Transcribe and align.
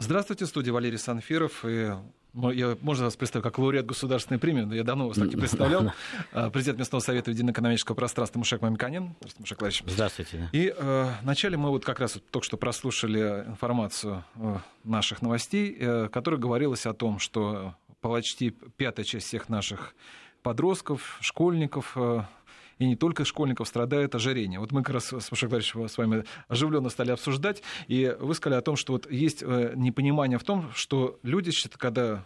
Здравствуйте, 0.00 0.46
студия 0.46 0.72
Валерий 0.72 0.96
Санфиров. 0.96 1.62
И 1.66 1.94
я, 2.32 2.78
можно 2.80 3.04
вас 3.04 3.16
представить 3.16 3.44
как 3.44 3.58
лауреат 3.58 3.84
государственной 3.84 4.38
премии, 4.38 4.62
но 4.62 4.74
я 4.74 4.82
давно 4.82 5.06
вас 5.08 5.18
так 5.18 5.28
не 5.28 5.36
представлял. 5.36 5.92
А, 6.32 6.48
президент 6.48 6.78
местного 6.78 7.02
совета 7.02 7.30
единоэкономического 7.30 7.94
пространства 7.94 8.38
Мушек 8.38 8.62
Мамиканин. 8.62 9.14
Здравствуйте, 9.20 9.40
Мушек 9.40 9.60
Владимирович. 9.60 9.92
Здравствуйте. 9.92 10.48
И 10.52 10.74
э, 10.74 11.12
вначале 11.22 11.58
мы 11.58 11.68
вот 11.68 11.84
как 11.84 12.00
раз 12.00 12.14
вот 12.14 12.24
только 12.30 12.46
что 12.46 12.56
прослушали 12.56 13.44
информацию 13.46 14.24
э, 14.36 14.56
наших 14.84 15.20
новостей, 15.20 15.76
э, 15.78 16.08
которая 16.10 16.40
говорилась 16.40 16.86
о 16.86 16.94
том, 16.94 17.18
что 17.18 17.74
почти 18.00 18.50
пятая 18.50 19.04
часть 19.04 19.26
всех 19.26 19.50
наших 19.50 19.94
подростков, 20.42 21.18
школьников, 21.20 21.92
э, 21.96 22.22
и 22.80 22.86
не 22.86 22.96
только 22.96 23.24
школьников 23.24 23.68
страдает 23.68 24.14
ожирение. 24.14 24.58
Вот 24.58 24.72
мы 24.72 24.82
как 24.82 24.94
раз 24.94 25.12
с 25.12 25.30
Машей 25.30 25.48
с 25.62 25.98
вами 25.98 26.24
оживленно 26.48 26.88
стали 26.88 27.12
обсуждать, 27.12 27.62
и 27.86 28.16
вы 28.18 28.34
сказали 28.34 28.58
о 28.58 28.62
том, 28.62 28.74
что 28.74 28.94
вот 28.94 29.08
есть 29.10 29.42
э, 29.42 29.74
непонимание 29.76 30.38
в 30.38 30.44
том, 30.44 30.70
что 30.74 31.20
люди, 31.22 31.52
когда 31.76 32.24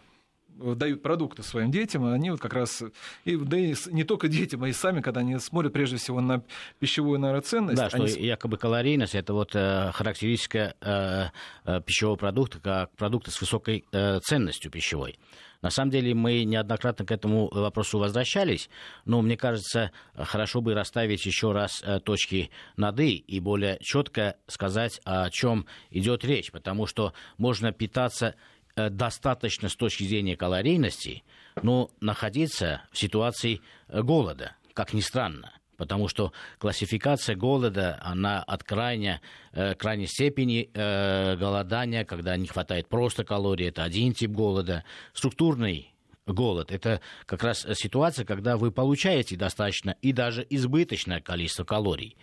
дают 0.54 1.02
продукты 1.02 1.42
своим 1.42 1.70
детям, 1.70 2.04
они 2.04 2.30
вот 2.30 2.40
как 2.40 2.54
раз, 2.54 2.82
и, 3.24 3.36
да 3.36 3.58
и 3.58 3.74
не 3.90 4.04
только 4.04 4.28
детям, 4.28 4.62
а 4.62 4.68
и 4.68 4.72
сами, 4.72 5.00
когда 5.00 5.20
они 5.20 5.38
смотрят 5.38 5.72
прежде 5.72 5.96
всего 5.96 6.20
на 6.20 6.42
пищевую, 6.78 7.18
наверное, 7.18 7.42
ценность. 7.42 7.76
Да, 7.76 7.88
они... 7.92 8.08
что 8.08 8.20
якобы 8.20 8.56
калорийность– 8.56 9.14
это 9.16 9.34
вот 9.34 9.54
э, 9.54 9.90
характеристика 9.92 10.74
э, 10.80 11.26
э, 11.64 11.80
пищевого 11.82 12.16
продукта 12.16 12.60
как 12.60 12.90
продукта 12.96 13.30
с 13.30 13.40
высокой 13.40 13.84
э, 13.92 14.20
ценностью 14.20 14.70
пищевой. 14.70 15.18
На 15.64 15.70
самом 15.70 15.90
деле 15.90 16.14
мы 16.14 16.44
неоднократно 16.44 17.06
к 17.06 17.10
этому 17.10 17.48
вопросу 17.48 17.98
возвращались, 17.98 18.68
но 19.06 19.22
мне 19.22 19.38
кажется, 19.38 19.92
хорошо 20.14 20.60
бы 20.60 20.74
расставить 20.74 21.24
еще 21.24 21.52
раз 21.52 21.82
э, 21.82 22.00
точки 22.00 22.50
над 22.76 23.00
«и» 23.00 23.16
и 23.16 23.40
более 23.40 23.78
четко 23.80 24.36
сказать, 24.46 25.00
о 25.06 25.30
чем 25.30 25.64
идет 25.88 26.22
речь, 26.22 26.52
потому 26.52 26.86
что 26.86 27.14
можно 27.38 27.72
питаться 27.72 28.34
достаточно 28.76 29.68
с 29.68 29.76
точки 29.76 30.04
зрения 30.04 30.36
калорийности, 30.36 31.22
но 31.62 31.90
находиться 32.00 32.82
в 32.92 32.98
ситуации 32.98 33.60
э, 33.88 34.02
голода, 34.02 34.56
как 34.72 34.92
ни 34.92 35.00
странно 35.00 35.52
потому 35.76 36.06
что 36.08 36.32
классификация 36.58 37.36
голода, 37.36 37.98
она 38.00 38.42
от 38.42 38.62
крайне, 38.62 39.20
э, 39.52 39.74
крайней 39.74 40.06
степени 40.06 40.70
э, 40.72 41.36
голодания, 41.36 42.04
когда 42.04 42.36
не 42.36 42.46
хватает 42.46 42.88
просто 42.88 43.24
калорий, 43.24 43.68
это 43.68 43.82
один 43.82 44.14
тип 44.14 44.30
голода. 44.30 44.84
Структурный 45.12 45.92
голод. 46.26 46.72
Это 46.72 47.00
как 47.26 47.42
раз 47.42 47.66
ситуация, 47.74 48.24
когда 48.24 48.56
вы 48.56 48.70
получаете 48.70 49.36
достаточно 49.36 49.96
и 50.00 50.12
даже 50.12 50.46
избыточное 50.48 51.20
количество 51.20 51.64
калорий. 51.64 52.16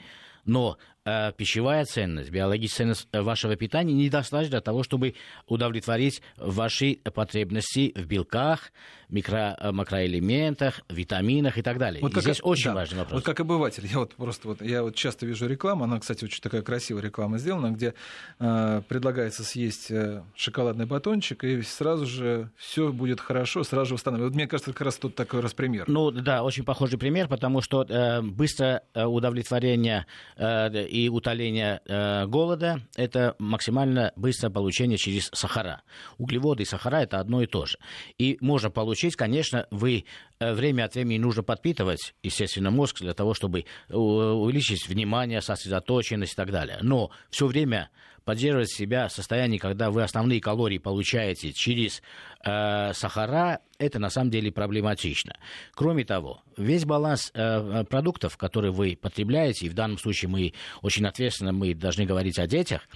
Но 0.46 0.78
э, 0.78 0.91
пищевая 1.04 1.86
ценность, 1.86 2.30
биологическая 2.30 2.86
ценность 2.86 3.08
э, 3.12 3.22
вашего 3.22 3.56
питания 3.56 3.94
недостаточно 3.94 4.52
для 4.52 4.62
того, 4.62 4.84
чтобы 4.84 5.16
удовлетворить 5.48 6.22
ваши 6.38 7.00
потребности 7.14 7.92
в 7.96 8.06
белках, 8.06 8.72
микро, 9.10 9.58
э, 9.60 9.72
макроэлементах, 9.72 10.82
витаминах 10.90 11.58
и 11.58 11.62
так 11.62 11.78
далее. 11.78 12.02
Вот 12.02 12.12
и 12.12 12.16
как, 12.16 12.24
здесь 12.24 12.40
очень 12.42 12.70
да, 12.70 12.76
важный 12.76 13.00
вопрос. 13.00 13.14
Вот 13.14 13.26
как 13.26 13.40
обыватель, 13.40 13.86
я 13.86 14.00
вот 14.00 14.16
просто 14.16 14.48
вот, 14.48 14.62
я 14.62 14.84
вот 14.84 14.96
часто 14.96 15.26
вижу 15.26 15.48
рекламу, 15.48 15.84
она, 15.84 16.00
кстати, 16.00 16.24
очень 16.24 16.42
такая 16.42 16.62
красивая 16.62 17.04
реклама 17.04 17.38
сделана, 17.38 17.72
где 17.72 17.94
э, 18.40 18.82
предлагается 18.88 19.44
съесть 19.44 19.92
э, 19.92 20.24
шоколадный 20.36 20.86
батончик, 20.86 21.44
и 21.44 21.62
сразу 21.62 22.06
же 22.06 22.50
все 22.58 22.92
будет 22.92 23.20
хорошо, 23.20 23.64
сразу 23.64 23.90
же 23.90 23.94
восстановится. 23.96 24.28
Вот 24.28 24.36
мне 24.36 24.48
кажется, 24.48 24.72
как 24.72 24.82
раз 24.82 24.96
тут 24.96 25.16
такой 25.16 25.42
раз 25.42 25.54
пример. 25.54 25.86
Ну 25.88 26.12
да, 26.12 26.44
очень 26.44 26.64
похожий 26.64 26.98
пример, 26.98 27.28
потому 27.28 27.62
что 27.62 27.84
э, 27.84 28.22
быстрое 28.22 28.84
удовлетворение 28.96 30.06
э, 30.38 30.70
и 30.92 31.08
утоление 31.08 31.82
э, 31.86 32.26
голода– 32.28 32.82
это 32.98 33.36
максимально 33.40 34.12
быстрое 34.18 34.52
получение 34.52 34.98
через 34.98 35.30
сахара. 35.34 35.84
Углеводы 36.18 36.64
и 36.64 36.66
сахара– 36.66 36.98
это 37.02 37.20
одно 37.20 37.42
и 37.42 37.48
то 37.48 37.66
же. 37.66 37.78
И 38.18 38.38
можно 38.42 38.70
получить, 38.70 39.16
конечно, 39.16 39.68
вы 39.72 40.04
э, 40.40 40.54
время 40.54 40.84
от 40.84 40.96
времени 40.96 41.18
нужно 41.18 41.44
подпитывать, 41.44 42.14
естественно, 42.24 42.72
мозг 42.72 43.00
для 43.00 43.14
того, 43.14 43.34
чтобы 43.34 43.66
увеличить 43.90 44.90
внимание, 44.90 45.42
сосредоточенность 45.42 46.34
и 46.34 46.36
так 46.36 46.52
далее. 46.52 46.80
Но 46.82 47.12
все 47.30 47.48
время 47.48 47.90
поддерживать 48.26 48.72
себя 48.72 49.08
в 49.08 49.12
состоянии, 49.12 49.58
когда 49.58 49.92
вы 49.92 50.04
основные 50.04 50.42
калории 50.42 50.78
получаете 50.78 51.54
через 51.54 52.02
э, 52.44 52.94
сахара, 52.94 53.60
это 53.80 54.00
на 54.00 54.10
самом 54.10 54.30
деле 54.30 54.52
проблематично. 54.52 55.36
Кроме 55.74 56.06
того, 56.06 56.42
весь 56.58 56.86
баланс 56.86 57.32
э, 57.34 57.84
продуктов, 57.90 58.38
которые 58.38 58.72
вы 58.72 58.98
потребляете, 59.00 59.66
и 59.66 59.70
в 59.70 59.74
данном 59.74 59.98
случае 59.98 60.30
мы 60.30 60.54
очень 60.82 61.06
ответственно 61.06 61.52
мы 61.52 61.74
должны 61.74 62.06
говорить 62.06 62.40
о 62.40 62.48
детях, 62.48 62.88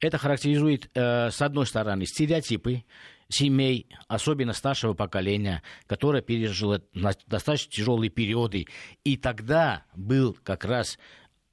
это 0.00 0.18
характеризует, 0.18 0.90
э, 0.94 1.30
с 1.30 1.40
одной 1.40 1.66
стороны, 1.66 2.04
стереотипы 2.06 2.84
семей, 3.28 3.88
особенно 4.08 4.52
старшего 4.52 4.94
поколения, 4.94 5.62
которое 5.86 6.22
пережило 6.22 6.82
достаточно 7.26 7.70
тяжелые 7.70 8.10
периоды. 8.10 8.66
И 9.04 9.16
тогда 9.16 9.84
был 9.94 10.36
как 10.42 10.64
раз 10.64 10.98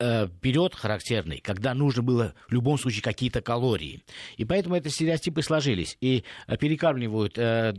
э, 0.01 0.27
период 0.41 0.75
характерный, 0.75 1.39
когда 1.39 1.73
нужно 1.73 2.01
было 2.01 2.33
в 2.49 2.53
любом 2.53 2.77
случае 2.77 3.03
какие-то 3.03 3.41
калории. 3.41 4.01
И 4.37 4.45
поэтому 4.45 4.75
эти 4.75 4.87
стереотипы 4.87 5.41
сложились. 5.43 5.97
И 6.01 6.23
э, 6.47 6.57
перекармливают 6.57 7.37
э, 7.37 7.73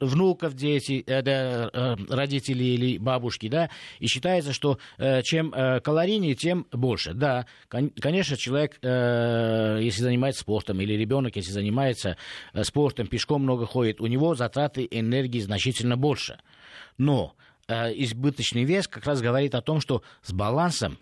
внуков 0.00 0.54
дети, 0.54 1.02
э, 1.06 1.22
э, 1.24 1.96
родители 2.08 2.64
или 2.64 2.98
бабушки, 2.98 3.48
да, 3.48 3.70
и 3.98 4.06
считается, 4.06 4.52
что 4.52 4.78
э, 4.98 5.22
чем 5.22 5.52
э, 5.54 5.80
калорийнее, 5.80 6.34
тем 6.34 6.66
больше. 6.70 7.14
Да, 7.14 7.46
кон- 7.68 7.90
конечно, 7.90 8.36
человек, 8.36 8.78
э, 8.82 9.78
если 9.80 10.02
занимается 10.02 10.42
спортом, 10.42 10.80
или 10.80 10.92
ребенок, 10.94 11.36
если 11.36 11.52
занимается 11.52 12.16
э, 12.52 12.62
спортом, 12.64 13.06
пешком 13.06 13.42
много 13.42 13.66
ходит, 13.66 14.00
у 14.00 14.06
него 14.06 14.34
затраты 14.34 14.86
энергии 14.90 15.40
значительно 15.40 15.96
больше. 15.96 16.38
Но 16.98 17.34
э, 17.68 17.92
избыточный 17.94 18.64
вес 18.64 18.86
как 18.86 19.06
раз 19.06 19.22
говорит 19.22 19.54
о 19.54 19.62
том, 19.62 19.80
что 19.80 20.02
с 20.22 20.32
балансом 20.32 20.98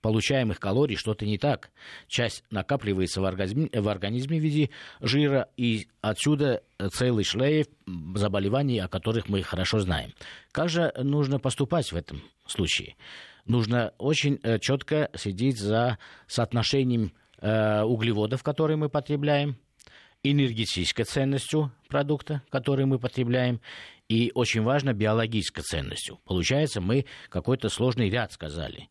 получаемых 0.00 0.58
калорий 0.58 0.96
что-то 0.96 1.26
не 1.26 1.38
так. 1.38 1.70
Часть 2.08 2.44
накапливается 2.50 3.20
в 3.20 3.24
организме, 3.24 3.68
в 3.72 3.88
организме 3.88 4.38
в 4.38 4.42
виде 4.42 4.70
жира, 5.00 5.48
и 5.56 5.88
отсюда 6.00 6.62
целый 6.92 7.24
шлейф 7.24 7.66
заболеваний, 8.14 8.78
о 8.78 8.88
которых 8.88 9.28
мы 9.28 9.42
хорошо 9.42 9.80
знаем. 9.80 10.12
Как 10.52 10.68
же 10.68 10.92
нужно 10.96 11.38
поступать 11.38 11.92
в 11.92 11.96
этом 11.96 12.22
случае? 12.46 12.96
Нужно 13.46 13.92
очень 13.98 14.38
э, 14.42 14.58
четко 14.58 15.10
следить 15.14 15.58
за 15.58 15.98
соотношением 16.26 17.12
э, 17.40 17.82
углеводов, 17.82 18.42
которые 18.42 18.76
мы 18.76 18.88
потребляем, 18.88 19.56
энергетической 20.22 21.04
ценностью 21.04 21.72
продукта, 21.88 22.42
который 22.50 22.84
мы 22.84 22.98
потребляем, 22.98 23.60
и 24.08 24.32
очень 24.34 24.62
важно 24.62 24.92
биологической 24.92 25.62
ценностью. 25.62 26.18
Получается, 26.24 26.80
мы 26.80 27.06
какой-то 27.28 27.68
сложный 27.68 28.10
ряд 28.10 28.32
сказали 28.32 28.88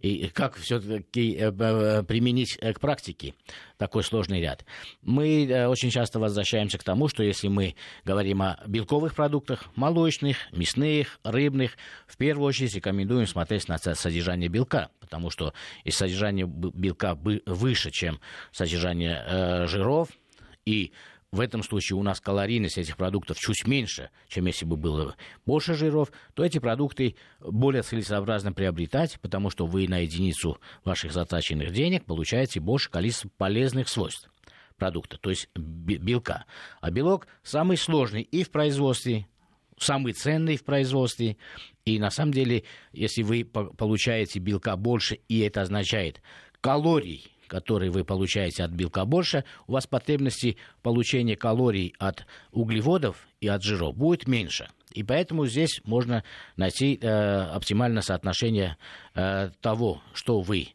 и 0.00 0.28
как 0.28 0.56
все-таки 0.56 1.34
э, 1.34 1.52
э, 1.56 2.02
применить 2.02 2.56
э, 2.60 2.72
к 2.72 2.80
практике 2.80 3.34
такой 3.76 4.02
сложный 4.02 4.40
ряд. 4.40 4.64
Мы 5.02 5.66
очень 5.68 5.90
часто 5.90 6.18
возвращаемся 6.18 6.78
к 6.78 6.84
тому, 6.84 7.08
что 7.08 7.22
если 7.22 7.48
мы 7.48 7.74
говорим 8.04 8.42
о 8.42 8.58
белковых 8.66 9.14
продуктах, 9.14 9.64
молочных, 9.76 10.36
мясных, 10.52 11.18
рыбных, 11.22 11.76
в 12.06 12.16
первую 12.16 12.46
очередь 12.48 12.74
рекомендуем 12.74 13.26
смотреть 13.26 13.68
на 13.68 13.78
содержание 13.78 14.48
белка, 14.48 14.90
потому 15.00 15.30
что 15.30 15.54
если 15.84 15.98
содержание 15.98 16.46
белка 16.46 17.14
выше, 17.14 17.90
чем 17.90 18.20
содержание 18.52 19.66
жиров, 19.66 20.08
и 20.66 20.92
в 21.32 21.38
этом 21.38 21.62
случае 21.62 21.96
у 21.96 22.02
нас 22.02 22.20
калорийность 22.20 22.78
этих 22.78 22.96
продуктов 22.96 23.38
чуть 23.38 23.66
меньше, 23.66 24.10
чем 24.28 24.46
если 24.46 24.64
бы 24.64 24.76
было 24.76 25.14
больше 25.46 25.74
жиров, 25.74 26.10
то 26.34 26.44
эти 26.44 26.58
продукты 26.58 27.14
более 27.40 27.82
целесообразно 27.82 28.52
приобретать, 28.52 29.20
потому 29.20 29.48
что 29.50 29.66
вы 29.66 29.86
на 29.86 29.98
единицу 29.98 30.58
ваших 30.84 31.12
затраченных 31.12 31.72
денег 31.72 32.04
получаете 32.04 32.58
больше 32.58 32.90
количества 32.90 33.30
полезных 33.36 33.88
свойств 33.88 34.28
продукта, 34.76 35.18
то 35.18 35.30
есть 35.30 35.48
белка. 35.54 36.46
А 36.80 36.90
белок 36.90 37.28
самый 37.42 37.76
сложный 37.76 38.22
и 38.22 38.42
в 38.42 38.50
производстве, 38.50 39.26
самый 39.78 40.14
ценный 40.14 40.56
в 40.56 40.64
производстве. 40.64 41.36
И 41.84 41.98
на 41.98 42.10
самом 42.10 42.32
деле, 42.32 42.64
если 42.92 43.22
вы 43.22 43.44
получаете 43.44 44.40
белка 44.40 44.76
больше, 44.76 45.20
и 45.28 45.40
это 45.40 45.60
означает 45.60 46.22
калорий 46.60 47.30
который 47.50 47.90
вы 47.90 48.04
получаете 48.04 48.62
от 48.62 48.70
белка 48.70 49.04
больше, 49.04 49.44
у 49.66 49.72
вас 49.72 49.86
потребности 49.88 50.56
получения 50.82 51.36
калорий 51.36 51.94
от 51.98 52.24
углеводов 52.52 53.26
и 53.40 53.48
от 53.48 53.64
жиров 53.64 53.96
будет 53.96 54.28
меньше. 54.28 54.68
И 54.92 55.02
поэтому 55.02 55.46
здесь 55.46 55.80
можно 55.84 56.22
найти 56.56 56.96
э, 57.00 57.08
оптимальное 57.08 58.02
соотношение 58.02 58.76
э, 59.16 59.50
того, 59.60 60.00
что 60.14 60.40
вы 60.40 60.68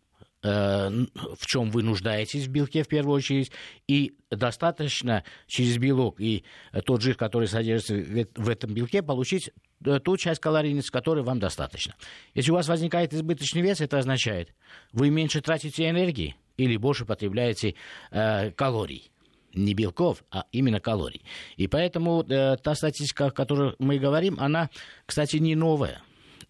э, 0.43 0.89
в 1.37 1.45
чем 1.45 1.71
вы 1.71 1.81
нуждаетесь 1.81 2.45
в 2.45 2.49
белке 2.49 2.83
в 2.83 2.89
первую 2.89 3.15
очередь, 3.15 3.53
и 3.87 4.13
достаточно 4.29 5.23
через 5.47 5.77
белок 5.77 6.19
и 6.19 6.43
тот 6.85 7.01
жир, 7.01 7.15
который 7.15 7.47
содержится 7.47 7.95
в 8.35 8.49
этом 8.49 8.73
белке, 8.73 9.01
получить 9.01 9.49
э, 9.85 9.99
ту 9.99 10.17
часть 10.17 10.41
калорийности, 10.41 10.91
которой 10.91 11.23
вам 11.23 11.39
достаточно. 11.39 11.95
Если 12.33 12.51
у 12.51 12.55
вас 12.55 12.67
возникает 12.67 13.13
избыточный 13.13 13.61
вес, 13.61 13.79
это 13.79 13.97
означает, 13.97 14.53
вы 14.91 15.09
меньше 15.09 15.39
тратите 15.39 15.89
энергии, 15.89 16.35
или 16.57 16.77
больше 16.77 17.05
потребляете 17.05 17.75
э, 18.11 18.51
калорий. 18.51 19.11
не 19.53 19.73
белков, 19.73 20.23
а 20.31 20.45
именно 20.51 20.79
калорий. 20.79 21.23
И 21.55 21.67
поэтому 21.67 22.23
э, 22.23 22.57
та 22.57 22.75
статистика, 22.75 23.27
о 23.27 23.31
которой 23.31 23.73
мы 23.79 23.99
говорим, 23.99 24.37
она, 24.39 24.69
кстати, 25.05 25.37
не 25.37 25.55
новая 25.55 26.01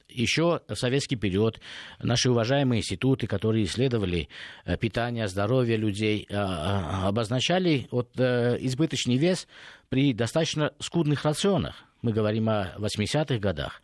еще 0.10 0.62
в 0.68 0.76
советский 0.76 1.18
период 1.18 1.60
наши 2.02 2.30
уважаемые 2.30 2.80
институты, 2.80 3.28
которые 3.28 3.66
исследовали 3.66 4.30
э, 4.66 4.78
питание, 4.78 5.28
здоровье 5.28 5.78
людей, 5.78 6.26
э, 6.30 6.36
обозначали 6.36 7.88
вот, 7.92 8.18
избыточный 8.18 9.18
вес 9.18 9.48
при 9.90 10.14
достаточно 10.14 10.72
скудных 10.80 11.26
рационах. 11.26 11.84
Мы 12.02 12.14
говорим 12.14 12.50
о 12.50 12.74
80-х 12.78 13.38
годах. 13.40 13.82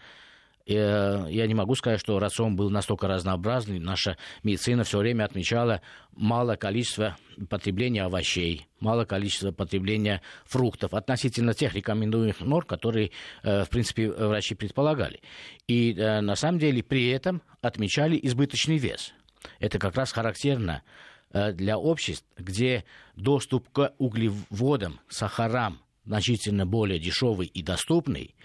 Э, 0.67 1.25
я 1.29 1.47
не 1.47 1.53
могу 1.53 1.75
сказать, 1.75 1.99
что 1.99 2.19
рацион 2.19 2.55
был 2.55 2.69
настолько 2.69 3.07
разнообразный. 3.07 3.79
Наша 3.79 4.17
медицина 4.43 4.83
все 4.83 4.99
время 4.99 5.25
отмечала 5.25 5.81
малое 6.15 6.57
количество 6.57 7.17
потребления 7.49 8.03
овощей, 8.03 8.67
малое 8.79 9.05
количество 9.05 9.51
потребления 9.51 10.21
фруктов 10.45 10.93
относительно 10.93 11.53
тех 11.53 11.73
рекомендуемых 11.73 12.41
норм, 12.41 12.65
которые, 12.65 13.11
э, 13.43 13.63
в 13.63 13.69
принципе, 13.69 14.11
врачи 14.11 14.55
предполагали. 14.55 15.21
И 15.67 15.93
э, 15.93 16.21
на 16.21 16.35
самом 16.35 16.59
деле 16.59 16.83
при 16.83 17.09
этом 17.09 17.41
отмечали 17.61 18.19
избыточный 18.21 18.77
вес. 18.77 19.13
Это 19.59 19.79
как 19.79 19.95
раз 19.95 20.11
характерно 20.11 20.83
для 21.31 21.77
обществ, 21.77 22.25
где 22.37 22.83
доступ 23.15 23.69
к 23.69 23.93
углеводам, 23.97 24.99
сахарам 25.07 25.79
значительно 26.05 26.65
более 26.65 26.99
дешевый 26.99 27.47
и 27.47 27.63
доступный, 27.63 28.35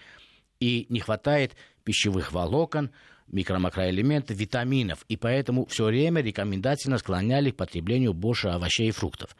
и 0.59 0.85
не 0.89 0.99
хватает 0.99 1.55
пищевых 1.87 2.33
волокон, 2.33 2.91
микро-макроэлементов, 3.31 4.35
витаминов. 4.35 5.05
И 5.07 5.15
поэтому 5.15 5.65
все 5.67 5.85
время 5.85 6.21
рекомендательно 6.21 6.97
склоняли 6.97 7.51
к 7.51 7.55
потреблению 7.55 8.13
больше 8.13 8.49
овощей 8.49 8.89
и 8.89 8.91
фруктов. 8.91 9.37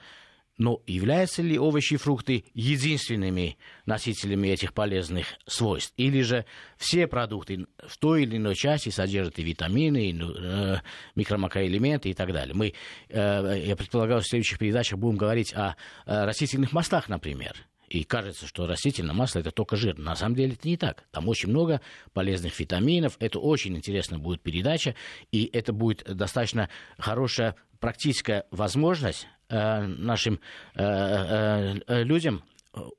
Но 0.57 0.81
являются 0.87 1.41
ли 1.41 1.59
овощи 1.59 1.95
и 1.95 1.97
фрукты 1.97 2.45
единственными 2.53 3.57
носителями 3.85 4.47
этих 4.47 4.73
полезных 4.73 5.27
свойств? 5.45 5.93
Или 5.97 6.21
же 6.21 6.45
все 6.77 7.05
продукты 7.05 7.67
в 7.85 7.97
той 7.97 8.23
или 8.23 8.37
иной 8.37 8.55
части 8.55 8.87
содержат 8.87 9.37
и 9.39 9.43
витамины, 9.43 10.09
и 10.09 10.17
э, 10.17 10.77
микромакроэлементы 11.15 12.09
и 12.09 12.13
так 12.13 12.31
далее? 12.31 12.55
Мы, 12.55 12.73
э, 13.09 13.63
я 13.65 13.75
предполагаю, 13.75 14.21
в 14.21 14.27
следующих 14.27 14.57
передачах 14.57 14.97
будем 14.97 15.17
говорить 15.17 15.53
о, 15.53 15.75
о 16.05 16.25
растительных 16.25 16.71
маслах, 16.71 17.09
например. 17.09 17.67
И 17.87 18.03
кажется, 18.03 18.47
что 18.47 18.67
растительное 18.67 19.15
масло 19.15 19.39
это 19.39 19.51
только 19.51 19.75
жир. 19.75 19.97
На 19.97 20.15
самом 20.15 20.35
деле 20.35 20.53
это 20.53 20.67
не 20.67 20.77
так. 20.77 21.05
Там 21.11 21.27
очень 21.29 21.49
много 21.49 21.81
полезных 22.13 22.59
витаминов. 22.59 23.15
Это 23.19 23.39
очень 23.39 23.75
интересная 23.77 24.19
будет 24.19 24.41
передача. 24.41 24.95
И 25.31 25.49
это 25.53 25.73
будет 25.73 26.03
достаточно 26.03 26.69
хорошая 26.97 27.55
практическая 27.79 28.45
возможность 28.51 29.27
э, 29.49 29.81
нашим 29.85 30.39
э, 30.75 30.83
э, 30.83 31.79
э 31.87 32.03
людям 32.03 32.43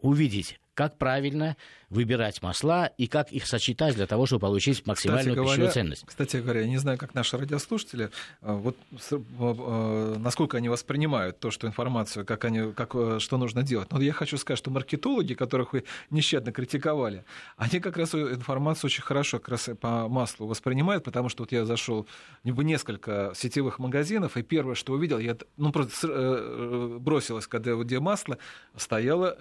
увидеть, 0.00 0.58
как 0.78 0.96
правильно 0.96 1.56
выбирать 1.90 2.42
масла 2.42 2.86
и 2.98 3.06
как 3.06 3.32
их 3.32 3.46
сочетать 3.46 3.94
для 3.94 4.06
того, 4.06 4.26
чтобы 4.26 4.40
получить 4.40 4.86
максимальную 4.86 5.34
кстати 5.34 5.48
пищевую 5.48 5.72
ценность. 5.72 6.04
Кстати 6.06 6.36
говоря, 6.36 6.60
я 6.60 6.68
не 6.68 6.76
знаю, 6.76 6.98
как 6.98 7.14
наши 7.14 7.36
радиослушатели, 7.36 8.10
а, 8.42 8.54
вот 8.54 8.76
а, 9.10 10.16
насколько 10.18 10.58
они 10.58 10.68
воспринимают 10.68 11.40
то, 11.40 11.50
что 11.50 11.66
информацию, 11.66 12.26
как 12.26 12.44
они, 12.44 12.72
как, 12.72 12.94
э, 12.94 13.18
что 13.20 13.38
нужно 13.38 13.62
делать. 13.62 13.90
Но 13.90 14.00
я 14.00 14.12
хочу 14.12 14.36
сказать, 14.36 14.58
что 14.58 14.70
маркетологи, 14.70 15.34
которых 15.34 15.72
вы 15.72 15.84
нещадно 16.10 16.52
критиковали, 16.52 17.24
они 17.56 17.80
как 17.80 17.96
раз 17.96 18.14
информацию 18.14 18.88
очень 18.88 19.02
хорошо 19.02 19.38
как 19.38 19.48
раз 19.48 19.70
по 19.80 20.08
маслу 20.08 20.46
воспринимают, 20.46 21.04
потому 21.04 21.28
что 21.28 21.42
вот 21.42 21.52
я 21.52 21.64
зашел 21.64 22.06
в 22.44 22.62
несколько 22.62 23.32
сетевых 23.34 23.78
магазинов, 23.78 24.36
и 24.36 24.42
первое, 24.42 24.74
что 24.74 24.92
увидел, 24.92 25.18
я 25.18 25.36
ну, 25.56 25.72
просто 25.72 26.06
э, 26.06 26.10
э, 26.12 26.98
бросилось, 27.00 27.46
когда 27.46 27.74
где 27.74 27.98
масло, 27.98 28.36
стояло 28.76 29.36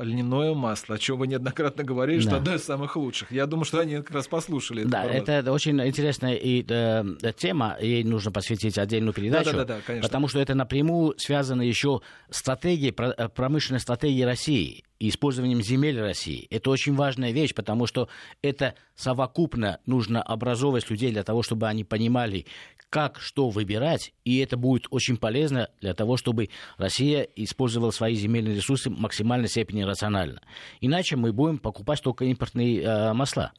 льняное 0.00 0.52
масло, 0.54 0.81
о 0.88 0.98
чем 0.98 1.18
вы 1.18 1.26
неоднократно 1.26 1.84
говорили, 1.84 2.18
да. 2.18 2.22
что 2.22 2.36
одно 2.36 2.54
из 2.54 2.64
самых 2.64 2.96
лучших. 2.96 3.32
Я 3.32 3.46
думаю, 3.46 3.64
что 3.64 3.80
они 3.80 3.96
как 3.96 4.10
раз 4.10 4.26
послушали. 4.28 4.84
Да, 4.84 5.04
это, 5.04 5.32
это 5.32 5.52
очень 5.52 5.80
интересная 5.80 6.34
и, 6.34 6.64
э, 6.68 7.04
тема, 7.36 7.76
ей 7.80 8.04
нужно 8.04 8.30
посвятить 8.30 8.78
отдельную 8.78 9.12
передачу, 9.12 9.52
да, 9.52 9.58
да, 9.58 9.64
да, 9.64 9.74
да, 9.76 9.80
конечно. 9.86 10.08
потому 10.08 10.28
что 10.28 10.38
это 10.40 10.54
напрямую 10.54 11.14
связано 11.18 11.62
еще 11.62 12.00
с 12.30 12.38
стратегией, 12.38 12.94
э, 12.98 13.28
промышленной 13.28 13.80
стратегией 13.80 14.24
России 14.24 14.84
и 14.98 15.08
использованием 15.08 15.62
земель 15.62 16.00
России. 16.00 16.46
Это 16.50 16.70
очень 16.70 16.94
важная 16.94 17.32
вещь, 17.32 17.54
потому 17.54 17.86
что 17.86 18.08
это 18.40 18.74
совокупно 18.94 19.80
нужно 19.84 20.22
образовывать 20.22 20.88
людей 20.90 21.10
для 21.10 21.24
того, 21.24 21.42
чтобы 21.42 21.66
они 21.66 21.82
понимали, 21.82 22.46
как 22.92 23.18
что 23.20 23.48
выбирать, 23.48 24.12
и 24.24 24.38
это 24.38 24.58
будет 24.58 24.86
очень 24.90 25.16
полезно 25.16 25.70
для 25.80 25.94
того, 25.94 26.18
чтобы 26.18 26.50
Россия 26.76 27.22
использовала 27.22 27.90
свои 27.90 28.14
земельные 28.14 28.54
ресурсы 28.54 28.90
в 28.90 29.00
максимальной 29.00 29.48
степени 29.48 29.82
рационально. 29.82 30.42
Иначе 30.80 31.16
мы 31.16 31.32
будем 31.32 31.58
покупать 31.58 32.02
только 32.02 32.24
импортные 32.24 32.82
э, 32.82 33.12
масла 33.12 33.52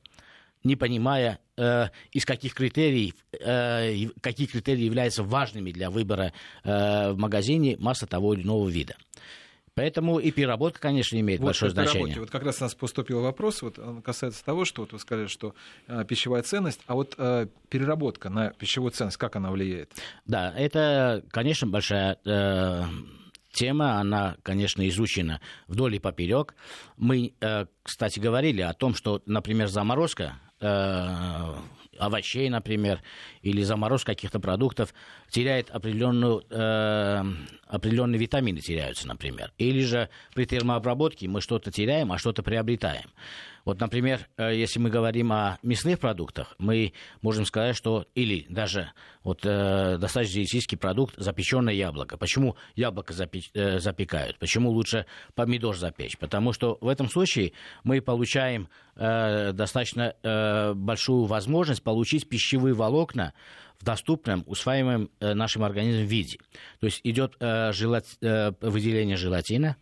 не 0.63 0.75
понимая, 0.75 1.39
э, 1.57 1.88
из 2.12 2.25
каких 2.25 2.54
критерий, 2.54 3.13
э, 3.33 4.07
какие 4.21 4.48
критерии 4.48 4.83
являются 4.83 5.24
важными 5.24 5.71
для 5.71 5.89
выбора 5.89 6.31
э, 6.63 7.12
в 7.12 7.18
магазине 7.18 7.75
масла 7.80 8.07
того 8.07 8.33
или 8.33 8.44
иного 8.44 8.69
вида. 8.69 8.95
Поэтому 9.75 10.19
и 10.19 10.30
переработка, 10.30 10.80
конечно, 10.80 11.19
имеет 11.19 11.39
вот 11.39 11.48
большое 11.48 11.71
значение. 11.71 12.19
Вот 12.19 12.30
как 12.30 12.44
раз 12.44 12.62
у 12.62 12.65
нас 12.65 12.75
поступил 12.75 13.21
вопрос, 13.21 13.63
вот 13.63 13.80
он 13.80 14.04
касается 14.04 14.45
того, 14.45 14.65
что 14.65 14.83
вот 14.83 14.94
вы 14.94 15.00
сказали, 15.00 15.27
что 15.27 15.56
э, 15.88 16.06
пищевая 16.07 16.44
ценность, 16.44 16.81
а 16.86 16.94
вот 16.94 17.15
э, 17.18 17.48
переработка 17.69 18.30
на 18.30 18.51
пищевую 18.51 18.92
ценность, 18.92 19.18
как 19.18 19.36
она 19.36 19.51
влияет? 19.51 19.92
Да, 20.27 20.54
это, 20.56 21.24
конечно, 21.31 21.65
большая 21.68 22.19
э, 22.24 22.83
тема, 23.53 24.00
она, 24.00 24.35
конечно, 24.44 24.88
изучена 24.89 25.39
вдоль 25.67 25.95
и 25.95 26.00
поперек. 26.00 26.55
Мы, 26.97 27.33
э, 27.39 27.65
кстати, 27.83 28.19
говорили 28.19 28.61
о 28.61 28.73
том, 28.73 28.95
что, 28.95 29.21
например, 29.25 29.67
заморозка 29.67 30.39
э, 30.59 31.55
овощей, 31.97 32.50
например, 32.50 33.01
или 33.41 33.61
заморозка 33.63 34.13
каких-то 34.13 34.39
продуктов 34.39 34.94
теряет 35.29 35.69
определенную, 35.69 36.44
э, 36.50 37.23
определенные 37.67 38.19
витамины 38.19 38.59
теряются, 38.59 39.07
например. 39.07 39.53
Или 39.57 39.81
же 39.81 40.09
при 40.33 40.45
термообработке 40.45 41.27
мы 41.27 41.41
что-то 41.41 41.71
теряем, 41.71 42.11
а 42.11 42.17
что-то 42.17 42.44
приобретаем. 42.44 43.09
Вот, 43.65 43.80
например, 43.80 44.27
э, 44.38 44.56
если 44.56 44.80
мы 44.80 44.89
говорим 44.89 45.31
о 45.31 45.57
мясных 45.63 46.00
продуктах, 46.00 46.56
мы 46.57 46.94
можем 47.21 47.45
сказать, 47.45 47.75
что 47.75 48.06
или 48.13 48.45
даже 48.50 48.92
вот 49.24 49.45
э, 49.45 49.98
достаточно 49.98 50.36
диетический 50.36 50.77
продукт 50.77 51.15
запеченное 51.18 51.74
яблоко. 51.74 52.18
Почему 52.18 52.57
яблоко 52.75 53.13
запе- 53.13 53.50
э, 53.54 53.80
запекают? 53.80 54.38
Почему 54.38 54.69
лучше 54.69 55.06
помидор 55.33 55.77
запечь? 55.77 56.18
Потому 56.18 56.51
что 56.51 56.77
в 56.81 56.88
этом 56.88 57.10
случае 57.10 57.53
мы 57.84 58.01
получаем 58.01 58.67
э, 58.96 59.53
достаточно 59.53 60.13
э, 60.22 60.74
большую 60.74 61.25
возможность 61.25 61.84
получить 61.84 62.27
пищевые 62.27 62.74
волокна 62.74 63.34
в 63.79 63.86
доступном, 63.86 64.43
усваиваемом 64.46 65.10
э, 65.20 65.34
нашим 65.34 65.63
организмом 65.63 66.05
виде. 66.05 66.38
То 66.79 66.88
есть 66.88 67.01
идет 67.03 67.36
э, 67.39 67.72
желат, 67.72 68.05
э, 68.22 68.51
выделение 68.62 69.17
желатина, 69.17 69.77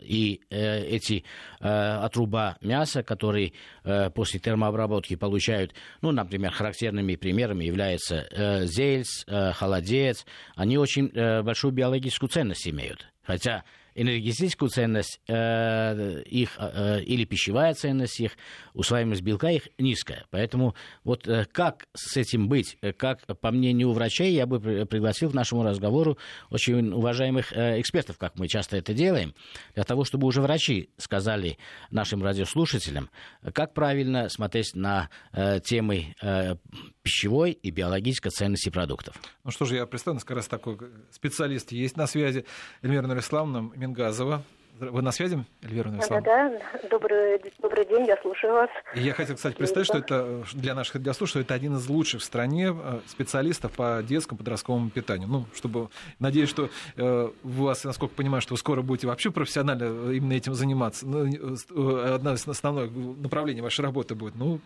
и 0.00 0.40
э, 0.50 0.84
эти 0.84 1.24
э, 1.60 1.68
отруба 1.68 2.56
мяса, 2.60 3.02
которые 3.02 3.52
э, 3.84 4.10
после 4.10 4.40
термообработки 4.40 5.16
получают, 5.16 5.74
ну, 6.00 6.12
например, 6.12 6.52
характерными 6.52 7.16
примерами 7.16 7.64
являются 7.64 8.26
э, 8.30 8.66
зельц, 8.66 9.24
холодец, 9.26 10.26
они 10.54 10.78
очень 10.78 11.08
большую 11.42 11.72
биологическую 11.72 12.28
ценность 12.28 12.68
имеют. 12.68 13.06
Хотя 13.22 13.64
энергетическую 13.94 14.68
ценность 14.68 15.20
э, 15.28 16.22
их 16.22 16.56
э, 16.58 17.02
или 17.02 17.24
пищевая 17.24 17.74
ценность 17.74 18.20
их, 18.20 18.32
усваиваемость 18.74 19.22
белка 19.22 19.50
их 19.50 19.68
низкая. 19.78 20.26
Поэтому 20.30 20.74
вот 21.04 21.26
э, 21.28 21.46
как 21.50 21.86
с 21.94 22.16
этим 22.16 22.48
быть, 22.48 22.78
э, 22.82 22.92
как 22.92 23.20
по 23.40 23.50
мнению 23.50 23.92
врачей, 23.92 24.32
я 24.32 24.46
бы 24.46 24.60
пригласил 24.86 25.30
к 25.30 25.34
нашему 25.34 25.62
разговору 25.62 26.18
очень 26.50 26.92
уважаемых 26.92 27.52
э, 27.52 27.80
экспертов, 27.80 28.18
как 28.18 28.38
мы 28.38 28.48
часто 28.48 28.76
это 28.76 28.94
делаем, 28.94 29.34
для 29.74 29.84
того, 29.84 30.04
чтобы 30.04 30.26
уже 30.26 30.40
врачи 30.40 30.90
сказали 30.96 31.58
нашим 31.90 32.22
радиослушателям, 32.22 33.10
как 33.52 33.74
правильно 33.74 34.28
смотреть 34.28 34.74
на 34.74 35.10
э, 35.32 35.60
темы 35.60 36.14
э, 36.22 36.56
пищевой 37.02 37.52
и 37.52 37.70
биологической 37.70 38.30
ценности 38.30 38.70
продуктов. 38.70 39.16
Ну 39.44 39.50
что 39.50 39.64
же, 39.64 39.76
я 39.76 39.86
представлю, 39.86 40.20
как 40.20 40.36
раз 40.36 40.48
такой 40.48 40.78
специалист 41.10 41.72
есть 41.72 41.96
на 41.96 42.06
связи. 42.06 42.44
Эльмира 42.82 43.06
Нурисламовна 43.06 43.72
Мингазова. 43.76 44.42
Вы 44.78 45.02
на 45.02 45.12
связи, 45.12 45.44
Эльвира 45.62 45.90
Нурисламовна? 45.90 46.24
Да, 46.24 46.48
да. 46.48 46.88
Добрый, 46.88 47.40
добрый 47.60 47.86
день, 47.86 48.06
я 48.06 48.16
слушаю 48.22 48.54
вас. 48.54 48.70
И 48.94 49.00
я 49.00 49.12
хотел, 49.12 49.36
кстати, 49.36 49.54
представить, 49.54 49.86
что 49.86 49.98
это 49.98 50.44
для 50.54 50.74
наших 50.74 50.96
радиослушателей 50.96 51.44
это 51.44 51.54
один 51.54 51.76
из 51.76 51.88
лучших 51.88 52.22
в 52.22 52.24
стране 52.24 52.74
э, 52.74 53.00
специалистов 53.06 53.72
по 53.72 54.02
детскому 54.02 54.38
подростковому 54.38 54.90
питанию. 54.90 55.28
Ну, 55.28 55.44
чтобы, 55.54 55.88
надеюсь, 56.18 56.48
что 56.48 56.70
э, 56.96 57.30
у 57.44 57.48
вас, 57.48 57.84
насколько 57.84 58.14
понимаю, 58.14 58.40
что 58.40 58.54
вы 58.54 58.58
скоро 58.58 58.82
будете 58.82 59.06
вообще 59.06 59.30
профессионально 59.30 60.10
именно 60.10 60.32
этим 60.32 60.54
заниматься. 60.54 61.06
Ну, 61.06 61.26
э, 61.26 62.14
одна 62.14 62.34
из 62.34 62.48
основных 62.48 62.90
направлений 63.18 63.60
вашей 63.60 63.82
работы 63.82 64.14
будет. 64.14 64.34
Ну, 64.34 64.60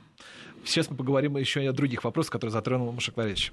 Сейчас 0.67 0.91
мы 0.91 0.97
поговорим 0.97 1.37
еще 1.37 1.63
и 1.63 1.67
о 1.67 1.73
других 1.73 2.05
вопросах, 2.05 2.33
которые 2.33 2.53
затронул 2.53 2.93
Машек 2.93 3.17
Валерьевич. 3.17 3.53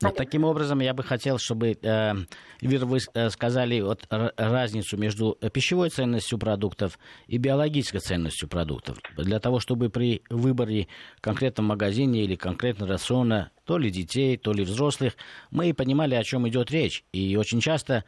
Вот 0.00 0.14
таким 0.14 0.44
образом, 0.44 0.78
я 0.78 0.94
бы 0.94 1.02
хотел, 1.02 1.38
чтобы, 1.38 1.76
э, 1.82 2.14
вы 2.62 2.98
э, 3.14 3.30
сказали 3.30 3.80
вот, 3.80 4.06
разницу 4.10 4.96
между 4.96 5.36
пищевой 5.52 5.90
ценностью 5.90 6.38
продуктов 6.38 7.00
и 7.26 7.36
биологической 7.36 7.98
ценностью 7.98 8.48
продуктов. 8.48 8.98
Для 9.16 9.40
того, 9.40 9.58
чтобы 9.58 9.90
при 9.90 10.22
выборе 10.30 10.86
конкретном 11.20 11.66
магазине 11.66 12.22
или 12.22 12.36
конкретно 12.36 12.86
рациона 12.86 13.50
то 13.68 13.76
ли 13.76 13.90
детей, 13.90 14.38
то 14.38 14.54
ли 14.54 14.64
взрослых, 14.64 15.12
мы 15.50 15.74
понимали, 15.74 16.14
о 16.14 16.24
чем 16.24 16.48
идет 16.48 16.70
речь. 16.70 17.04
И 17.12 17.36
очень 17.36 17.60
часто 17.60 18.02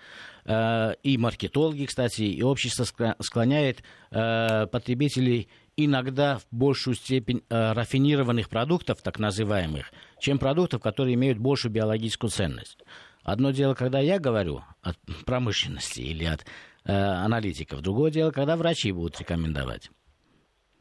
э, 0.46 0.94
и 1.02 1.18
маркетологи, 1.18 1.84
кстати, 1.84 2.22
и 2.22 2.42
общество 2.42 2.84
склоняет 3.20 3.82
э, 4.10 4.66
потребителей 4.68 5.50
иногда 5.76 6.38
в 6.38 6.46
большую 6.50 6.94
степень 6.94 7.42
э, 7.50 7.72
рафинированных 7.72 8.48
продуктов, 8.48 9.02
так 9.02 9.18
называемых, 9.18 9.92
чем 10.18 10.38
продуктов, 10.38 10.80
которые 10.80 11.14
имеют 11.14 11.36
большую 11.36 11.72
биологическую 11.72 12.30
ценность. 12.30 12.78
Одно 13.22 13.50
дело, 13.50 13.74
когда 13.74 14.00
я 14.00 14.18
говорю 14.18 14.64
от 14.80 14.96
промышленности 15.26 16.00
или 16.00 16.24
от 16.24 16.46
э, 16.86 16.92
аналитиков, 16.94 17.82
другое 17.82 18.10
дело, 18.10 18.30
когда 18.30 18.56
врачи 18.56 18.92
будут 18.92 19.20
рекомендовать. 19.20 19.90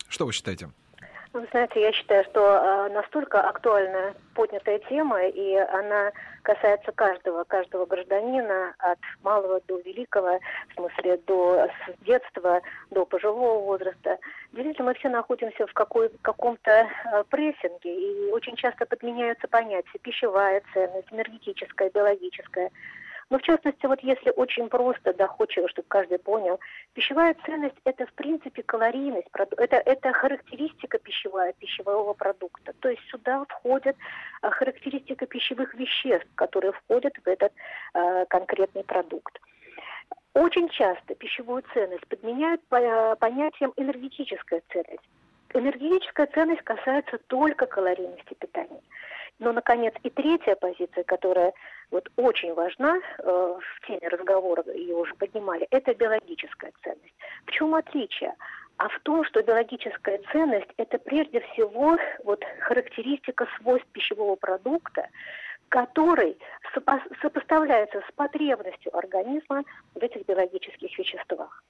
Что 0.08 0.26
вы 0.26 0.32
считаете? 0.32 0.72
Вы 1.32 1.48
знаете, 1.52 1.80
я 1.82 1.92
считаю, 1.92 2.24
что 2.24 2.42
э, 2.42 2.90
настолько 2.92 3.40
актуальная 3.42 4.16
поднятая 4.34 4.80
тема, 4.90 5.22
и 5.28 5.56
она 5.58 6.12
касается 6.42 6.92
каждого, 6.92 7.44
каждого 7.44 7.86
гражданина, 7.86 8.74
от 8.80 8.98
малого 9.22 9.62
до 9.68 9.78
великого, 9.82 10.40
в 10.70 10.74
смысле 10.74 11.18
до 11.28 11.70
детства 12.02 12.62
до 12.90 13.06
пожилого 13.06 13.60
возраста. 13.60 14.18
Действительно, 14.54 14.88
мы 14.88 14.96
все 14.96 15.10
находимся 15.10 15.68
в 15.68 15.74
какой, 15.74 16.10
каком-то 16.24 16.72
э, 16.72 17.24
прессинге, 17.30 17.94
и 17.94 18.32
очень 18.32 18.56
часто 18.56 18.88
подменяются 18.88 19.48
понятия 19.48 20.00
пищевая 20.02 20.64
ценность, 20.74 21.12
энергетическая, 21.12 21.92
биологическая. 21.92 22.72
Но 23.30 23.38
в 23.38 23.44
частности, 23.44 23.86
вот 23.86 24.00
если 24.02 24.32
очень 24.32 24.70
просто, 24.70 25.14
доходчиво, 25.14 25.70
чтобы 25.70 25.88
каждый 25.88 26.18
понял, 26.18 26.60
пищевая 26.94 27.36
ценность– 27.46 27.76
это 27.84 28.08
в 28.08 28.14
принципе 28.14 28.64
калорийность, 28.64 29.28
это, 29.58 29.76
это 29.76 30.14
характеристика 30.14 30.98
пищевая, 30.98 31.54
пищевого 31.54 32.14
продукта. 32.14 32.74
То 32.80 32.90
есть 32.90 33.04
сюда 33.10 33.46
входит 33.48 33.96
а, 34.42 34.50
характеристика 34.50 35.28
пищевых 35.28 35.76
веществ, 35.76 36.28
которые 36.36 36.72
входят 36.72 37.14
в 37.24 37.28
этот 37.28 37.54
э, 37.94 38.26
конкретный 38.26 38.84
продукт. 38.84 39.40
Очень 40.34 40.70
часто 40.70 41.14
пищевую 41.16 41.64
ценность 41.74 42.08
подменяют 42.08 42.62
понятием 42.68 43.74
энергетическая 43.78 44.62
ценность. 44.72 45.04
Энергетическая 45.54 46.28
ценность 46.28 46.62
касается 46.62 47.18
только 47.28 47.66
калорийности 47.66 48.36
питания. 48.36 48.82
Но, 49.40 49.54
наконец, 49.54 49.94
и 50.04 50.10
третья 50.10 50.56
позиция, 50.56 51.06
которая 51.06 51.54
вот 51.92 52.10
очень 52.18 52.54
важна 52.54 52.98
э, 52.98 53.24
в 53.24 53.88
теме 53.88 54.08
разговора, 54.10 54.64
ее 54.74 54.96
уже 54.96 55.16
поднимали, 55.16 55.66
это 55.72 55.94
биологическая 55.96 56.74
ценность. 56.84 57.16
В 57.46 57.52
чем 57.52 57.74
отличие? 57.74 58.36
А 58.78 58.90
в 58.90 59.00
том, 59.00 59.24
что 59.24 59.42
биологическая 59.42 60.20
ценность– 60.32 60.70
это 60.78 61.00
прежде 61.00 61.40
всего 61.40 61.98
вот, 62.26 62.44
характеристика 62.60 63.48
свойств 63.58 63.88
пищевого 63.94 64.36
продукта, 64.36 65.08
который 65.70 66.38
сопо- 66.76 67.02
сопоставляется 67.22 68.02
с 68.10 68.12
потребностью 68.16 68.96
организма 68.98 69.64
в 69.96 70.04
этих 70.04 70.26
биологических 70.26 70.98
веществах. 70.98 71.64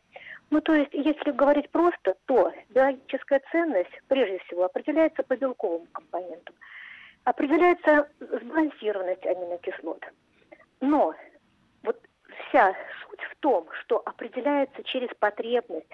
Ну, 0.49 0.61
то 0.61 0.73
есть, 0.73 0.93
если 0.93 1.31
говорить 1.31 1.69
просто, 1.69 2.15
то 2.25 2.51
биологическая 2.69 3.41
ценность 3.51 4.01
прежде 4.07 4.39
всего 4.39 4.65
определяется 4.65 5.21
по 5.21 5.35
белковым 5.35 5.85
компонентам– 5.91 6.55
определяется 7.29 8.09
сбалансированность 8.19 9.23
аминокислот. 9.23 10.03
Но 10.81 11.13
вот 11.83 11.97
вся 12.49 12.75
суть 13.03 13.21
в 13.21 13.35
том, 13.39 13.67
что 13.81 14.01
определяется 14.03 14.83
через 14.83 15.09
потребность 15.19 15.87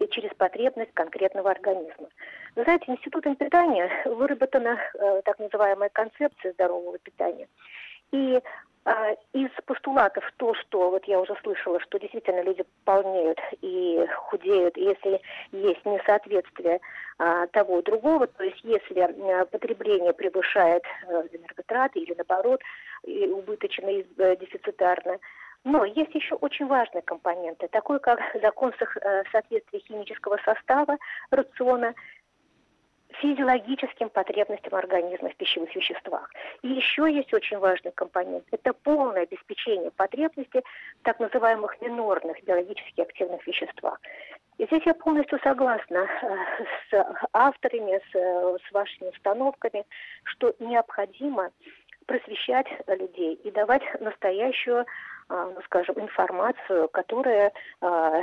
и 0.00 0.08
через 0.08 0.30
потребность 0.34 0.92
конкретного 0.94 1.52
организма. 1.52 2.08
Вы 2.56 2.64
знаете, 2.64 2.90
Институтом 2.90 3.36
питания 3.36 3.88
выработана 4.04 4.80
э, 4.94 5.22
так 5.24 5.38
называемая 5.38 5.90
концепция 5.90 6.52
здорового 6.54 6.98
питания. 6.98 7.46
И 8.10 8.40
из 9.34 9.50
постулатов 9.66 10.24
то, 10.38 10.54
что 10.54 10.90
вот 10.90 11.04
я 11.04 11.20
уже 11.20 11.36
слышала, 11.42 11.78
что 11.80 11.98
действительно 11.98 12.42
люди 12.42 12.64
полнеют 12.84 13.38
и 13.60 14.06
худеют, 14.16 14.76
если 14.76 15.20
есть 15.52 15.84
несоответствие 15.84 16.80
а, 17.18 17.46
того 17.48 17.80
и 17.80 17.82
другого, 17.82 18.26
то 18.26 18.42
есть 18.42 18.60
если 18.64 19.00
а, 19.00 19.44
потребление 19.44 20.14
превышает 20.14 20.82
а, 21.06 21.22
энерготраты 21.30 21.98
или 21.98 22.14
наоборот 22.14 22.62
и 23.04 23.26
убыточно 23.26 23.88
и 23.88 24.06
а, 24.18 24.36
дефицитарно. 24.36 25.18
Но 25.62 25.84
есть 25.84 26.14
еще 26.14 26.36
очень 26.36 26.66
важные 26.66 27.02
компоненты, 27.02 27.68
такой 27.68 28.00
как 28.00 28.20
закон 28.42 28.72
соответствия 29.30 29.80
химического 29.80 30.38
состава 30.42 30.96
рациона 31.30 31.94
физиологическим 33.20 34.08
потребностям 34.10 34.74
организма 34.74 35.30
в 35.30 35.36
пищевых 35.36 35.74
веществах. 35.74 36.30
И 36.62 36.68
еще 36.68 37.12
есть 37.12 37.32
очень 37.34 37.58
важный 37.58 37.92
компонент– 37.92 38.44
это 38.50 38.72
полное 38.72 39.22
обеспечение 39.22 39.90
потребностей 39.90 40.62
в 41.00 41.04
так 41.04 41.18
называемых 41.20 41.80
минорных 41.80 42.42
биологически 42.44 43.00
активных 43.00 43.46
веществах. 43.46 44.00
И 44.58 44.66
здесь 44.66 44.82
я 44.84 44.94
полностью 44.94 45.38
согласна 45.42 46.06
э, 46.06 46.64
с 46.90 47.06
авторами, 47.32 48.00
с, 48.12 48.62
с 48.68 48.72
вашими 48.72 49.08
установками, 49.08 49.84
что 50.24 50.54
необходимо 50.58 51.50
просвещать 52.06 52.66
людей 52.88 53.34
и 53.34 53.50
давать 53.50 53.82
настоящую 54.00 54.84
скажем, 55.64 56.00
информацию, 56.00 56.88
которая 56.88 57.52
э, 57.80 58.22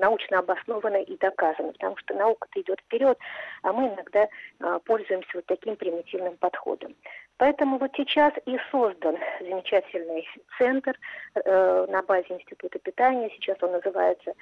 научно 0.00 0.40
обоснована 0.40 0.96
и 0.96 1.16
доказана, 1.16 1.72
потому 1.72 1.96
что 1.98 2.14
наука-то 2.14 2.60
идет 2.60 2.80
вперед, 2.80 3.18
а 3.62 3.72
мы 3.72 3.88
иногда 3.88 4.26
э, 4.26 4.78
пользуемся 4.84 5.30
вот 5.34 5.46
таким 5.46 5.76
примитивным 5.76 6.36
подходом. 6.36 6.94
Поэтому 7.36 7.78
вот 7.78 7.92
сейчас 7.96 8.32
и 8.46 8.58
создан 8.70 9.16
замечательный 9.40 10.26
центр 10.58 10.98
э, 11.34 11.86
на 11.88 12.02
базе 12.02 12.34
Института 12.34 12.78
питания, 12.78 13.30
сейчас 13.30 13.56
он 13.62 13.72
называется 13.72 14.34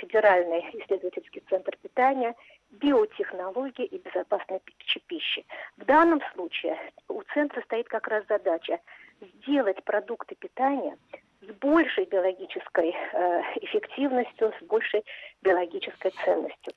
Федеральный 0.00 0.62
исследовательский 0.72 1.44
центр 1.48 1.76
питания, 1.80 2.34
биотехнологии 2.70 3.84
и 3.84 3.98
безопасной 3.98 4.60
пищи. 5.06 5.46
В 5.76 5.84
данном 5.84 6.20
случае 6.34 6.76
у 7.06 7.22
центра 7.34 7.62
стоит 7.62 7.88
как 7.88 8.08
раз 8.08 8.24
задача 8.28 8.80
сделать 9.20 9.82
продукты 9.84 10.34
питания 10.34 10.96
с 11.40 11.52
большей 11.60 12.04
биологической 12.04 12.90
э, 12.90 13.42
эффективностью, 13.62 14.52
с 14.60 14.64
большей 14.66 15.02
биологической 15.42 16.12
ценностью. 16.24 16.72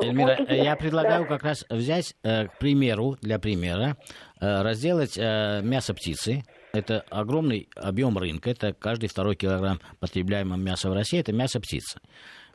Эльмира, 0.00 0.36
вот, 0.38 0.50
я 0.50 0.74
предлагаю 0.76 1.24
да. 1.24 1.28
как 1.28 1.42
раз 1.42 1.66
взять, 1.68 2.14
э, 2.22 2.46
к 2.46 2.58
примеру, 2.58 3.16
для 3.20 3.38
примера, 3.38 3.96
э, 4.40 4.62
разделать 4.62 5.18
э, 5.18 5.60
мясо 5.62 5.92
птицы. 5.92 6.44
Это 6.72 7.04
огромный 7.10 7.68
объем 7.76 8.16
рынка, 8.16 8.48
это 8.48 8.72
каждый 8.72 9.10
второй 9.10 9.36
килограмм 9.36 9.80
потребляемого 10.00 10.56
мяса 10.56 10.88
в 10.88 10.94
России, 10.94 11.20
это 11.20 11.32
мясо 11.32 11.60
птицы. 11.60 12.00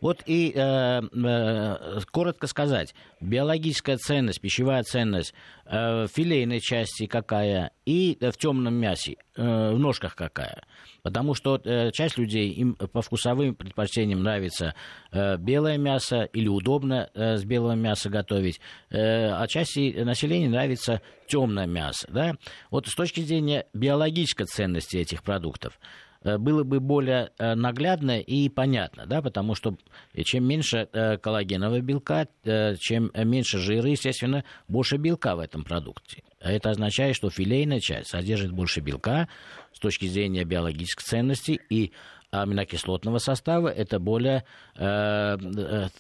Вот 0.01 0.22
и 0.25 0.51
э, 0.54 1.01
э, 1.01 2.00
коротко 2.12 2.48
сказать, 2.48 2.94
биологическая 3.20 3.98
ценность, 3.98 4.42
пищевая 4.42 4.84
ценность 4.84 5.34
э, 5.66 6.08
филейной 6.08 6.60
части 6.60 7.08
какая 7.08 7.72
и 7.86 8.18
в 8.22 8.38
темном 8.38 8.75
мясе, 8.75 9.18
э, 9.36 9.72
в 9.74 9.80
ножках 9.80 10.16
какая. 10.16 10.63
Потому 11.01 11.34
что 11.34 11.60
э, 11.63 11.92
часть 11.92 12.18
людей, 12.18 12.50
им 12.51 12.75
по 12.75 13.01
вкусовым 13.01 13.56
предпочтениям 13.56 14.22
нравится 14.22 14.75
э, 15.12 15.38
белое 15.38 15.77
мясо 15.77 16.24
или 16.24 16.48
удобно 16.48 17.10
э, 17.13 17.38
с 17.38 17.44
белого 17.44 17.74
мяса 17.74 18.10
готовить, 18.10 18.60
э, 18.89 19.30
а 19.30 19.48
части 19.48 19.96
населения 20.04 20.50
нравится 20.50 21.01
темное 21.27 21.66
мясо. 21.66 22.08
Да? 22.12 22.36
Вот 22.70 22.88
с 22.88 22.96
точки 22.96 23.22
зрения 23.22 23.66
биологической 23.74 24.46
ценности 24.46 24.98
этих 24.98 25.24
продуктов, 25.24 25.80
Э, 25.80 26.07
было 26.24 26.64
бы 26.64 26.80
более 26.80 27.32
э, 27.38 27.56
наглядно 27.56 28.20
и 28.20 28.50
понятно, 28.50 29.06
да, 29.06 29.22
потому 29.22 29.56
что 29.56 29.78
чем 30.24 30.46
меньше 30.46 30.88
э, 30.92 31.18
коллагенового 31.18 31.82
белка, 31.82 32.28
чем 32.80 33.12
меньше 33.16 33.60
жира, 33.60 33.90
естественно, 33.90 34.44
больше 34.68 34.98
белка 34.98 35.36
в 35.36 35.40
этом 35.40 35.64
продукте. 35.64 36.24
Это 36.40 36.70
означает, 36.70 37.16
что 37.16 37.30
филейная 37.30 37.80
часть 37.80 38.10
содержит 38.10 38.52
больше 38.52 38.80
белка 38.80 39.28
с 39.74 39.80
точки 39.80 40.06
зрения 40.06 40.44
биологической 40.44 41.04
ценности 41.04 41.60
и 41.70 41.92
аминокислотного 42.32 43.20
состава, 43.20 43.70
это 43.70 44.00
более 44.00 44.44
э, 44.76 45.38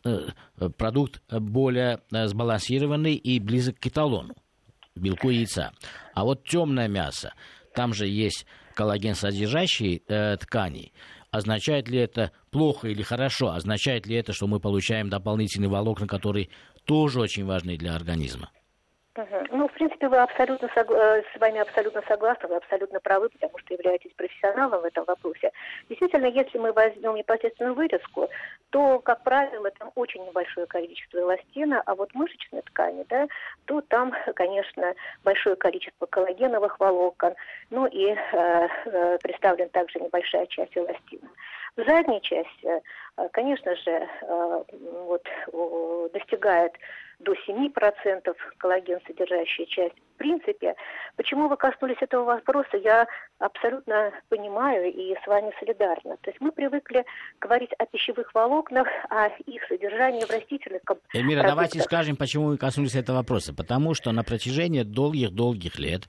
э, 0.03 0.69
продукт 0.77 1.21
более 1.29 2.01
сбалансированный 2.11 3.15
и 3.15 3.39
близок 3.39 3.79
к 3.79 3.87
эталону, 3.87 4.35
белку 4.95 5.29
яйца. 5.29 5.71
А 6.13 6.23
вот 6.23 6.43
темное 6.43 6.87
мясо, 6.87 7.33
там 7.73 7.93
же 7.93 8.07
есть 8.07 8.45
коллаген 8.77 9.15
содержащие 9.15 10.01
э, 10.07 10.37
ткани, 10.37 10.93
означает 11.31 11.89
ли 11.89 11.97
это 11.97 12.31
плохо 12.51 12.87
или 12.89 13.01
хорошо? 13.01 13.49
Означает 13.49 14.05
ли 14.05 14.15
это, 14.15 14.33
что 14.33 14.45
мы 14.45 14.59
получаем 14.59 15.09
дополнительные 15.09 15.69
волокна, 15.69 16.05
которые 16.05 16.49
тоже 16.85 17.19
очень 17.19 17.45
важны 17.45 17.75
для 17.75 17.95
организма? 17.95 18.51
Ну, 19.51 19.67
в 19.67 19.71
принципе, 19.73 20.07
вы 20.09 20.17
абсолютно 20.17 20.67
согла- 20.75 21.23
с 21.33 21.39
вами 21.39 21.59
абсолютно 21.59 22.01
согласны, 22.07 22.47
вы 22.49 22.55
абсолютно 22.57 22.99
правы, 22.99 23.29
потому 23.29 23.57
что 23.57 23.73
являетесь 23.73 24.11
профессионалом 24.13 24.81
в 24.81 24.85
этом 24.85 25.05
вопросе. 25.05 25.51
Действительно, 25.89 26.27
если 26.27 26.57
мы 26.59 26.71
возьмем 26.71 27.15
непосредственно 27.15 27.73
вырезку, 27.73 28.29
то, 28.69 28.99
как 28.99 29.23
правило, 29.23 29.71
там 29.71 29.91
очень 29.95 30.23
небольшое 30.25 30.67
количество 30.67 31.17
эластина, 31.19 31.81
а 31.85 31.95
вот 31.95 32.13
мышечной 32.13 32.61
ткани, 32.61 33.05
да, 33.09 33.27
то 33.65 33.81
там, 33.81 34.13
конечно, 34.35 34.93
большое 35.23 35.55
количество 35.55 36.05
коллагеновых 36.05 36.79
волокон, 36.79 37.33
ну 37.71 37.87
и 37.87 38.09
э, 38.11 38.67
э, 38.85 39.17
представлен 39.23 39.69
также 39.69 39.99
небольшая 39.99 40.45
часть 40.47 40.77
эластина. 40.77 41.27
В 41.75 41.83
задней 41.85 42.21
части, 42.21 42.81
э, 43.17 43.29
конечно 43.31 43.75
же, 43.75 44.07
э, 44.21 44.63
вот, 45.05 45.27
достигает 46.13 46.73
до 47.19 47.33
7% 47.33 48.35
коллаген 48.57 48.99
содержащая 49.07 49.65
часть. 49.65 49.95
В 50.15 50.17
принципе, 50.17 50.75
почему 51.15 51.47
вы 51.47 51.57
коснулись 51.57 51.97
этого 52.01 52.23
вопроса, 52.25 52.77
я 52.77 53.07
абсолютно 53.39 54.11
понимаю 54.29 54.91
и 54.91 55.15
с 55.15 55.27
вами 55.27 55.51
солидарна. 55.59 56.17
То 56.21 56.29
есть 56.29 56.41
мы 56.41 56.51
привыкли 56.51 57.05
говорить 57.39 57.71
о 57.77 57.85
пищевых 57.85 58.33
волокнах, 58.33 58.87
о 59.09 59.27
их 59.45 59.63
содержании 59.67 60.25
в 60.25 60.29
растительных 60.29 60.81
Эльмира, 61.13 61.43
давайте 61.43 61.81
скажем, 61.81 62.15
почему 62.15 62.49
мы 62.49 62.57
коснулись 62.57 62.95
этого 62.95 63.17
вопроса. 63.17 63.53
Потому 63.53 63.93
что 63.93 64.11
на 64.11 64.23
протяжении 64.23 64.83
долгих-долгих 64.83 65.79
лет, 65.79 66.03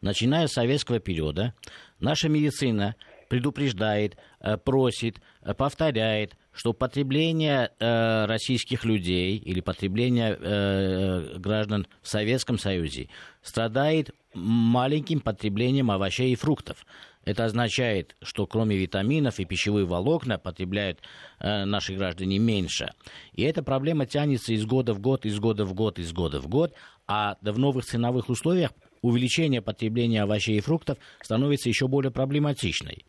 начиная 0.00 0.46
с 0.46 0.52
советского 0.52 1.00
периода, 1.00 1.54
наша 2.00 2.28
медицина 2.28 2.96
предупреждает, 3.28 4.16
э, 4.40 4.56
просит, 4.56 5.20
э, 5.42 5.54
повторяет, 5.54 6.36
что 6.54 6.72
потребление 6.72 7.72
э, 7.78 8.26
российских 8.26 8.84
людей 8.84 9.36
или 9.36 9.60
потребление 9.60 10.38
э, 10.40 11.38
граждан 11.38 11.86
в 12.00 12.08
Советском 12.08 12.58
Союзе 12.58 13.08
страдает 13.42 14.10
маленьким 14.34 15.20
потреблением 15.20 15.90
овощей 15.90 16.32
и 16.32 16.36
фруктов. 16.36 16.86
Это 17.24 17.46
означает, 17.46 18.16
что 18.22 18.46
кроме 18.46 18.76
витаминов 18.76 19.40
и 19.40 19.44
пищевые 19.44 19.86
волокна 19.86 20.38
потребляют 20.38 21.00
э, 21.40 21.64
наши 21.64 21.94
граждане 21.94 22.38
меньше. 22.38 22.92
И 23.32 23.42
эта 23.42 23.62
проблема 23.62 24.06
тянется 24.06 24.52
из 24.52 24.64
года 24.66 24.94
в 24.94 25.00
год, 25.00 25.26
из 25.26 25.38
года 25.40 25.64
в 25.64 25.74
год, 25.74 25.98
из 25.98 26.12
года 26.12 26.40
в 26.40 26.48
год. 26.48 26.74
А 27.06 27.36
в 27.42 27.58
новых 27.58 27.84
ценовых 27.84 28.28
условиях 28.28 28.70
увеличение 29.02 29.60
потребления 29.60 30.22
овощей 30.22 30.58
и 30.58 30.60
фруктов 30.60 30.98
становится 31.20 31.68
еще 31.68 31.88
более 31.88 32.10
проблематичной. 32.10 33.04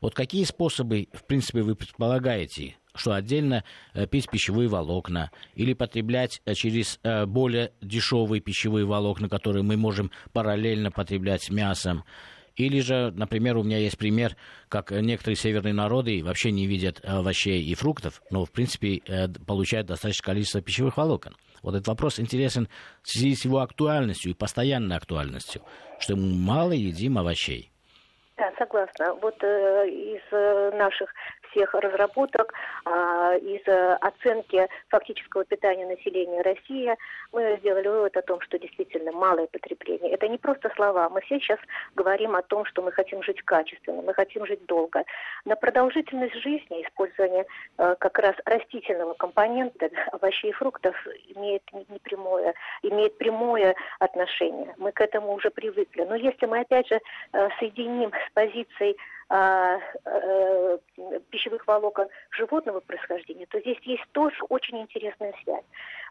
Вот 0.00 0.14
какие 0.14 0.44
способы, 0.44 1.08
в 1.12 1.24
принципе, 1.24 1.62
вы 1.62 1.76
предполагаете, 1.76 2.76
что 2.94 3.12
отдельно 3.12 3.64
э, 3.94 4.06
пить 4.06 4.28
пищевые 4.30 4.68
волокна 4.68 5.30
или 5.54 5.72
потреблять 5.72 6.40
э, 6.44 6.54
через 6.54 6.98
э, 7.02 7.26
более 7.26 7.72
дешевые 7.80 8.40
пищевые 8.40 8.84
волокна, 8.84 9.28
которые 9.28 9.62
мы 9.62 9.76
можем 9.76 10.10
параллельно 10.32 10.90
потреблять 10.90 11.50
мясом. 11.50 12.04
Или 12.54 12.80
же, 12.80 13.10
например, 13.12 13.56
у 13.56 13.62
меня 13.62 13.78
есть 13.78 13.96
пример, 13.96 14.36
как 14.68 14.90
некоторые 14.90 15.36
северные 15.36 15.72
народы 15.72 16.22
вообще 16.22 16.50
не 16.50 16.66
видят 16.66 17.00
овощей 17.02 17.62
и 17.62 17.74
фруктов, 17.74 18.22
но, 18.30 18.44
в 18.44 18.52
принципе, 18.52 19.00
получают 19.46 19.86
достаточное 19.86 20.26
количество 20.26 20.60
пищевых 20.60 20.98
волокон. 20.98 21.34
Вот 21.62 21.74
этот 21.74 21.88
вопрос 21.88 22.20
интересен 22.20 22.68
в 23.02 23.08
связи 23.08 23.36
с 23.36 23.46
его 23.46 23.60
актуальностью 23.60 24.32
и 24.32 24.34
постоянной 24.34 24.96
актуальностью, 24.96 25.62
что 25.98 26.14
мы 26.14 26.34
мало 26.34 26.72
едим 26.72 27.16
овощей. 27.16 27.72
Да, 28.36 28.50
согласна. 28.58 29.14
Вот 29.20 29.36
э, 29.44 29.88
из 29.88 30.22
э, 30.32 30.70
наших 30.76 31.12
всех 31.52 31.74
разработок, 31.74 32.52
а, 32.84 33.34
из 33.36 33.60
э, 33.66 33.94
оценки 34.00 34.68
фактического 34.88 35.44
питания 35.44 35.86
населения 35.86 36.42
России 36.42 36.94
мы 37.32 37.56
сделали 37.60 37.88
вывод 37.88 38.16
о 38.16 38.22
том, 38.22 38.40
что 38.40 38.58
действительно 38.58 39.12
малое 39.12 39.46
потребление. 39.46 40.12
Это 40.12 40.28
не 40.28 40.38
просто 40.38 40.70
слова. 40.74 41.08
Мы 41.08 41.20
все 41.22 41.38
сейчас 41.38 41.58
говорим 41.94 42.34
о 42.34 42.42
том, 42.42 42.64
что 42.64 42.82
мы 42.82 42.92
хотим 42.92 43.22
жить 43.22 43.42
качественно, 43.42 44.02
мы 44.02 44.14
хотим 44.14 44.46
жить 44.46 44.64
долго. 44.66 45.04
На 45.44 45.56
продолжительность 45.56 46.34
жизни 46.34 46.82
использование 46.82 47.46
э, 47.78 47.94
как 47.98 48.18
раз 48.18 48.34
растительного 48.44 49.14
компонента 49.14 49.90
овощей 50.12 50.50
и 50.50 50.54
фруктов 50.54 50.94
имеет 51.34 51.62
не 51.72 51.98
прямое, 51.98 52.54
имеет 52.82 53.16
прямое 53.18 53.74
отношение. 53.98 54.74
Мы 54.78 54.92
к 54.92 55.00
этому 55.00 55.32
уже 55.32 55.50
привыкли. 55.50 56.04
Но 56.04 56.14
если 56.14 56.46
мы 56.46 56.60
опять 56.60 56.88
же 56.88 57.00
э, 57.32 57.48
соединим 57.58 58.10
с 58.10 58.32
позицией 58.32 58.96
а, 59.34 59.78
э, 60.04 60.78
пищевых 61.30 61.66
волокон 61.66 62.06
животного 62.32 62.80
происхождения, 62.80 63.46
то 63.46 63.58
здесь 63.60 63.78
есть 63.80 64.04
тоже 64.12 64.36
очень 64.50 64.78
интересная 64.82 65.32
связь. 65.42 65.64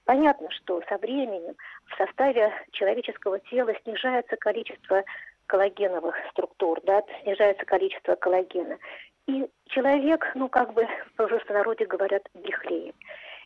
Понятно, 0.06 0.50
что 0.50 0.82
со 0.90 0.98
временем 0.98 1.54
в 1.86 1.98
составе 1.98 2.52
человеческого 2.72 3.38
тела 3.42 3.76
снижается 3.84 4.38
количество 4.38 5.04
коллагеновых 5.46 6.16
структур, 6.32 6.82
да, 6.82 7.04
снижается 7.22 7.64
количество 7.64 8.16
коллагена. 8.16 8.80
И 9.28 9.48
человек, 9.68 10.32
ну, 10.34 10.50
как 10.50 10.74
бы 10.74 10.88
в 11.14 11.28
простонародье 11.28 11.86
говорят, 11.86 12.28
дряхлеет. 12.34 12.96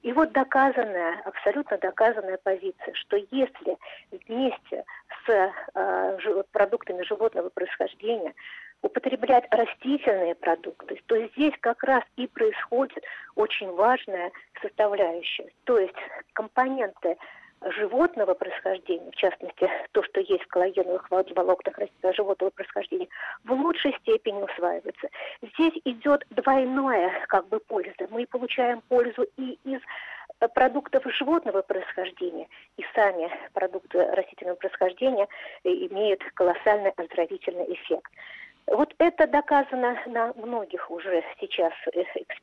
И 0.03 0.13
вот 0.13 0.31
доказанная, 0.31 1.21
абсолютно 1.25 1.77
доказанная 1.79 2.39
позиция, 2.41 2.93
что 2.93 3.17
если 3.29 3.77
вместе 4.25 4.85
с 5.25 5.51
э, 5.73 6.43
продуктами 6.53 7.03
животного 7.03 7.49
происхождения 7.49 8.33
употреблять 8.85 9.45
растительные 9.51 10.35
продукты, 10.35 11.01
то 11.07 11.27
здесь 11.29 11.53
как 11.61 11.83
раз 11.83 12.03
и 12.17 12.27
происходит 12.27 13.03
очень 13.35 13.71
важная 13.71 14.31
составляющая. 14.61 15.49
То 15.63 15.79
есть 15.79 15.95
компоненты 16.33 17.17
животного 17.61 18.35
происхождения, 18.35 19.09
в 19.09 19.15
частности, 19.15 19.67
то, 19.91 20.03
что 20.03 20.21
есть 20.21 20.43
в 20.43 20.47
коллагеновых 20.49 21.09
волокнах 21.09 21.79
животного 22.13 22.51
происхождения, 22.51 23.07
в 23.43 23.51
лучшей 23.53 23.95
степени 24.01 24.43
усваивается. 24.43 25.09
Здесь 25.41 25.73
идет 25.85 26.23
двойная 26.29 27.25
как 27.27 27.47
бы 27.47 27.59
польза. 27.59 28.07
Мы 28.11 28.27
получаем 28.27 28.81
пользу 28.87 29.25
и 29.37 29.57
из 29.63 29.81
продуктов 30.53 31.03
животного 31.15 31.61
происхождения, 31.63 32.47
и 32.77 32.83
сами 32.93 33.31
продукты 33.53 34.05
растительного 34.11 34.57
происхождения 34.57 35.27
имеют 35.63 36.21
колоссальный 36.35 36.91
оздоровительный 36.91 37.73
эффект. 37.73 38.11
Вот 38.67 38.95
это 38.97 39.27
доказано 39.27 39.95
на 40.07 40.33
многих 40.33 40.89
уже 40.89 41.23
сейчас 41.39 41.71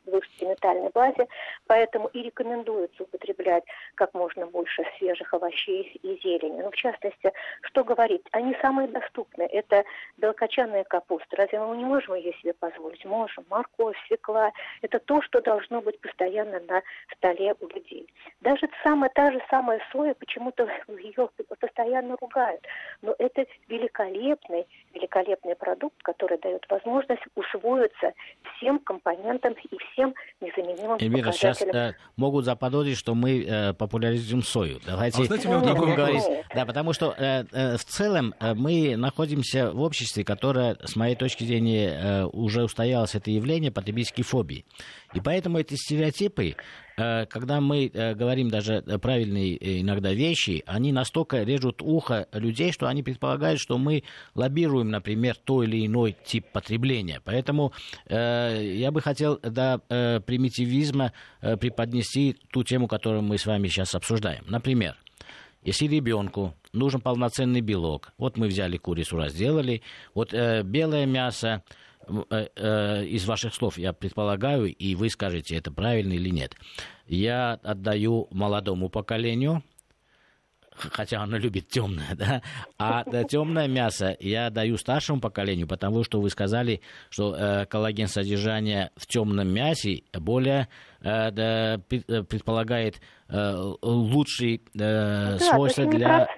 в 0.06 0.18
экспериментальной 0.18 0.90
базе, 0.90 1.26
поэтому 1.66 2.08
и 2.08 2.22
рекомендуется 2.22 3.02
употреблять 3.02 3.64
как 3.96 4.14
можно 4.14 4.46
больше 4.46 4.84
свежих 4.98 5.34
овощей 5.34 5.98
и 6.02 6.20
зелени. 6.22 6.62
Ну, 6.62 6.70
в 6.70 6.76
частности, 6.76 7.32
что 7.62 7.82
говорить, 7.82 8.22
они 8.30 8.56
самые 8.62 8.86
доступные. 8.86 9.48
Это 9.48 9.84
белокочанная 10.16 10.84
капуста. 10.84 11.36
Разве 11.36 11.58
мы 11.58 11.76
не 11.76 11.84
можем 11.84 12.14
ее 12.14 12.32
себе 12.34 12.52
позволить? 12.54 13.04
Можем. 13.04 13.44
Морковь, 13.50 13.96
свекла. 14.06 14.52
Это 14.82 15.00
то, 15.00 15.22
что 15.22 15.40
должно 15.40 15.80
быть 15.80 16.00
постоянно 16.00 16.60
на 16.60 16.82
столе 17.16 17.56
у 17.60 17.66
людей. 17.66 18.08
Даже 18.40 18.68
самая, 18.84 19.10
та 19.10 19.32
же 19.32 19.42
самая 19.50 19.80
соя, 19.90 20.14
почему-то 20.14 20.68
ее 20.88 21.28
постоянно 21.58 22.16
ругают. 22.20 22.64
Но 23.00 23.14
это 23.18 23.44
великолепный, 23.66 24.66
великолепный 24.94 25.56
продукт, 25.56 26.00
который 26.12 26.38
дает 26.38 26.64
возможность 26.68 27.22
усвоиться 27.34 28.12
всем 28.56 28.78
компонентам 28.80 29.54
и 29.54 29.76
всем 29.92 30.14
незаменимым 30.40 30.98
Эльвира, 31.00 31.26
показателям. 31.30 31.72
сейчас 31.72 31.92
э, 31.92 31.96
могут 32.16 32.44
заподозрить, 32.44 32.98
что 32.98 33.14
мы 33.14 33.42
э, 33.44 33.72
популяризируем 33.74 34.42
сою. 34.44 34.78
Давайте 34.86 35.22
а 35.22 35.24
знаете, 35.24 35.48
нет, 35.48 35.60
будем 35.60 35.86
нет, 35.86 35.96
говорить. 35.96 36.28
нет. 36.28 36.46
Да, 36.54 36.66
потому 36.66 36.92
что 36.92 37.14
э, 37.16 37.44
э, 37.52 37.76
в 37.76 37.84
целом 37.84 38.34
э, 38.38 38.54
мы 38.54 38.96
находимся 38.96 39.70
в 39.72 39.80
обществе, 39.80 40.24
которое, 40.24 40.76
с 40.84 40.96
моей 40.96 41.16
точки 41.16 41.44
зрения, 41.44 41.88
э, 41.88 42.24
уже 42.24 42.62
устоялось 42.64 43.14
это 43.14 43.30
явление 43.30 43.70
потребительской 43.72 44.24
фобии. 44.24 44.64
И 45.14 45.20
поэтому 45.20 45.58
эти 45.58 45.74
стереотипы, 45.74 46.56
когда 46.96 47.60
мы 47.60 47.86
э, 47.86 48.14
говорим 48.14 48.48
даже 48.48 48.82
правильные 49.00 49.56
э, 49.56 49.80
иногда 49.80 50.12
вещи, 50.12 50.62
они 50.66 50.92
настолько 50.92 51.42
режут 51.42 51.82
ухо 51.82 52.28
людей, 52.32 52.72
что 52.72 52.86
они 52.86 53.02
предполагают, 53.02 53.60
что 53.60 53.78
мы 53.78 54.02
лоббируем, 54.34 54.90
например, 54.90 55.36
то 55.36 55.62
или 55.62 55.86
иной 55.86 56.16
тип 56.24 56.46
потребления. 56.52 57.20
Поэтому 57.24 57.72
я 58.08 58.90
бы 58.92 59.00
хотел 59.00 59.38
до 59.38 59.80
примитивизма 60.26 61.12
преподнести 61.40 62.36
ту 62.50 62.62
тему, 62.62 62.88
которую 62.88 63.22
мы 63.22 63.38
с 63.38 63.46
вами 63.46 63.68
сейчас 63.68 63.94
обсуждаем. 63.94 64.44
Например, 64.46 64.96
если 65.64 65.86
ребенку 65.86 66.54
нужен 66.72 67.00
полноценный 67.00 67.60
белок, 67.60 68.12
вот 68.18 68.36
мы 68.36 68.48
взяли 68.48 68.76
курицу, 68.78 69.16
разделали, 69.16 69.82
вот 70.14 70.34
э, 70.34 70.62
белое 70.64 71.06
мясо, 71.06 71.62
Э, 71.62 71.62
э, 71.62 71.81
из 72.08 73.26
ваших 73.26 73.54
слов 73.54 73.78
я 73.78 73.92
предполагаю, 73.92 74.74
и 74.74 74.94
вы 74.94 75.10
скажете, 75.10 75.56
это 75.56 75.70
правильно 75.70 76.12
или 76.12 76.28
нет. 76.28 76.54
Я 77.06 77.54
отдаю 77.62 78.28
молодому 78.30 78.88
поколению, 78.88 79.62
хотя 80.90 81.20
оно 81.20 81.36
любит 81.36 81.68
темное, 81.68 82.14
да, 82.14 82.42
а 82.78 83.04
да, 83.04 83.24
темное 83.24 83.68
мясо 83.68 84.16
я 84.20 84.50
даю 84.50 84.76
старшему 84.76 85.20
поколению, 85.20 85.66
потому 85.66 86.02
что 86.04 86.20
вы 86.20 86.30
сказали, 86.30 86.80
что 87.10 87.34
э, 87.34 87.66
коллаген 87.66 88.08
содержание 88.08 88.90
в 88.96 89.06
темном 89.06 89.48
мясе 89.48 90.02
более 90.12 90.68
предполагает 91.02 93.00
лучшие 93.28 94.60
да, 94.72 95.38
свойства 95.38 95.86
для, 95.86 96.28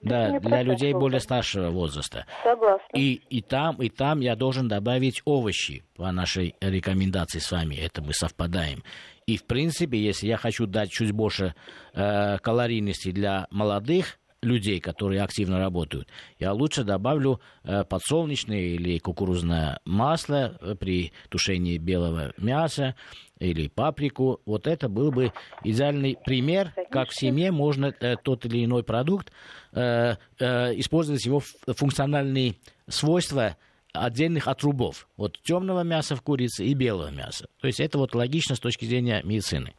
да, 0.00 0.38
для 0.38 0.62
людей 0.62 0.94
более 0.94 1.20
старшего 1.20 1.68
возраста. 1.70 2.24
Согласна. 2.42 2.86
И, 2.94 3.20
и 3.28 3.42
там, 3.42 3.76
и 3.82 3.90
там 3.90 4.20
я 4.20 4.34
должен 4.34 4.66
добавить 4.66 5.20
овощи 5.26 5.84
по 5.96 6.10
нашей 6.10 6.54
рекомендации 6.60 7.38
с 7.38 7.52
вами. 7.52 7.74
Это 7.74 8.00
мы 8.02 8.14
совпадаем. 8.14 8.82
И, 9.26 9.36
в 9.36 9.44
принципе, 9.44 9.98
если 9.98 10.26
я 10.26 10.36
хочу 10.36 10.66
дать 10.66 10.90
чуть 10.90 11.12
больше 11.12 11.54
э, 11.94 12.38
калорийности 12.38 13.10
для 13.10 13.46
молодых 13.50 14.18
людей, 14.44 14.80
которые 14.80 15.22
активно 15.22 15.58
работают, 15.58 16.08
я 16.38 16.52
лучше 16.52 16.84
добавлю 16.84 17.40
э, 17.62 17.84
подсолнечное 17.84 18.60
или 18.60 18.98
кукурузное 18.98 19.80
масло 19.84 20.58
э, 20.60 20.74
при 20.74 21.12
тушении 21.30 21.78
белого 21.78 22.32
мяса 22.36 22.94
или 23.38 23.68
паприку. 23.68 24.40
Вот 24.44 24.66
это 24.66 24.88
был 24.88 25.10
бы 25.10 25.32
идеальный 25.62 26.16
пример, 26.24 26.72
как 26.90 27.08
в 27.10 27.18
семье 27.18 27.50
можно 27.50 27.94
э, 27.98 28.16
тот 28.22 28.44
или 28.46 28.64
иной 28.64 28.84
продукт 28.84 29.32
э, 29.72 30.16
э, 30.38 30.78
использовать 30.78 31.24
его 31.24 31.40
функциональные 31.66 32.56
свойства 32.88 33.56
отдельных 33.94 34.48
отрубов. 34.48 35.06
Вот 35.16 35.40
темного 35.42 35.82
мяса 35.82 36.16
в 36.16 36.22
курице 36.22 36.64
и 36.64 36.74
белого 36.74 37.10
мяса. 37.10 37.48
То 37.60 37.66
есть 37.66 37.80
это 37.80 37.98
вот 37.98 38.14
логично 38.14 38.56
с 38.56 38.60
точки 38.60 38.84
зрения 38.84 39.22
медицины. 39.24 39.74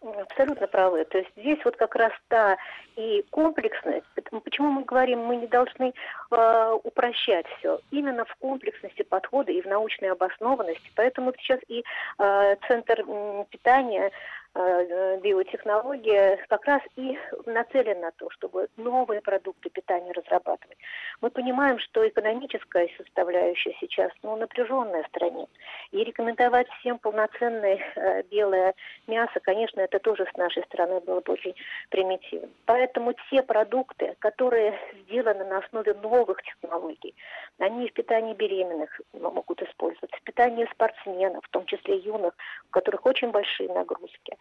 Абсолютно 0.00 0.66
правы. 0.66 1.04
То 1.04 1.18
есть 1.18 1.30
здесь 1.36 1.58
вот 1.64 1.76
как 1.76 1.94
раз 1.94 2.12
та 2.28 2.56
и 2.96 3.24
комплексность. 3.30 4.04
Почему 4.44 4.70
мы 4.70 4.84
говорим, 4.84 5.20
мы 5.20 5.36
не 5.36 5.46
должны 5.46 5.92
э, 6.30 6.78
упрощать 6.82 7.46
все. 7.58 7.80
Именно 7.90 8.24
в 8.24 8.34
комплексности 8.36 9.02
подхода 9.02 9.52
и 9.52 9.62
в 9.62 9.66
научной 9.66 10.12
обоснованности. 10.12 10.90
Поэтому 10.94 11.32
сейчас 11.38 11.60
и 11.68 11.84
э, 12.18 12.56
Центр 12.68 13.04
питания 13.50 14.10
Э, 14.10 14.10
биотехнология 14.54 16.38
как 16.48 16.64
раз 16.66 16.80
и 16.96 17.18
нацелена 17.46 18.04
на 18.04 18.10
то, 18.12 18.30
чтобы 18.30 18.68
новые 18.76 19.20
продукты 19.20 19.68
питания 19.70 20.12
разрабатывать. 20.12 20.78
Мы 21.20 21.30
понимаем, 21.30 21.78
что 21.78 22.06
экономическая 22.06 22.88
составляющая 22.96 23.74
сейчас 23.80 24.12
ну, 24.22 24.36
напряженная 24.36 25.02
в 25.02 25.08
стране. 25.08 25.46
И 25.90 26.04
рекомендовать 26.04 26.68
всем 26.80 26.98
полноценное 26.98 27.78
э, 27.96 28.22
белое 28.30 28.74
мясо, 29.06 29.40
конечно, 29.40 29.80
это 29.80 29.98
тоже 29.98 30.26
с 30.32 30.36
нашей 30.36 30.62
стороны 30.64 31.00
было 31.00 31.20
бы 31.20 31.32
очень 31.32 31.54
примитивно. 31.88 32.48
Поэтому 32.66 33.14
те 33.30 33.42
продукты, 33.42 34.14
которые 34.20 34.78
сделаны 35.02 35.44
на 35.44 35.58
основе 35.58 35.94
новых 35.94 36.42
технологий, 36.42 37.14
они 37.58 37.88
в 37.88 37.92
питании 37.92 38.34
беременных 38.34 39.00
могут 39.12 39.62
использоваться, 39.62 40.16
в 40.16 40.22
питании 40.22 40.68
спортсменов, 40.72 41.44
в 41.44 41.48
том 41.48 41.66
числе 41.66 41.96
юных, 41.98 42.34
у 42.68 42.70
которых 42.70 43.06
очень 43.06 43.30
большие 43.30 43.72
нагрузки. 43.72 44.36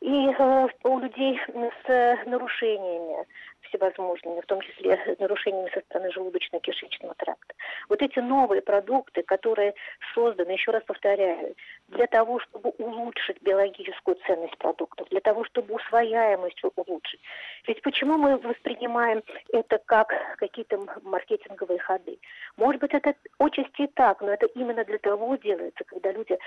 И 0.00 0.28
э, 0.28 0.68
у 0.84 0.98
людей 0.98 1.40
с 1.46 2.26
нарушениями 2.26 3.26
всевозможными, 3.68 4.40
в 4.40 4.46
том 4.46 4.60
числе 4.60 4.98
нарушениями 5.18 5.70
со 5.72 5.80
стороны 5.80 6.10
желудочно-кишечного 6.10 7.14
тракта. 7.16 7.54
Вот 7.88 8.02
эти 8.02 8.18
новые 8.18 8.62
продукты, 8.62 9.22
которые 9.22 9.74
созданы, 10.14 10.50
еще 10.52 10.70
раз 10.70 10.82
повторяю, 10.84 11.54
для 11.88 12.06
того, 12.06 12.40
чтобы 12.40 12.70
улучшить 12.78 13.40
биологическую 13.42 14.16
ценность 14.26 14.56
продуктов, 14.58 15.08
для 15.08 15.20
того, 15.20 15.44
чтобы 15.44 15.74
усвояемость 15.74 16.62
улучшить. 16.76 17.20
Ведь 17.66 17.82
почему 17.82 18.16
мы 18.16 18.38
воспринимаем 18.38 19.22
это 19.52 19.78
как 19.84 20.12
какие-то 20.38 20.78
маркетинговые 21.02 21.78
ходы? 21.78 22.18
Может 22.56 22.80
быть, 22.80 22.92
это 22.92 23.14
отчасти 23.38 23.82
и 23.82 23.86
так, 23.86 24.20
но 24.20 24.32
это 24.32 24.46
именно 24.46 24.84
для 24.84 24.98
того 24.98 25.36
делается, 25.36 25.84
когда 25.84 26.12
люди, 26.12 26.38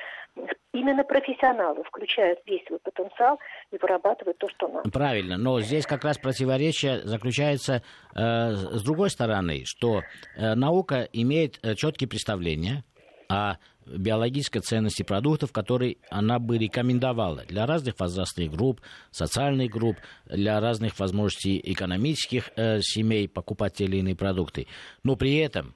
именно 0.74 1.04
профессионалы, 1.04 1.84
включают 1.84 2.40
весь 2.46 2.66
свой 2.66 2.80
потенциал 2.80 3.40
и 3.72 3.78
вырабатывают 3.78 4.38
то, 4.38 4.50
что 4.50 4.68
надо. 4.68 4.90
Правильно, 4.90 5.38
но 5.38 5.60
здесь 5.62 5.86
как 5.86 6.04
раз 6.04 6.18
противоречие 6.18 7.00
заключается 7.06 7.82
э, 8.16 8.54
с 8.54 8.82
другой 8.84 9.10
стороны, 9.10 9.64
что 9.66 10.02
э, 10.36 10.56
наука 10.56 11.08
имеет 11.14 11.60
э, 11.62 11.76
четкие 11.76 12.08
представления 12.08 12.84
о 13.30 13.56
биологической 13.86 14.60
ценности 14.60 15.04
продуктов, 15.04 15.52
которые 15.52 15.98
она 16.10 16.40
бы 16.40 16.58
рекомендовала 16.58 17.44
для 17.48 17.66
разных 17.66 18.00
возрастных 18.00 18.52
групп, 18.52 18.82
социальных 19.12 19.72
групп, 19.72 19.98
для 20.26 20.60
разных 20.60 21.00
возможностей 21.00 21.62
экономических 21.64 22.52
э, 22.56 22.82
семей 22.82 23.28
покупать 23.28 23.76
те 23.76 23.86
или 23.86 23.98
иные 23.98 24.16
продукты. 24.16 24.68
Но 25.04 25.16
при 25.16 25.36
этом 25.36 25.76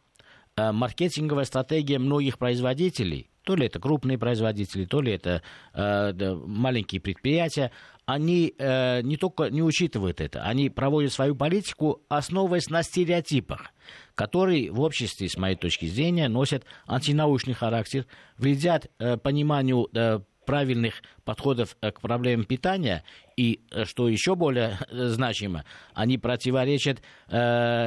э, 0.55 0.71
маркетинговая 0.71 1.45
стратегия 1.45 1.99
многих 1.99 2.37
производителей, 2.37 3.29
то 3.43 3.55
ли 3.55 3.65
это 3.67 3.79
крупные 3.79 4.17
производители, 4.17 4.85
то 4.85 5.01
ли 5.01 5.13
это 5.13 5.41
э, 5.73 6.35
маленькие 6.45 7.01
предприятия, 7.01 7.71
они 8.09 8.55
э, 8.57 9.01
не 9.03 9.17
только 9.17 9.51
не 9.51 9.61
учитывают 9.61 10.19
это, 10.19 10.41
они 10.41 10.71
проводят 10.71 11.13
свою 11.13 11.35
политику, 11.35 12.01
основываясь 12.09 12.67
на 12.71 12.81
стереотипах, 12.81 13.67
которые 14.15 14.71
в 14.71 14.81
обществе, 14.81 15.29
с 15.29 15.37
моей 15.37 15.55
точки 15.55 15.85
зрения, 15.85 16.27
носят 16.27 16.65
антинаучный 16.87 17.53
характер, 17.53 18.07
вредят 18.39 18.89
э, 18.97 19.17
пониманию 19.17 19.87
э, 19.93 20.21
правильных 20.47 21.03
подходов 21.23 21.77
э, 21.81 21.91
к 21.91 22.01
проблемам 22.01 22.47
питания 22.47 23.03
и, 23.37 23.61
э, 23.69 23.85
что 23.85 24.09
еще 24.09 24.33
более 24.33 24.79
э, 24.89 25.09
значимо, 25.09 25.63
они 25.93 26.17
противоречат 26.17 27.03
э, 27.27 27.37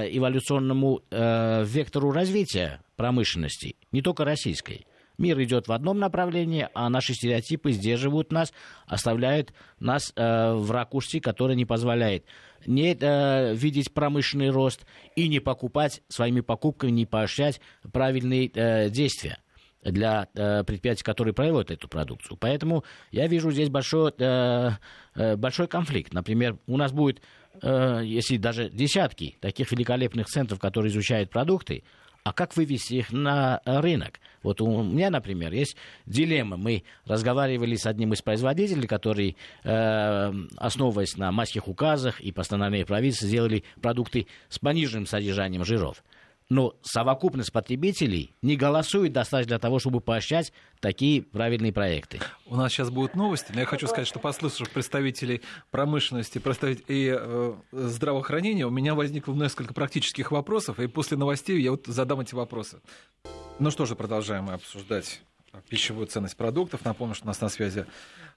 эволюционному 0.08 1.02
э, 1.10 1.64
вектору 1.66 2.12
развития 2.12 2.80
промышленности, 2.94 3.74
не 3.90 4.02
только 4.02 4.24
российской. 4.24 4.86
Мир 5.18 5.40
идет 5.42 5.68
в 5.68 5.72
одном 5.72 5.98
направлении, 5.98 6.68
а 6.74 6.88
наши 6.88 7.14
стереотипы 7.14 7.72
сдерживают 7.72 8.32
нас, 8.32 8.52
оставляют 8.86 9.52
нас 9.78 10.12
э, 10.16 10.52
в 10.54 10.70
ракурсе, 10.70 11.20
который 11.20 11.56
не 11.56 11.64
позволяет 11.64 12.24
не 12.66 12.96
э, 12.98 13.54
видеть 13.54 13.92
промышленный 13.92 14.50
рост 14.50 14.86
и 15.16 15.28
не 15.28 15.40
покупать 15.40 16.02
своими 16.08 16.40
покупками, 16.40 16.90
не 16.90 17.06
поощрять 17.06 17.60
правильные 17.92 18.50
э, 18.54 18.90
действия 18.90 19.38
для 19.82 20.28
э, 20.34 20.62
предприятий, 20.64 21.02
которые 21.02 21.34
производят 21.34 21.72
эту 21.72 21.88
продукцию. 21.88 22.36
Поэтому 22.36 22.84
я 23.10 23.26
вижу 23.26 23.50
здесь 23.50 23.68
большой, 23.68 24.12
э, 24.16 24.70
э, 25.14 25.36
большой 25.36 25.66
конфликт. 25.66 26.12
Например, 26.12 26.56
у 26.66 26.76
нас 26.76 26.92
будет, 26.92 27.20
э, 27.60 28.02
если 28.04 28.36
даже 28.36 28.70
десятки 28.70 29.36
таких 29.40 29.72
великолепных 29.72 30.26
центров, 30.28 30.60
которые 30.60 30.90
изучают 30.90 31.30
продукты, 31.30 31.82
а 32.24 32.32
как 32.32 32.56
вывести 32.56 32.94
их 32.94 33.12
на 33.12 33.60
рынок? 33.64 34.20
Вот 34.42 34.60
у 34.60 34.82
меня, 34.82 35.10
например, 35.10 35.52
есть 35.52 35.76
дилемма. 36.06 36.56
Мы 36.56 36.84
разговаривали 37.04 37.76
с 37.76 37.86
одним 37.86 38.12
из 38.12 38.22
производителей, 38.22 38.86
который, 38.86 39.36
э, 39.64 40.32
основываясь 40.56 41.16
на 41.16 41.32
майских 41.32 41.68
указах 41.68 42.20
и 42.20 42.32
постановлениях 42.32 42.88
правительства, 42.88 43.28
сделали 43.28 43.64
продукты 43.80 44.26
с 44.48 44.58
пониженным 44.58 45.06
содержанием 45.06 45.64
жиров 45.64 46.02
но 46.52 46.74
совокупность 46.82 47.50
потребителей 47.50 48.34
не 48.42 48.56
голосует 48.56 49.14
достаточно 49.14 49.52
для 49.52 49.58
того, 49.58 49.78
чтобы 49.78 50.02
поощрять 50.02 50.52
такие 50.80 51.22
правильные 51.22 51.72
проекты. 51.72 52.20
У 52.44 52.56
нас 52.56 52.72
сейчас 52.72 52.90
будут 52.90 53.16
новости, 53.16 53.52
но 53.54 53.60
я 53.60 53.66
хочу 53.66 53.86
сказать, 53.86 54.06
что 54.06 54.18
послушав 54.18 54.68
представителей 54.68 55.40
промышленности 55.70 56.38
представителей 56.38 56.84
и 56.88 57.16
э, 57.18 57.54
здравоохранения, 57.72 58.66
у 58.66 58.70
меня 58.70 58.94
возникло 58.94 59.32
несколько 59.32 59.72
практических 59.72 60.30
вопросов, 60.30 60.78
и 60.78 60.88
после 60.88 61.16
новостей 61.16 61.58
я 61.58 61.70
вот 61.70 61.86
задам 61.86 62.20
эти 62.20 62.34
вопросы. 62.34 62.82
Ну 63.58 63.70
что 63.70 63.86
же, 63.86 63.96
продолжаем 63.96 64.50
обсуждать 64.50 65.22
пищевую 65.68 66.06
ценность 66.06 66.36
продуктов. 66.36 66.84
Напомню, 66.84 67.14
что 67.14 67.24
у 67.24 67.28
нас 67.28 67.40
на 67.40 67.48
связи 67.48 67.86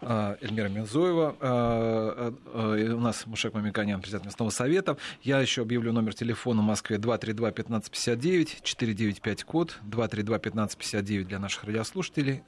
а, 0.01 0.38
Эльмира 0.41 0.67
Минзоева. 0.67 1.36
А, 1.39 2.34
а, 2.54 2.93
у 2.93 2.99
нас 2.99 3.25
Мушек 3.25 3.54
Мамиканян, 3.54 4.01
президент 4.01 4.25
местного 4.25 4.49
совета. 4.49 4.97
Я 5.21 5.39
еще 5.39 5.62
объявлю 5.62 5.93
номер 5.93 6.13
телефона 6.13 6.62
в 6.62 6.65
Москве 6.65 6.97
232-1559, 6.97 8.62
495 8.63 9.43
код, 9.43 9.80
232-1559 9.84 11.23
для 11.23 11.39
наших 11.39 11.63
радиослушателей, 11.63 12.43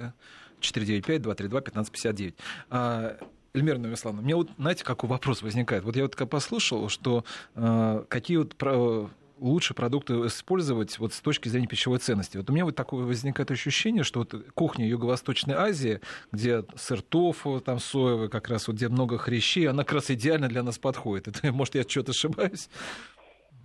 495-232-1559. 0.62 2.34
Эльмира 3.54 3.78
Новиславовна, 3.78 4.22
мне 4.22 4.36
вот, 4.36 4.50
знаете, 4.58 4.84
какой 4.84 5.10
вопрос 5.10 5.42
возникает? 5.42 5.84
Вот 5.84 5.96
я 5.96 6.04
вот 6.04 6.16
послушал, 6.30 6.90
что 6.90 7.24
э, 7.56 8.04
какие 8.08 8.38
вот 8.38 8.56
лучше 9.40 9.74
продукты 9.74 10.14
использовать 10.26 10.98
вот 11.00 11.14
с 11.14 11.22
точки 11.22 11.50
зрения 11.50 11.68
пищевой 11.68 12.00
ценности. 12.00 12.38
Вот 12.38 12.50
у 12.50 12.54
меня 12.54 12.66
вот 12.66 12.76
такое 12.76 13.06
возникает 13.06 13.52
ощущение, 13.52 14.04
что 14.04 14.20
вот 14.20 14.34
кухня 14.54 14.88
Юго-Восточной 14.88 15.56
Азии, 15.56 16.02
где 16.32 16.64
сыр 16.76 17.02
тофу, 17.02 17.62
там 17.62 17.80
соевый, 17.80 18.30
как 18.30 18.50
раз 18.50 18.68
вот 18.68 18.78
где 18.78 18.88
много 18.88 19.18
хрящей, 19.18 19.68
она 19.68 19.84
как 19.84 19.94
раз 19.94 20.12
идеально 20.12 20.48
для 20.48 20.64
нас 20.64 20.78
подходит. 20.78 21.28
Это, 21.28 21.52
может, 21.52 21.76
я 21.76 21.84
что-то 21.84 22.12
ошибаюсь? 22.12 22.70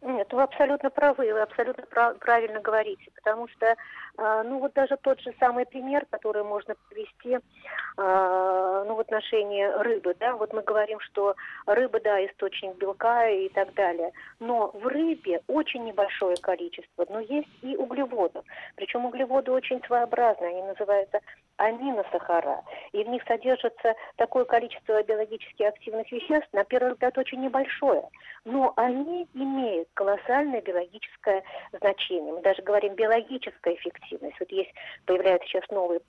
Нет, 0.02 0.32
вы 0.32 0.42
абсолютно 0.42 0.90
правы, 0.90 1.32
вы 1.32 1.40
абсолютно 1.40 1.86
прав, 1.86 2.18
правильно 2.18 2.58
говорите, 2.58 3.08
потому 3.14 3.46
что, 3.46 3.66
э, 3.66 4.42
ну 4.44 4.58
вот 4.58 4.72
даже 4.72 4.96
тот 4.96 5.20
же 5.20 5.32
самый 5.38 5.64
пример, 5.64 6.06
который 6.10 6.42
можно 6.42 6.74
привести, 6.90 7.34
э, 7.34 8.84
ну 8.88 8.94
вот 8.96 9.12
отношении 9.12 9.64
рыбы, 9.64 10.16
да, 10.18 10.34
вот 10.34 10.52
мы 10.52 10.62
говорим, 10.62 10.98
что 11.00 11.36
рыба, 11.66 12.00
да, 12.00 12.24
источник 12.26 12.76
белка 12.76 13.28
и 13.28 13.48
так 13.50 13.74
далее, 13.74 14.10
но 14.40 14.72
в 14.74 14.86
рыбе 14.86 15.42
очень 15.46 15.84
небольшое 15.84 16.36
количество, 16.36 17.06
но 17.08 17.20
есть 17.20 17.48
и 17.62 17.76
углеводов, 17.76 18.44
причем 18.74 19.04
углеводы 19.04 19.52
очень 19.52 19.80
своеобразные, 19.84 20.50
они 20.50 20.62
называются 20.62 21.20
аминосахара, 21.58 22.62
и 22.92 23.04
в 23.04 23.08
них 23.08 23.22
содержится 23.28 23.94
такое 24.16 24.44
количество 24.46 25.02
биологически 25.02 25.62
активных 25.62 26.10
веществ, 26.10 26.48
на 26.52 26.64
первый 26.64 26.92
взгляд, 26.92 27.16
очень 27.18 27.40
небольшое, 27.40 28.02
но 28.44 28.72
они 28.76 29.28
имеют 29.34 29.88
колоссальное 29.94 30.60
биологическое 30.60 31.42
значение. 31.78 32.32
Мы 32.32 32.42
даже 32.42 32.62
говорим 32.62 32.94
биологическая 32.94 33.74
эффективность. 33.74 34.38
Вот 34.40 34.50
есть, 34.50 34.72
появляются 35.06 35.48
сейчас 35.48 35.68
новые 35.70 36.00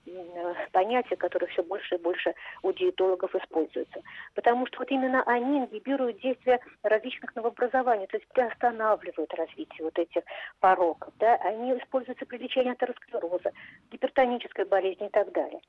понятия, 0.72 1.16
которые 1.16 1.48
все 1.50 1.62
больше 1.62 1.94
и 1.94 1.98
больше 1.98 2.34
у 2.62 2.72
диетологов 2.72 3.34
используются. 3.34 4.00
Потому 4.34 4.66
что 4.66 4.80
вот 4.80 4.90
именно 4.90 5.22
они 5.24 5.60
ингибируют 5.60 6.20
действие 6.20 6.60
различных 6.82 7.34
новообразований, 7.36 8.06
то 8.06 8.16
есть 8.16 8.28
приостанавливают 8.28 9.32
развитие 9.34 9.84
вот 9.84 9.98
этих 9.98 10.22
пороков. 10.60 11.12
Да? 11.18 11.36
Они 11.36 11.72
используются 11.78 12.26
при 12.26 12.38
лечении 12.38 12.72
атеросклероза, 12.72 13.52
гипертонической 13.90 14.64
болезни 14.64 15.06
и 15.06 15.10
так 15.10 15.30
далее. 15.32 15.60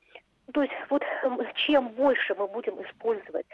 То 0.52 0.62
есть 0.62 0.74
вот 0.90 1.02
чем 1.54 1.88
больше 1.88 2.34
мы 2.34 2.46
будем 2.46 2.80
использовать 2.82 3.46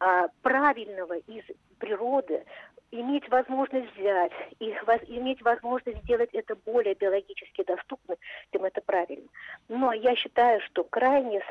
а, 0.00 0.28
правильного 0.42 1.18
из 1.18 1.44
природы, 1.78 2.44
иметь 2.90 3.28
возможность 3.28 3.94
взять 3.96 4.32
и 4.60 4.74
воз, 4.86 5.00
иметь 5.06 5.42
возможность 5.42 6.02
сделать 6.04 6.30
это 6.32 6.56
более 6.56 6.94
биологически 6.94 7.64
доступным, 7.64 8.16
тем 8.52 8.64
это 8.64 8.80
правильно. 8.80 9.28
Но 9.68 9.92
я 9.92 10.14
считаю, 10.16 10.60
что 10.62 10.84
крайне 10.84 11.42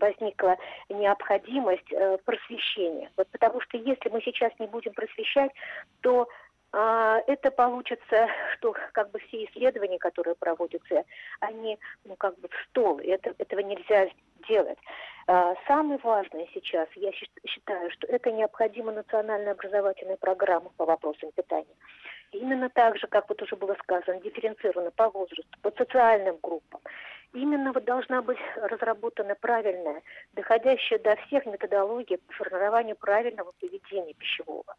возникла 0.00 0.56
необходимость 0.88 1.92
э, 1.92 2.18
просвещения. 2.24 3.10
Вот 3.16 3.28
потому 3.28 3.60
что 3.60 3.76
если 3.76 4.08
мы 4.08 4.22
сейчас 4.22 4.52
не 4.58 4.66
будем 4.66 4.92
просвещать, 4.94 5.50
то 6.00 6.28
а, 6.76 7.20
это 7.28 7.52
получится, 7.52 8.28
что 8.54 8.74
как 8.92 9.10
бы 9.12 9.20
все 9.20 9.44
исследования, 9.44 9.98
которые 9.98 10.34
проводятся, 10.34 11.04
они 11.38 11.78
ну 12.04 12.16
как 12.16 12.36
бы 12.40 12.48
в 12.48 12.68
стол. 12.68 12.98
Это, 12.98 13.32
этого 13.38 13.60
нельзя 13.60 14.08
делать. 14.48 14.78
А, 15.26 15.54
самое 15.66 15.98
важное 16.02 16.46
сейчас, 16.52 16.88
я 16.96 17.10
считаю, 17.46 17.90
что 17.90 18.06
это 18.08 18.30
необходима 18.30 18.92
национальная 18.92 19.52
образовательная 19.52 20.16
программа 20.16 20.70
по 20.76 20.84
вопросам 20.84 21.30
питания. 21.32 21.76
Именно 22.32 22.68
так 22.68 22.98
же, 22.98 23.06
как 23.06 23.28
вот 23.28 23.40
уже 23.40 23.56
было 23.56 23.74
сказано, 23.82 24.20
дифференцировано 24.20 24.90
по 24.90 25.08
возрасту, 25.08 25.46
по 25.62 25.70
социальным 25.70 26.36
группам. 26.42 26.80
Именно 27.32 27.72
вот 27.72 27.84
должна 27.84 28.22
быть 28.22 28.38
разработана 28.56 29.34
правильная, 29.34 30.02
доходящая 30.34 30.98
до 30.98 31.16
всех 31.16 31.46
методология 31.46 32.18
по 32.18 32.32
формированию 32.34 32.96
правильного 32.96 33.52
поведения 33.60 34.14
пищевого. 34.14 34.76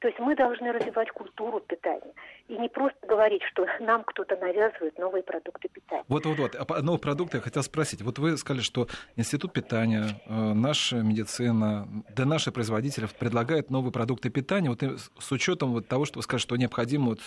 То 0.00 0.08
есть 0.08 0.18
мы 0.18 0.34
должны 0.34 0.72
развивать 0.72 1.10
культуру 1.10 1.60
питания. 1.60 2.14
И 2.48 2.56
не 2.56 2.68
просто 2.68 3.06
говорить, 3.06 3.42
что 3.52 3.66
нам 3.80 4.02
кто-то 4.04 4.34
навязывает 4.36 4.98
новые 4.98 5.22
продукты 5.22 5.68
питания. 5.68 6.04
Вот-вот-вот. 6.08 6.54
А 6.54 6.64
по 6.64 6.80
новых 6.80 7.02
продуктах 7.02 7.40
я 7.40 7.42
хотел 7.42 7.62
спросить. 7.62 8.00
Вот 8.00 8.18
вы 8.18 8.36
сказали, 8.38 8.62
что 8.62 8.88
Институт 9.16 9.52
питания, 9.52 10.06
э, 10.24 10.52
наша 10.54 10.96
медицина, 10.96 11.86
да 12.16 12.24
наши 12.24 12.50
производители 12.50 13.06
предлагают 13.18 13.70
новые 13.70 13.92
продукты 13.92 14.30
питания. 14.30 14.70
Вот 14.70 14.82
с 14.82 15.32
учетом 15.32 15.72
вот 15.72 15.86
того, 15.86 16.06
что 16.06 16.18
вы 16.18 16.22
сказали, 16.22 16.40
что 16.40 16.56
необходимо 16.56 17.10
вот 17.10 17.20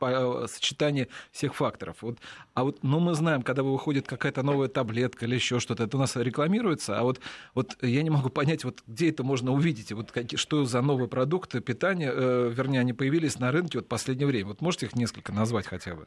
э, 0.00 0.46
сочетание 0.46 1.08
всех 1.32 1.56
факторов. 1.56 2.02
Вот, 2.02 2.18
а 2.54 2.62
вот, 2.62 2.78
ну, 2.82 3.00
мы 3.00 3.14
знаем, 3.14 3.42
когда 3.42 3.64
выходит 3.64 4.06
какая-то 4.06 4.42
новая 4.44 4.68
таблетка 4.68 5.24
или 5.26 5.34
еще 5.34 5.58
что-то, 5.58 5.84
это 5.84 5.96
у 5.96 6.00
нас 6.00 6.14
рекламируется, 6.14 6.98
а 6.98 7.02
вот, 7.02 7.20
вот 7.54 7.76
я 7.82 8.02
не 8.04 8.10
могу 8.10 8.28
понять, 8.28 8.62
вот 8.64 8.82
где 8.86 9.10
это 9.10 9.24
можно 9.24 9.52
увидеть, 9.52 9.90
вот 9.90 10.12
какие, 10.12 10.38
что 10.38 10.64
за 10.64 10.82
новые 10.82 11.08
продукты 11.08 11.60
питания, 11.60 12.11
вернее, 12.14 12.80
они 12.80 12.92
появились 12.92 13.38
на 13.38 13.52
рынке 13.52 13.78
вот 13.78 13.86
в 13.86 13.88
последнее 13.88 14.26
время? 14.26 14.48
Вот 14.48 14.60
можете 14.60 14.86
их 14.86 14.94
несколько 14.94 15.32
назвать 15.32 15.66
хотя 15.66 15.94
бы? 15.94 16.06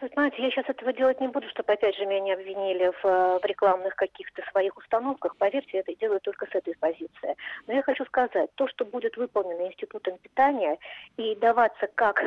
Вы 0.00 0.08
знаете, 0.12 0.42
я 0.42 0.50
сейчас 0.50 0.68
этого 0.68 0.92
делать 0.92 1.20
не 1.20 1.28
буду, 1.28 1.48
чтобы 1.48 1.72
опять 1.72 1.96
же 1.96 2.04
меня 2.04 2.20
не 2.20 2.32
обвинили 2.32 2.92
в, 3.02 3.38
в 3.40 3.44
рекламных 3.44 3.94
каких-то 3.96 4.42
своих 4.50 4.76
установках. 4.76 5.36
Поверьте, 5.36 5.70
я 5.74 5.80
это 5.80 5.94
делаю 5.94 6.20
только 6.20 6.46
с 6.46 6.54
этой 6.54 6.74
позиции. 6.76 7.36
Но 7.66 7.74
я 7.74 7.82
хочу 7.82 8.04
сказать, 8.04 8.50
то, 8.54 8.68
что 8.68 8.84
будет 8.84 9.16
выполнено 9.16 9.66
Институтом 9.66 10.18
питания 10.18 10.78
и 11.16 11.34
даваться 11.36 11.88
как 11.94 12.22
э, 12.22 12.26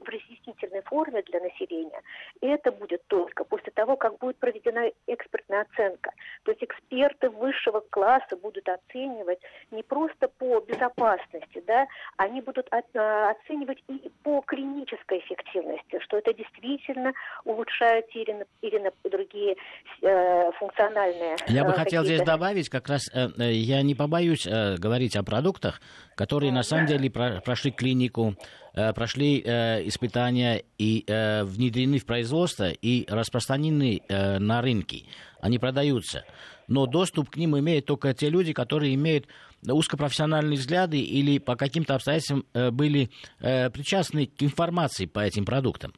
в 0.00 0.08
разъяснительной 0.08 0.82
форме 0.82 1.22
для 1.22 1.40
населения, 1.40 2.00
это 2.40 2.70
будет 2.72 3.04
только 3.08 3.44
после 3.44 3.72
того, 3.72 3.96
как 3.96 4.18
будет 4.18 4.36
проведена 4.36 4.90
экспертная 5.06 5.62
оценка. 5.62 6.12
То 6.44 6.52
есть 6.52 6.62
эксперты 6.62 7.30
высшего 7.30 7.80
класса 7.80 8.36
будут 8.36 8.68
оценивать 8.68 9.40
не 9.70 9.82
просто 9.82 10.28
по 10.28 10.60
безопасности, 10.60 11.62
да, 11.66 11.86
они 12.16 12.40
будут 12.40 12.68
от, 12.70 12.86
э, 12.94 13.30
оценивать 13.30 13.82
и 13.88 14.10
по 14.22 14.40
клинической 14.42 15.18
эффективности, 15.18 15.98
что 16.00 16.18
это 16.18 16.32
действительно 16.32 16.59
действительно 16.60 17.12
улучшают 17.44 18.06
или, 18.14 18.44
или 18.62 18.92
другие 19.08 19.56
э, 20.02 20.50
функциональные. 20.58 21.36
Я 21.48 21.64
бы 21.64 21.70
э, 21.70 21.74
хотел 21.74 22.04
здесь 22.04 22.22
добавить, 22.22 22.68
как 22.68 22.88
раз 22.88 23.02
э, 23.12 23.28
э, 23.38 23.52
я 23.52 23.82
не 23.82 23.94
побоюсь 23.94 24.46
э, 24.46 24.76
говорить 24.76 25.16
о 25.16 25.22
продуктах, 25.22 25.80
которые 26.14 26.52
на 26.52 26.62
самом 26.62 26.86
деле 26.86 27.10
про, 27.10 27.40
прошли 27.40 27.70
клинику, 27.70 28.34
э, 28.74 28.92
прошли 28.92 29.42
э, 29.44 29.86
испытания 29.86 30.62
и 30.78 31.04
э, 31.06 31.44
внедрены 31.44 31.98
в 31.98 32.06
производство 32.06 32.70
и 32.70 33.10
распространены 33.10 34.02
э, 34.08 34.38
на 34.38 34.60
рынке. 34.60 35.04
Они 35.40 35.58
продаются. 35.58 36.24
Но 36.68 36.86
доступ 36.86 37.30
к 37.30 37.36
ним 37.36 37.58
имеют 37.58 37.86
только 37.86 38.14
те 38.14 38.28
люди, 38.28 38.52
которые 38.52 38.94
имеют 38.94 39.26
узкопрофессиональные 39.66 40.56
взгляды 40.56 41.00
или 41.00 41.38
по 41.38 41.56
каким-то 41.56 41.94
обстоятельствам 41.94 42.46
были 42.52 43.10
причастны 43.38 44.26
к 44.26 44.42
информации 44.42 45.06
по 45.06 45.18
этим 45.18 45.44
продуктам. 45.44 45.92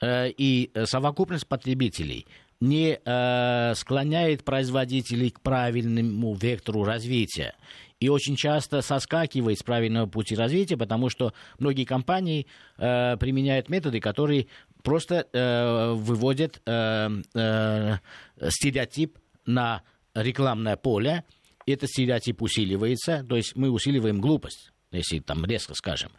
Э, 0.00 0.30
и 0.30 0.70
совокупность 0.84 1.46
потребителей 1.46 2.26
не 2.60 2.98
э, 3.04 3.74
склоняет 3.74 4.44
производителей 4.44 5.30
к 5.30 5.40
правильному 5.40 6.34
вектору 6.34 6.84
развития. 6.84 7.54
И 8.00 8.08
очень 8.08 8.36
часто 8.36 8.80
соскакивает 8.80 9.58
с 9.58 9.62
правильного 9.62 10.06
пути 10.06 10.34
развития, 10.34 10.76
потому 10.76 11.08
что 11.08 11.32
многие 11.58 11.84
компании 11.84 12.46
э, 12.76 13.16
применяют 13.16 13.68
методы, 13.68 14.00
которые 14.00 14.46
просто 14.82 15.26
э, 15.32 15.92
выводят 15.92 16.60
э, 16.64 17.08
э, 17.34 17.96
стереотип 18.48 19.18
на 19.46 19.82
рекламное 20.14 20.76
поле. 20.76 21.24
Этот 21.66 21.90
стереотип 21.90 22.40
усиливается, 22.42 23.24
то 23.28 23.36
есть 23.36 23.56
мы 23.56 23.70
усиливаем 23.70 24.20
глупость, 24.20 24.72
если 24.90 25.18
там 25.18 25.44
резко 25.44 25.74
скажем. 25.74 26.10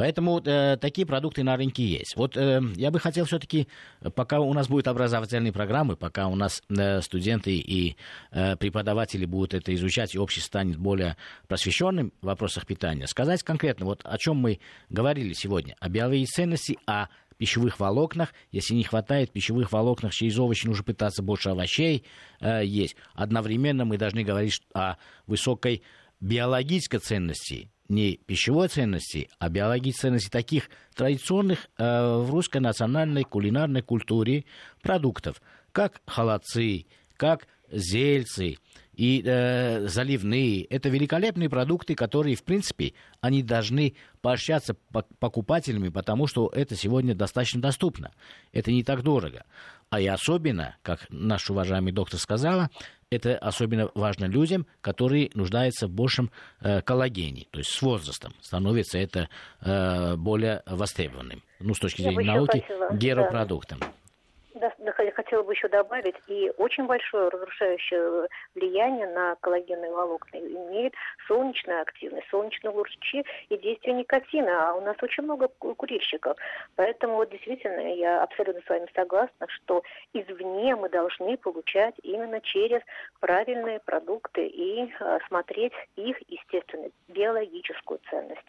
Поэтому 0.00 0.40
э, 0.42 0.78
такие 0.78 1.06
продукты 1.06 1.42
на 1.42 1.58
рынке 1.58 1.84
есть. 1.84 2.16
Вот 2.16 2.34
э, 2.34 2.62
я 2.76 2.90
бы 2.90 2.98
хотел 2.98 3.26
все-таки, 3.26 3.68
пока 4.14 4.40
у 4.40 4.50
нас 4.54 4.66
будут 4.66 4.88
образовательные 4.88 5.52
программы, 5.52 5.94
пока 5.94 6.28
у 6.28 6.34
нас 6.36 6.62
э, 6.70 7.02
студенты 7.02 7.52
и 7.52 7.96
э, 8.30 8.56
преподаватели 8.56 9.26
будут 9.26 9.52
это 9.52 9.74
изучать, 9.74 10.14
и 10.14 10.18
общество 10.18 10.46
станет 10.46 10.78
более 10.78 11.18
просвещенным 11.48 12.14
в 12.22 12.24
вопросах 12.24 12.64
питания, 12.64 13.06
сказать 13.06 13.42
конкретно, 13.42 13.84
вот 13.84 14.00
о 14.04 14.16
чем 14.16 14.38
мы 14.38 14.60
говорили 14.88 15.34
сегодня, 15.34 15.76
о 15.80 15.90
биологии 15.90 16.24
ценности, 16.24 16.78
о 16.86 17.08
пищевых 17.36 17.78
волокнах. 17.78 18.32
Если 18.52 18.72
не 18.72 18.84
хватает 18.84 19.32
пищевых 19.32 19.70
волокнах 19.70 20.14
через 20.14 20.38
овощи, 20.38 20.66
нужно 20.66 20.82
пытаться 20.82 21.22
больше 21.22 21.50
овощей 21.50 22.06
э, 22.40 22.64
есть. 22.64 22.96
Одновременно 23.12 23.84
мы 23.84 23.98
должны 23.98 24.24
говорить 24.24 24.62
о 24.72 24.94
высокой 25.26 25.82
биологической 26.20 27.00
ценности 27.00 27.68
не 27.90 28.16
пищевой 28.16 28.68
ценности, 28.68 29.28
а 29.38 29.48
биологической 29.48 30.02
ценности 30.02 30.30
таких 30.30 30.70
традиционных 30.94 31.68
э, 31.76 32.16
в 32.16 32.30
русской 32.30 32.58
национальной 32.58 33.24
кулинарной 33.24 33.82
культуре 33.82 34.44
продуктов, 34.80 35.42
как 35.72 36.00
холодцы, 36.06 36.86
как 37.16 37.48
зельцы 37.70 38.56
и 39.00 39.22
э, 39.24 39.88
заливные. 39.88 40.64
Это 40.64 40.90
великолепные 40.90 41.48
продукты, 41.48 41.94
которые, 41.94 42.36
в 42.36 42.44
принципе, 42.44 42.92
они 43.22 43.42
должны 43.42 43.94
поощряться 44.20 44.76
покупателями, 45.18 45.88
потому 45.88 46.26
что 46.26 46.50
это 46.54 46.76
сегодня 46.76 47.14
достаточно 47.14 47.62
доступно. 47.62 48.10
Это 48.52 48.70
не 48.70 48.84
так 48.84 49.02
дорого. 49.02 49.44
А 49.88 50.02
и 50.02 50.06
особенно, 50.06 50.76
как 50.82 51.06
наш 51.08 51.48
уважаемый 51.48 51.92
доктор 51.92 52.20
сказала, 52.20 52.68
это 53.08 53.38
особенно 53.38 53.90
важно 53.94 54.26
людям, 54.26 54.66
которые 54.82 55.30
нуждаются 55.32 55.86
в 55.86 55.90
большем 55.90 56.30
э, 56.60 56.82
коллагене. 56.82 57.46
То 57.52 57.60
есть 57.60 57.70
с 57.70 57.80
возрастом 57.80 58.34
становится 58.42 58.98
это 58.98 59.30
э, 59.62 60.16
более 60.16 60.62
востребованным. 60.66 61.42
Ну, 61.58 61.72
с 61.72 61.78
точки 61.78 62.02
зрения 62.02 62.34
науки, 62.34 62.66
геропродуктом. 62.92 63.78
Да. 63.80 63.86
Да, 64.54 64.72
хотела 65.14 65.44
бы 65.44 65.52
еще 65.52 65.68
добавить, 65.68 66.16
и 66.26 66.52
очень 66.58 66.86
большое 66.86 67.28
разрушающее 67.28 68.26
влияние 68.56 69.06
на 69.06 69.36
коллагенные 69.36 69.92
волокна 69.92 70.38
имеет 70.38 70.92
солнечная 71.28 71.82
активность, 71.82 72.26
солнечные 72.30 72.72
лучи 72.72 73.24
и 73.48 73.56
действие 73.56 73.94
никотина. 73.94 74.70
А 74.70 74.74
у 74.74 74.80
нас 74.80 74.96
очень 75.02 75.22
много 75.22 75.48
курильщиков. 75.48 76.36
Поэтому 76.74 77.16
вот 77.16 77.30
действительно 77.30 77.94
я 77.94 78.22
абсолютно 78.24 78.60
с 78.62 78.68
вами 78.68 78.88
согласна, 78.94 79.46
что 79.48 79.82
извне 80.12 80.74
мы 80.74 80.88
должны 80.88 81.36
получать 81.36 81.94
именно 82.02 82.40
через 82.40 82.82
правильные 83.20 83.78
продукты 83.78 84.46
и 84.46 84.92
э, 84.98 85.18
смотреть 85.28 85.72
их, 85.94 86.16
естественно, 86.28 86.88
биологическую 87.08 88.00
ценность 88.10 88.48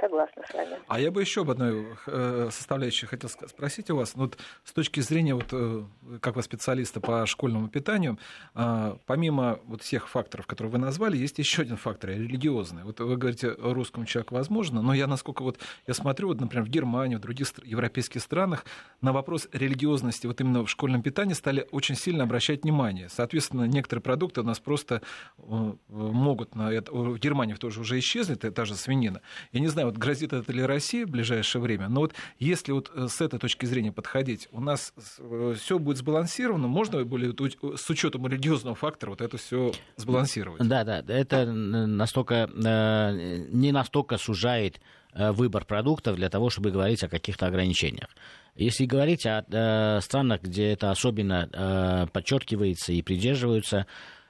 согласна 0.00 0.42
с 0.48 0.54
вами. 0.54 0.76
А 0.88 1.00
я 1.00 1.10
бы 1.10 1.20
еще 1.20 1.42
об 1.42 1.50
одной 1.50 1.86
э, 2.06 2.48
составляющей 2.50 3.06
хотел 3.06 3.28
спросить 3.30 3.90
у 3.90 3.96
вас. 3.96 4.14
Ну, 4.16 4.24
вот 4.24 4.38
с 4.64 4.72
точки 4.72 5.00
зрения, 5.00 5.34
вот, 5.34 5.48
э, 5.52 5.84
как 6.20 6.36
вы 6.36 6.42
специалиста 6.42 7.00
по 7.00 7.26
школьному 7.26 7.68
питанию, 7.68 8.18
а, 8.54 8.98
помимо 9.06 9.60
вот 9.66 9.82
всех 9.82 10.08
факторов, 10.08 10.46
которые 10.46 10.72
вы 10.72 10.78
назвали, 10.78 11.16
есть 11.16 11.38
еще 11.38 11.62
один 11.62 11.76
фактор, 11.76 12.10
религиозный. 12.10 12.84
Вот 12.84 13.00
вы 13.00 13.16
говорите, 13.16 13.54
русскому 13.58 14.06
человеку 14.06 14.34
возможно, 14.34 14.82
но 14.82 14.94
я, 14.94 15.06
насколько 15.06 15.42
вот 15.42 15.58
я 15.86 15.94
смотрю, 15.94 16.28
вот, 16.28 16.40
например, 16.40 16.64
в 16.64 16.68
Германии, 16.68 17.16
в 17.16 17.20
других 17.20 17.48
европейских 17.64 18.20
странах 18.20 18.64
на 19.00 19.12
вопрос 19.12 19.48
религиозности 19.52 20.26
вот 20.26 20.40
именно 20.40 20.64
в 20.64 20.70
школьном 20.70 21.02
питании 21.02 21.34
стали 21.34 21.66
очень 21.70 21.96
сильно 21.96 22.24
обращать 22.24 22.62
внимание. 22.62 23.08
Соответственно, 23.08 23.64
некоторые 23.64 24.02
продукты 24.02 24.40
у 24.40 24.44
нас 24.44 24.58
просто 24.58 25.02
э, 25.38 25.72
могут 25.88 26.54
на 26.54 26.72
это... 26.72 26.92
В 26.92 27.18
Германии 27.18 27.54
тоже 27.54 27.80
уже 27.80 27.98
исчезли, 27.98 28.34
та 28.34 28.64
же 28.64 28.74
свинина. 28.74 29.20
Я 29.52 29.60
не 29.60 29.68
знаю, 29.68 29.81
вот 29.84 29.96
грозит 29.96 30.32
это 30.32 30.52
ли 30.52 30.62
России 30.62 31.04
в 31.04 31.10
ближайшее 31.10 31.62
время, 31.62 31.88
но 31.88 32.00
вот 32.00 32.14
если 32.38 32.72
вот 32.72 32.90
э, 32.94 33.08
с 33.08 33.20
этой 33.20 33.38
точки 33.38 33.66
зрения 33.66 33.92
подходить, 33.92 34.48
у 34.52 34.60
нас 34.60 34.92
э, 35.18 35.54
все 35.58 35.78
будет 35.78 35.98
сбалансировано, 35.98 36.68
можно 36.68 37.04
более 37.04 37.32
с 37.76 37.90
учетом 37.90 38.26
религиозного 38.26 38.76
фактора 38.76 39.10
вот 39.10 39.20
это 39.20 39.36
все 39.36 39.72
сбалансировать? 39.96 40.66
Да, 40.66 40.84
да, 40.84 41.02
это 41.06 41.46
настолько, 41.46 42.50
э, 42.52 43.46
не 43.50 43.72
настолько 43.72 44.18
сужает 44.18 44.80
выбор 45.14 45.66
продуктов 45.66 46.16
для 46.16 46.30
того, 46.30 46.48
чтобы 46.48 46.70
говорить 46.70 47.04
о 47.04 47.08
каких-то 47.08 47.46
ограничениях. 47.46 48.08
Если 48.54 48.86
говорить 48.86 49.26
о 49.26 50.00
странах, 50.00 50.40
где 50.40 50.72
это 50.72 50.90
особенно 50.90 52.08
подчеркивается 52.14 52.94
и 52.94 53.02
придерживаются, 53.02 53.86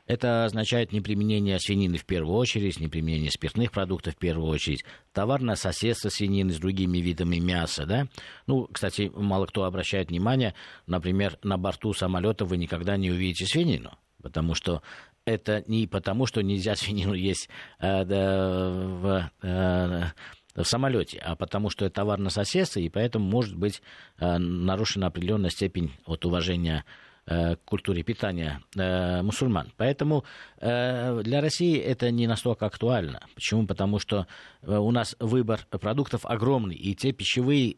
это 0.07 0.45
означает 0.45 0.93
неприменение 0.93 1.59
свинины 1.59 1.97
в 1.97 2.05
первую 2.05 2.37
очередь, 2.37 2.81
неприменение 2.81 3.31
спиртных 3.31 3.71
продуктов 3.71 4.15
в 4.15 4.19
первую 4.19 4.49
очередь, 4.49 4.85
товарное 5.13 5.55
соседство 5.55 6.09
свинины 6.09 6.53
с 6.53 6.59
другими 6.59 6.99
видами 6.99 7.37
мяса. 7.37 7.87
Да? 7.87 8.09
Ну, 8.47 8.69
кстати, 8.73 9.11
мало 9.15 9.47
кто 9.47 9.65
обращает 9.65 10.11
внимание, 10.11 10.55
например, 10.87 11.39
на 11.43 11.57
борту 11.57 11.93
самолета 11.93 12.45
вы 12.45 12.57
никогда 12.57 12.97
не 12.97 13.11
увидите 13.11 13.47
свинину, 13.47 13.93
потому 14.23 14.55
что 14.55 14.83
это 15.25 15.63
не 15.67 15.87
потому, 15.87 16.27
что 16.27 16.43
нельзя 16.43 16.75
свинину 16.77 17.15
есть 17.15 17.49
э, 17.79 18.05
да, 18.05 18.71
в, 18.71 19.31
э, 19.43 20.03
в 20.55 20.65
самолете, 20.65 21.19
а 21.19 21.37
потому 21.37 21.71
что 21.71 21.85
это 21.85 21.95
товар 21.95 22.19
на 22.19 22.31
соседство, 22.31 22.81
и 22.81 22.89
поэтому 22.89 23.25
может 23.25 23.57
быть 23.57 23.83
э, 24.19 24.39
нарушена 24.39 25.07
определенная 25.07 25.51
степень 25.51 25.93
от 26.07 26.25
уважения 26.25 26.85
Э, 27.25 27.55
культуре 27.65 28.03
питания 28.03 28.61
э, 28.77 29.23
мусульман. 29.23 29.73
Поэтому 29.77 30.25
э, 30.59 31.23
для 31.23 31.41
России 31.41 31.79
это 31.79 32.11
не 32.11 32.27
настолько 32.27 32.67
актуально. 32.67 33.21
Почему? 33.37 33.65
Потому 33.65 34.01
что 34.01 34.27
у 34.67 34.91
нас 34.91 35.15
выбор 35.21 35.61
продуктов 35.71 36.27
огромный, 36.27 36.75
и 36.75 36.97
те 36.97 37.13
пищевые 37.13 37.77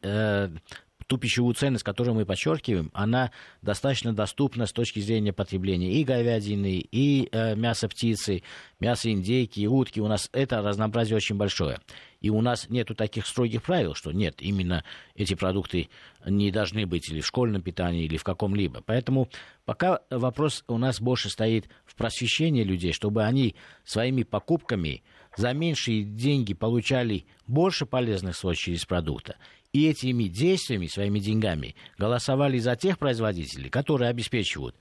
ту 1.07 1.19
пищевую 1.19 1.55
ценность, 1.55 1.85
которую 1.85 2.15
мы 2.15 2.25
подчеркиваем, 2.25 2.91
она 2.95 3.31
достаточно 3.63 4.15
доступна 4.15 4.67
с 4.67 4.73
точки 4.73 5.01
зрения 5.01 5.33
потребления 5.33 5.93
и 5.93 6.05
говядины, 6.05 6.79
и 6.79 7.29
э, 7.31 7.55
мяса 7.55 7.89
птицы, 7.89 8.43
мяса 8.81 9.11
индейки, 9.11 9.67
утки. 9.67 10.01
У 10.01 10.09
нас 10.09 10.29
это 10.33 10.63
разнообразие 10.63 11.17
очень 11.17 11.37
большое. 11.37 11.81
И 12.25 12.31
у 12.31 12.41
нас 12.41 12.71
нет 12.71 12.91
таких 12.97 13.27
строгих 13.27 13.63
правил, 13.63 13.95
что 13.95 14.11
нет, 14.11 14.37
именно 14.41 14.83
эти 15.15 15.35
продукты 15.35 15.91
не 16.25 16.51
должны 16.51 16.87
быть 16.87 17.11
или 17.11 17.21
в 17.21 17.27
школьном 17.27 17.61
питании, 17.61 18.07
или 18.07 18.17
в 18.17 18.25
каком-либо. 18.25 18.81
Поэтому 18.81 19.29
пока 19.67 20.01
вопрос 20.09 20.65
у 20.67 20.79
нас 20.79 21.03
больше 21.03 21.29
стоит 21.29 21.69
в 21.85 21.95
просвещении 21.95 22.65
людей, 22.65 22.95
чтобы 22.95 23.25
они 23.25 23.57
своими 23.85 24.23
покупками 24.23 25.03
за 25.37 25.53
меньшие 25.53 26.03
деньги 26.03 26.55
получали 26.55 27.27
больше 27.47 27.85
полезных 27.85 28.37
свойств 28.37 28.65
через 28.65 28.87
продукта. 28.87 29.37
И 29.75 29.87
этими 29.87 30.25
действиями, 30.25 30.87
своими 30.87 31.19
деньгами, 31.19 31.77
голосовали 31.99 32.57
за 32.57 32.75
тех 32.75 32.99
производителей, 32.99 33.69
которые 33.69 34.09
обеспечивают 34.09 34.77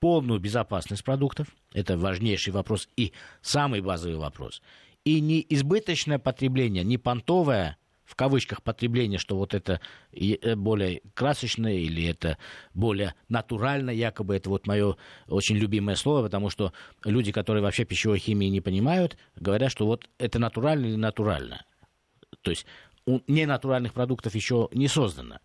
полную 0.00 0.40
безопасность 0.40 1.04
продуктов. 1.04 1.48
Это 1.74 1.98
важнейший 1.98 2.54
вопрос 2.54 2.88
и 2.96 3.12
самый 3.42 3.82
базовый 3.82 4.16
вопрос– 4.16 4.62
и 5.06 5.20
не 5.20 5.46
избыточное 5.48 6.18
потребление, 6.18 6.82
не 6.82 6.98
понтовое, 6.98 7.78
в 8.04 8.16
кавычках, 8.16 8.60
потребление, 8.60 9.20
что 9.20 9.36
вот 9.36 9.54
это 9.54 9.80
э, 10.12 10.56
более 10.56 11.00
красочное 11.14 11.74
или 11.74 12.04
это 12.04 12.38
более 12.74 13.14
натурально, 13.28 13.90
якобы 13.90 14.34
это 14.34 14.50
вот 14.50 14.66
мое 14.66 14.96
очень 15.28 15.56
любимое 15.56 15.94
слово, 15.94 16.24
потому 16.24 16.50
что 16.50 16.72
люди, 17.04 17.30
которые 17.30 17.62
вообще 17.62 17.84
пищевой 17.84 18.18
химии 18.18 18.46
не 18.46 18.60
понимают, 18.60 19.16
говорят, 19.36 19.70
что 19.70 19.86
вот 19.86 20.10
это 20.18 20.40
натурально 20.40 20.86
или 20.86 20.96
натурально. 20.96 21.64
То 22.42 22.50
есть 22.50 22.66
ненатуральных 23.06 23.92
продуктов 23.92 24.34
еще 24.34 24.68
не 24.72 24.88
создано 24.88 25.38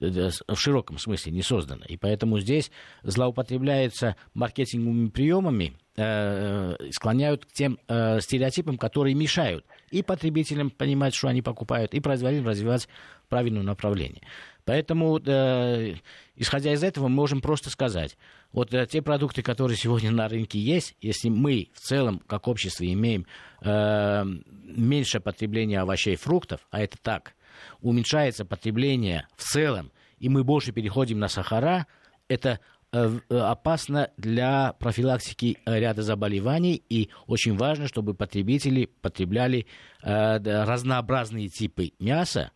в 0.00 0.56
широком 0.56 0.98
смысле 0.98 1.32
не 1.32 1.42
создано. 1.42 1.84
И 1.86 1.96
поэтому 1.96 2.40
здесь 2.40 2.70
злоупотребляется 3.02 4.16
маркетинговыми 4.34 5.08
приемами, 5.10 5.74
э, 5.74 5.81
склоняют 5.94 7.44
к 7.44 7.52
тем 7.52 7.78
э, 7.86 8.20
стереотипам, 8.20 8.78
которые 8.78 9.14
мешают 9.14 9.66
и 9.90 10.02
потребителям 10.02 10.70
понимать, 10.70 11.14
что 11.14 11.28
они 11.28 11.42
покупают, 11.42 11.92
и 11.92 12.00
производителям 12.00 12.48
развивать 12.48 12.88
правильное 13.28 13.62
направление. 13.62 14.22
Поэтому, 14.64 15.18
э, 15.18 15.94
исходя 16.36 16.72
из 16.72 16.82
этого, 16.84 17.08
мы 17.08 17.16
можем 17.16 17.40
просто 17.40 17.68
сказать, 17.68 18.16
вот 18.52 18.72
э, 18.72 18.86
те 18.86 19.02
продукты, 19.02 19.42
которые 19.42 19.76
сегодня 19.76 20.10
на 20.10 20.28
рынке 20.28 20.58
есть, 20.58 20.96
если 21.00 21.28
мы 21.28 21.68
в 21.74 21.80
целом, 21.80 22.20
как 22.26 22.46
общество, 22.48 22.84
имеем 22.84 23.26
э, 23.62 24.24
меньше 24.24 25.20
потребления 25.20 25.80
овощей 25.80 26.14
и 26.14 26.16
фруктов, 26.16 26.60
а 26.70 26.80
это 26.80 26.96
так, 27.02 27.34
уменьшается 27.80 28.44
потребление 28.44 29.26
в 29.36 29.42
целом, 29.42 29.90
и 30.18 30.28
мы 30.28 30.44
больше 30.44 30.72
переходим 30.72 31.18
на 31.18 31.28
сахара, 31.28 31.86
это 32.28 32.50
э, 32.50 32.56
э, 32.58 32.81
опасно 32.92 34.10
для 34.16 34.74
профилактики 34.74 35.58
ряда 35.64 36.02
заболеваний, 36.02 36.82
и 36.88 37.08
очень 37.26 37.56
важно, 37.56 37.88
чтобы 37.88 38.14
потребители 38.14 38.90
потребляли 39.00 39.66
э, 40.02 40.64
разнообразные 40.64 41.48
типы 41.48 41.92
мяса 41.98 42.52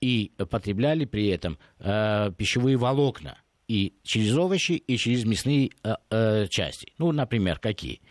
и 0.00 0.32
потребляли 0.50 1.04
при 1.04 1.28
этом 1.28 1.58
пищевые 1.78 2.76
волокна 2.76 3.38
и 3.68 3.94
через 4.02 4.36
овощи, 4.36 4.72
и 4.72 4.96
через 4.98 5.24
мясные 5.24 5.70
части. 6.50 6.92
Ну, 6.98 7.12
например, 7.12 7.58
какие? 7.58 8.02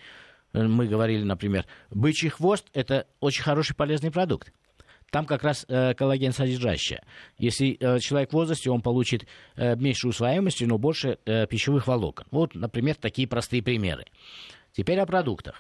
Мы 0.54 0.88
говорили, 0.88 1.24
например, 1.24 1.66
бычий 1.92 2.30
хвост– 2.30 2.68
это 2.74 3.06
очень 3.20 3.44
хороший 3.44 3.76
полезный 3.76 4.12
продукт 4.12 4.52
там 5.14 5.28
как 5.28 5.44
раз 5.44 5.64
э, 5.70 5.94
коллаген 5.94 6.32
содержащее. 6.34 7.04
Если 7.38 7.78
э, 7.80 8.00
человек 8.00 8.32
в 8.32 8.34
возрасте, 8.34 8.72
он 8.72 8.82
получит 8.82 9.28
э, 9.56 9.76
меньше 9.76 10.08
усвояемости, 10.08 10.64
но 10.64 10.80
больше 10.80 11.20
э, 11.26 11.46
пищевых 11.46 11.88
волокон. 11.88 12.26
Вот, 12.32 12.56
например, 12.56 12.96
такие 12.96 13.28
простые 13.28 13.62
примеры. 13.62 14.06
Теперь 14.76 15.00
о 15.00 15.06
продуктах. 15.06 15.56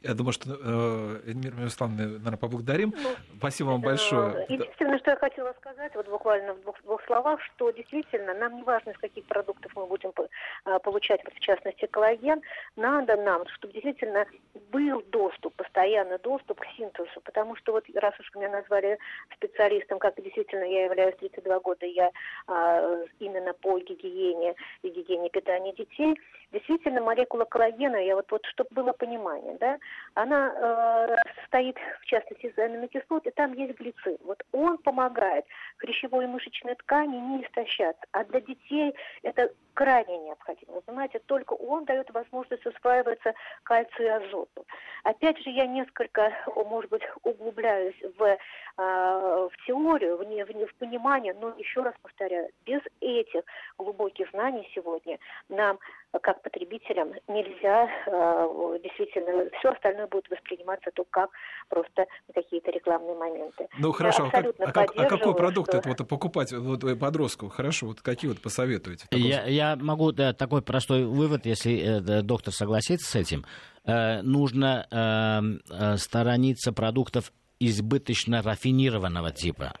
Я 0.00 0.14
думаю, 0.14 0.32
что 0.32 0.50
э, 0.50 1.28
Эльмир 1.28 1.54
Мирославовна, 1.54 2.04
наверное, 2.04 2.38
поблагодарим. 2.38 2.94
Ну, 2.96 3.10
Спасибо 3.36 3.68
вам 3.68 3.82
большое. 3.82 4.46
Единственное, 4.48 4.98
что 4.98 5.10
я 5.10 5.16
хотела 5.16 5.52
сказать, 5.60 5.94
вот 5.94 6.08
буквально 6.08 6.54
в 6.54 6.62
двух, 6.62 6.82
двух 6.82 7.04
словах, 7.04 7.40
что 7.42 7.70
действительно 7.72 8.32
нам 8.32 8.56
не 8.56 8.62
важно, 8.62 8.90
из 8.90 8.98
каких 8.98 9.26
продуктов 9.26 9.70
мы 9.76 9.86
будем 9.86 10.12
э, 10.16 10.78
получать, 10.78 11.20
вот, 11.24 11.34
в 11.34 11.40
частности, 11.40 11.84
коллаген, 11.86 12.40
надо 12.76 13.16
нам, 13.16 13.46
чтобы 13.48 13.74
действительно 13.74 14.24
был 14.72 15.02
доступ, 15.10 15.54
постоянный 15.56 16.18
доступ 16.18 16.60
к 16.60 16.66
синтезу, 16.76 17.20
потому 17.22 17.56
что 17.56 17.72
вот 17.72 17.84
раз 17.94 18.18
уж 18.18 18.34
меня 18.34 18.48
назвали 18.48 18.98
специалистом, 19.36 19.98
как 19.98 20.14
действительно 20.22 20.64
я 20.64 20.84
являюсь 20.84 21.16
32 21.16 21.60
года, 21.60 21.84
я 21.84 22.10
э, 22.48 23.06
именно 23.20 23.52
по 23.52 23.78
гигиене 23.78 24.54
и 24.82 24.88
гигиене 24.88 25.28
питания 25.28 25.74
детей, 25.74 26.18
действительно 26.52 27.02
молекула 27.02 27.44
коллагена, 27.44 27.96
я 27.96 28.16
вот, 28.16 28.30
вот 28.30 28.46
чтобы 28.54 28.70
было 28.70 28.92
понимание, 28.92 29.56
да, 29.58 29.78
она 30.14 30.52
э, 30.54 31.16
состоит, 31.40 31.76
в 32.00 32.06
частности, 32.06 32.46
из 32.46 32.58
аминокислот, 32.58 33.26
и 33.26 33.30
там 33.30 33.52
есть 33.52 33.78
глицин. 33.78 34.16
Вот 34.24 34.42
он 34.52 34.78
помогает 34.78 35.44
хрящевой 35.78 36.24
и 36.24 36.28
мышечной 36.28 36.74
ткани 36.76 37.16
не 37.16 37.42
истощаться. 37.42 38.04
А 38.12 38.24
для 38.24 38.40
детей 38.40 38.94
это 39.22 39.50
крайне 39.74 40.18
необходим. 40.18 40.68
Вы 40.68 40.80
понимаете, 40.80 41.20
только 41.26 41.52
он 41.54 41.84
дает 41.84 42.10
возможность 42.10 42.64
усваиваться 42.66 43.34
кальцию 43.64 44.06
и 44.06 44.10
азоту. 44.10 44.66
Опять 45.02 45.38
же, 45.42 45.50
я 45.50 45.66
несколько, 45.66 46.32
может 46.56 46.90
быть, 46.90 47.02
углубляюсь 47.22 48.00
в, 48.16 48.38
а, 48.76 49.48
в 49.48 49.66
теорию, 49.66 50.16
в, 50.16 50.24
не, 50.24 50.44
в, 50.44 50.48
в 50.48 50.74
понимание, 50.76 51.34
но 51.34 51.54
еще 51.58 51.82
раз 51.82 51.94
повторяю, 52.02 52.50
без 52.64 52.80
этих 53.00 53.42
глубоких 53.76 54.30
знаний 54.30 54.68
сегодня 54.74 55.18
нам 55.48 55.78
как 56.20 56.42
потребителям 56.42 57.12
нельзя 57.28 57.88
э, 58.06 58.78
действительно 58.82 59.50
все 59.58 59.70
остальное 59.70 60.06
будет 60.06 60.28
восприниматься 60.30 60.90
только 60.92 61.10
как 61.10 61.30
просто 61.68 62.06
какие-то 62.34 62.70
рекламные 62.70 63.16
моменты. 63.16 63.68
Ну 63.78 63.92
хорошо, 63.92 64.26
а, 64.26 64.30
как, 64.30 64.46
а, 64.58 64.72
как, 64.72 64.92
а 64.96 65.04
какой 65.06 65.34
продукт 65.34 65.70
что... 65.70 65.78
это 65.78 65.88
вот 65.88 66.08
покупать 66.08 66.52
вот, 66.52 66.80
подростку? 66.98 67.48
Хорошо, 67.48 67.86
вот 67.86 68.00
какие 68.00 68.30
вот 68.30 68.40
посоветуете? 68.40 69.06
Я, 69.10 69.44
я 69.44 69.63
могу 69.76 70.12
да, 70.12 70.32
такой 70.32 70.62
простой 70.62 71.04
вывод, 71.04 71.46
если 71.46 71.78
э, 71.78 72.22
доктор 72.22 72.52
согласится 72.52 73.10
с 73.10 73.14
этим. 73.14 73.44
Э, 73.84 74.22
нужно 74.22 74.86
э, 74.90 75.40
э, 75.70 75.96
сторониться 75.96 76.72
продуктов 76.72 77.32
избыточно 77.60 78.42
рафинированного 78.42 79.30
типа. 79.30 79.74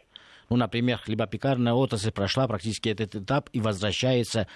Ну, 0.50 0.56
например, 0.56 0.98
хлебопекарная 0.98 1.72
отрасль 1.72 2.10
прошла 2.10 2.46
практически 2.46 2.88
этот 2.90 3.14
этап 3.14 3.48
и 3.52 3.60
возвращается 3.60 4.46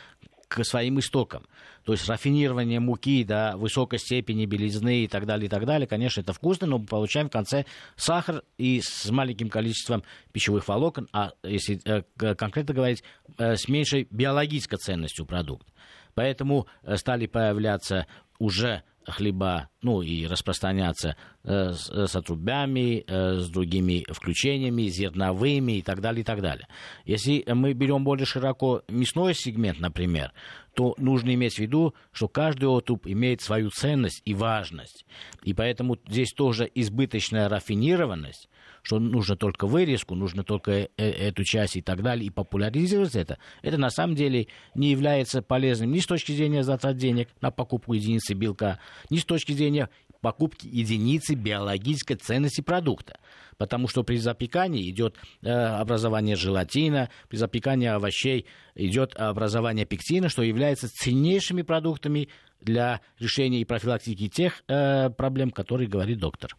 к 0.49 0.65
своим 0.65 0.99
истокам. 0.99 1.47
То 1.85 1.93
есть 1.93 2.09
рафинирование 2.09 2.81
муки 2.81 3.25
до 3.25 3.55
высокой 3.57 3.99
степени 3.99 4.47
белизны 4.47 5.05
и 5.05 5.09
так 5.09 5.27
далее, 5.27 5.47
и 5.47 5.49
так 5.49 5.65
далее, 5.65 5.87
конечно, 5.87 6.21
это 6.21 6.33
вкусно, 6.33 6.67
но 6.67 6.79
мы 6.79 6.87
получаем 6.87 7.29
в 7.29 7.33
конце 7.33 7.65
сахар 7.97 8.43
и 8.57 8.81
с 8.83 9.11
маленьким 9.11 9.49
количеством 9.49 10.03
пищевых 10.33 10.67
волокон, 10.69 11.09
а 11.13 11.33
если 11.43 11.81
э, 11.85 12.03
конкретно 12.35 12.75
говорить, 12.75 13.03
э, 13.39 13.57
с 13.57 13.69
меньшей 13.69 14.07
биологической 14.11 14.77
ценностью 14.77 15.25
продукта. 15.25 15.71
Поэтому 16.15 16.67
э, 16.83 16.97
стали 16.97 17.27
появляться 17.27 18.07
уже 18.39 18.83
хлеба, 19.09 19.69
ну 19.83 20.03
и 20.03 20.27
распространяться 20.27 21.17
э, 21.45 21.73
с, 21.73 21.89
с 21.89 22.17
отрубями, 22.17 23.05
э, 23.07 23.35
с 23.39 23.49
другими 23.49 24.05
включениями, 24.09 24.83
зерновыми 24.83 25.79
и 25.79 25.83
так 25.83 26.01
далее, 26.01 26.23
и 26.23 26.25
так 26.25 26.41
далее. 26.41 26.69
Если 27.05 27.45
мы 27.53 27.73
берем 27.73 28.05
более 28.05 28.27
широко 28.27 28.83
мясной 28.89 29.35
сегмент, 29.35 29.81
например, 29.81 30.33
то 30.75 30.95
нужно 30.99 31.35
иметь 31.35 31.55
в 31.55 31.59
виду, 31.59 31.95
что 32.13 32.29
каждый 32.29 32.67
отруб 32.67 33.07
имеет 33.07 33.41
свою 33.41 33.71
ценность 33.71 34.23
и 34.25 34.35
важность. 34.35 35.07
И 35.43 35.55
поэтому 35.55 35.99
здесь 36.07 36.33
тоже 36.33 36.71
избыточная 36.73 37.49
рафинированность 37.49 38.49
что 38.83 38.99
нужно 38.99 39.37
только 39.37 39.66
вырезку, 39.66 40.14
нужно 40.14 40.45
только 40.45 40.72
э, 40.72 40.89
эту 40.97 41.45
часть 41.45 41.76
и 41.76 41.83
так 41.83 42.03
далее, 42.03 42.26
и 42.26 42.31
популяризировать 42.31 43.16
это, 43.16 43.39
это 43.62 43.79
на 43.79 43.91
самом 43.91 44.14
деле 44.14 44.49
не 44.74 44.91
является 44.91 45.43
полезным 45.43 45.93
ни 45.93 46.01
с 46.01 46.07
точки 46.07 46.33
зрения 46.33 46.62
затрат 46.62 46.97
денег 46.97 47.29
на 47.41 47.51
покупку 47.51 47.95
единицы 47.95 48.35
белка, 48.35 48.79
ни 49.11 49.18
с 49.18 49.24
точки 49.24 49.53
зрения 49.53 49.89
покупки 50.20 50.66
единицы 50.66 51.35
биологической 51.35 52.16
ценности 52.16 52.61
продукта. 52.61 53.18
Потому 53.57 53.89
что 53.89 54.05
при 54.05 54.16
запекании 54.16 54.89
идет 54.91 55.16
э, 55.43 55.51
образование 55.51 56.37
желатина, 56.37 57.11
при 57.29 57.37
запекании 57.37 57.89
овощей 57.89 58.47
идет 58.74 59.14
образование 59.16 59.85
пектина, 59.85 60.29
что 60.29 60.43
является 60.43 60.89
ценнейшими 60.89 61.62
продуктами 61.62 62.29
для 62.61 63.01
решения 63.18 63.61
и 63.61 63.64
профилактики 63.64 64.29
тех 64.29 64.62
э, 64.68 65.11
проблем, 65.11 65.51
которые 65.51 65.89
говорит 65.89 66.18
доктор. 66.18 66.57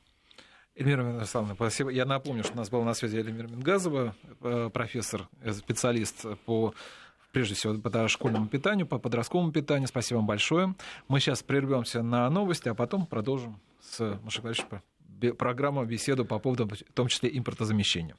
Эльмира 0.79 1.03
Мирославовна, 1.03 1.55
спасибо. 1.55 1.89
Я 1.89 2.05
напомню, 2.05 2.43
что 2.43 2.53
у 2.53 2.57
нас 2.57 2.69
была 2.69 2.85
на 2.85 2.93
связи 2.93 3.17
Эльмира 3.17 3.47
Мингазова, 3.47 4.15
э, 4.41 4.69
профессор, 4.73 5.27
э, 5.41 5.51
специалист 5.51 6.25
по 6.45 6.73
прежде 7.33 7.53
всего 7.53 7.77
по 7.77 8.07
школьному 8.07 8.47
питанию, 8.47 8.87
по 8.87 8.97
подростковому 8.97 9.51
питанию. 9.51 9.89
Спасибо 9.89 10.19
вам 10.19 10.27
большое. 10.27 10.73
Мы 11.09 11.19
сейчас 11.19 11.43
прервемся 11.43 12.01
на 12.01 12.29
новости, 12.29 12.69
а 12.69 12.75
потом 12.75 13.05
продолжим 13.05 13.59
с 13.81 14.19
Машей 14.23 14.41
программу, 15.37 15.83
беседу 15.83 16.23
по 16.23 16.39
поводу, 16.39 16.65
в 16.65 16.93
том 16.93 17.07
числе, 17.09 17.29
импортозамещения. 17.37 18.15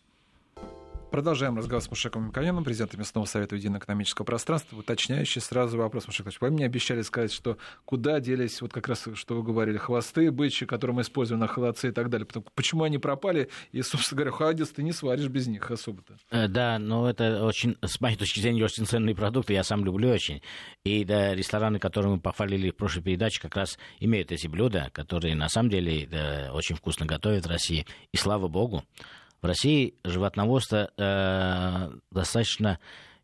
Продолжаем 1.10 1.58
разговор 1.58 1.82
с 1.82 1.90
Мушеком 1.90 2.28
Микояном, 2.28 2.62
президентом 2.62 3.00
Местного 3.00 3.24
совета 3.24 3.56
единого 3.56 3.80
экономического 3.80 4.24
пространства. 4.24 4.78
Уточняющий 4.78 5.40
сразу 5.40 5.76
вопрос, 5.76 6.06
Мушек 6.06 6.28
Вы 6.40 6.50
мне 6.50 6.64
обещали 6.64 7.02
сказать, 7.02 7.32
что 7.32 7.58
куда 7.84 8.20
делись, 8.20 8.62
вот 8.62 8.72
как 8.72 8.86
раз, 8.86 9.08
что 9.14 9.34
вы 9.34 9.42
говорили, 9.42 9.76
хвосты 9.76 10.30
бычьи, 10.30 10.68
которые 10.68 10.94
мы 10.94 11.02
используем 11.02 11.40
на 11.40 11.48
холодце 11.48 11.88
и 11.88 11.90
так 11.90 12.10
далее. 12.10 12.28
Почему 12.54 12.84
они 12.84 12.98
пропали? 12.98 13.50
И, 13.72 13.82
собственно 13.82 14.18
говоря, 14.18 14.30
холодец 14.30 14.68
ты 14.68 14.84
не 14.84 14.92
сваришь 14.92 15.26
без 15.26 15.48
них 15.48 15.68
особо-то. 15.68 16.16
Э, 16.30 16.46
да, 16.46 16.78
но 16.78 17.10
это 17.10 17.44
очень, 17.44 17.76
с 17.82 18.00
моей 18.00 18.16
точки 18.16 18.38
зрения, 18.38 18.64
очень 18.64 18.86
ценные 18.86 19.16
продукты. 19.16 19.52
Я 19.52 19.64
сам 19.64 19.84
люблю 19.84 20.10
очень. 20.10 20.42
И 20.84 21.04
да, 21.04 21.34
рестораны, 21.34 21.80
которые 21.80 22.14
мы 22.14 22.20
похвалили 22.20 22.70
в 22.70 22.76
прошлой 22.76 23.02
передаче, 23.02 23.40
как 23.40 23.56
раз 23.56 23.80
имеют 23.98 24.30
эти 24.30 24.46
блюда, 24.46 24.90
которые 24.92 25.34
на 25.34 25.48
самом 25.48 25.70
деле 25.70 26.06
да, 26.06 26.50
очень 26.52 26.76
вкусно 26.76 27.04
готовят 27.04 27.46
в 27.46 27.48
России. 27.48 27.84
И 28.12 28.16
слава 28.16 28.46
богу, 28.46 28.84
в 29.42 29.46
России 29.46 29.94
животноводство 30.04 30.90
э, 30.96 31.90
достаточно 32.10 32.78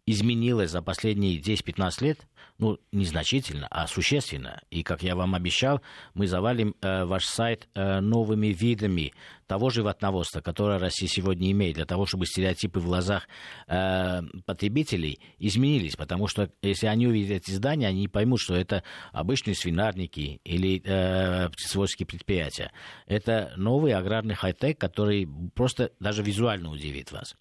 изменилось 0.06 0.70
за 0.70 0.82
последние 0.82 1.38
10-15 1.38 2.04
лет, 2.04 2.26
ну, 2.58 2.78
незначительно, 2.90 3.66
а 3.70 3.86
существенно. 3.86 4.62
И, 4.70 4.82
как 4.82 5.02
я 5.02 5.14
вам 5.14 5.34
обещал, 5.34 5.82
мы 6.14 6.26
завалим 6.26 6.74
э, 6.80 7.04
ваш 7.04 7.26
сайт 7.26 7.68
э, 7.74 8.00
новыми 8.00 8.46
видами 8.46 9.12
того 9.46 9.68
животноводства, 9.68 10.40
которое 10.40 10.78
Россия 10.78 11.08
сегодня 11.08 11.50
имеет, 11.50 11.74
для 11.74 11.84
того, 11.84 12.06
чтобы 12.06 12.24
стереотипы 12.24 12.80
в 12.80 12.86
глазах 12.86 13.28
э, 13.66 14.22
потребителей 14.46 15.20
изменились. 15.38 15.96
Потому 15.96 16.28
что, 16.28 16.50
если 16.62 16.86
они 16.86 17.06
увидят 17.06 17.42
эти 17.42 17.50
здания, 17.50 17.88
они 17.88 18.08
поймут, 18.08 18.40
что 18.40 18.54
это 18.54 18.82
обычные 19.12 19.54
свинарники 19.54 20.40
или 20.44 20.80
э, 20.84 21.50
птицеводческие 21.50 22.06
предприятия. 22.06 22.72
Это 23.06 23.52
новый 23.56 23.92
аграрный 23.92 24.34
хай-тек, 24.34 24.78
который 24.78 25.28
просто 25.54 25.90
даже 26.00 26.22
визуально 26.22 26.70
удивит 26.70 27.12
вас. 27.12 27.36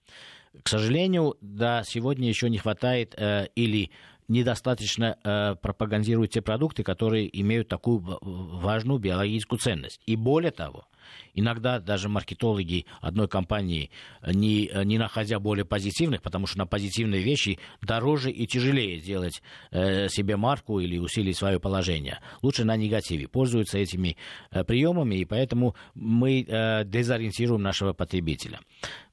К 0.63 0.69
сожалению, 0.69 1.35
да, 1.41 1.83
сегодня 1.83 2.27
еще 2.27 2.49
не 2.49 2.57
хватает 2.57 3.15
э, 3.17 3.47
или 3.55 3.91
недостаточно 4.27 5.17
э, 5.23 5.55
пропагандируют 5.61 6.31
те 6.31 6.41
продукты, 6.41 6.83
которые 6.83 7.29
имеют 7.41 7.67
такую 7.67 8.03
важную 8.21 8.99
биологическую 8.99 9.59
ценность. 9.59 10.01
И 10.05 10.15
более 10.15 10.51
того, 10.51 10.85
Иногда 11.33 11.79
даже 11.79 12.09
маркетологи 12.09 12.85
одной 13.01 13.27
компании, 13.27 13.91
не, 14.25 14.69
не 14.85 14.97
находя 14.97 15.39
более 15.39 15.65
позитивных, 15.65 16.21
потому 16.21 16.47
что 16.47 16.59
на 16.59 16.65
позитивные 16.65 17.21
вещи 17.21 17.59
дороже 17.81 18.31
и 18.31 18.47
тяжелее 18.47 18.99
сделать 18.99 19.41
э, 19.71 20.07
себе 20.09 20.37
марку 20.37 20.79
или 20.79 20.97
усилить 20.97 21.37
свое 21.37 21.59
положение. 21.59 22.19
Лучше 22.41 22.63
на 22.63 22.75
негативе. 22.75 23.27
Пользуются 23.27 23.77
этими 23.77 24.17
э, 24.51 24.63
приемами, 24.63 25.15
и 25.15 25.25
поэтому 25.25 25.75
мы 25.93 26.45
э, 26.47 26.83
дезориентируем 26.85 27.61
нашего 27.61 27.93
потребителя. 27.93 28.59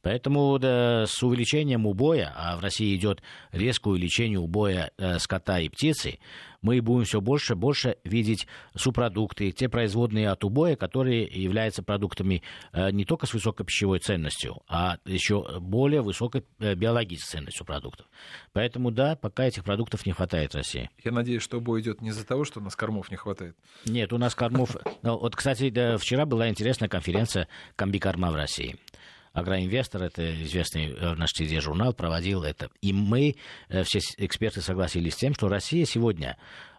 Поэтому 0.03 0.59
да, 0.59 1.07
с 1.07 1.22
увеличением 1.22 1.86
убоя, 1.86 2.32
а 2.36 2.57
в 2.57 2.61
России 2.61 2.95
идет 2.97 3.22
резкое 3.53 3.90
увеличение 3.90 4.38
убоя 4.38 4.90
э, 4.99 5.18
скота 5.18 5.61
и 5.61 5.68
птицы, 5.68 6.18
мы 6.62 6.80
будем 6.80 7.04
все 7.04 7.20
больше 7.20 7.52
и 7.52 7.56
больше 7.56 7.96
видеть 8.04 8.46
субпродукты, 8.74 9.50
те 9.50 9.68
производные 9.68 10.30
от 10.30 10.44
убоя, 10.44 10.76
которые 10.76 11.24
являются 11.24 11.82
продуктами 11.82 12.42
э, 12.72 12.90
не 12.90 13.04
только 13.04 13.26
с 13.26 13.34
высокой 13.34 13.66
пищевой 13.66 13.98
ценностью, 13.98 14.62
а 14.68 14.96
еще 15.04 15.60
более 15.60 16.02
высокой 16.02 16.44
э, 16.58 16.74
биологической 16.74 17.38
ценностью 17.38 17.66
продуктов. 17.66 18.06
Поэтому 18.52 18.90
да, 18.90 19.16
пока 19.16 19.44
этих 19.44 19.64
продуктов 19.64 20.06
не 20.06 20.12
хватает 20.12 20.52
в 20.52 20.56
России. 20.56 20.90
Я 21.04 21.12
надеюсь, 21.12 21.42
что 21.42 21.58
убой 21.58 21.80
идет 21.80 22.00
не 22.00 22.10
из-за 22.10 22.26
того, 22.26 22.44
что 22.44 22.60
у 22.60 22.62
нас 22.62 22.76
кормов 22.76 23.10
не 23.10 23.16
хватает. 23.16 23.56
Нет, 23.84 24.12
у 24.12 24.18
нас 24.18 24.34
кормов... 24.34 24.76
Ну, 25.02 25.18
вот, 25.18 25.34
кстати, 25.34 25.96
вчера 25.96 26.26
была 26.26 26.48
интересная 26.48 26.88
конференция 26.88 27.48
комбикорма 27.74 28.30
в 28.30 28.36
России. 28.36 28.76
Агроинвестор, 29.32 30.02
это 30.02 30.42
известный 30.42 30.90
э, 30.90 31.14
наш 31.14 31.30
журнал, 31.62 31.94
проводил 31.94 32.42
это. 32.42 32.70
И 32.80 32.92
мы, 32.92 33.36
э, 33.68 33.82
все 33.84 34.00
эксперты, 34.18 34.60
согласились 34.60 35.14
с 35.14 35.18
тем, 35.18 35.34
что 35.34 35.48
Россия 35.48 35.84
сегодня 35.84 36.36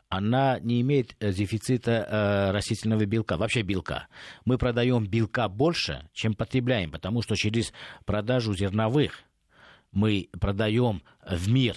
она 0.10 0.60
не 0.60 0.82
имеет 0.82 1.16
э, 1.20 1.34
дефицита 1.34 2.52
растительного 2.54 3.06
белка, 3.06 3.38
вообще 3.38 3.64
белка. 3.64 4.08
Мы 4.46 4.60
продаем 4.60 5.08
белка 5.08 5.48
больше, 5.50 6.08
чем 6.14 6.36
потребляем, 6.36 6.92
потому 6.92 7.24
что 7.24 7.36
через 7.36 7.74
продажу 8.06 8.54
зерновых 8.54 9.24
мы 9.92 10.30
продаем 10.40 11.02
в 11.28 11.50
мир, 11.52 11.76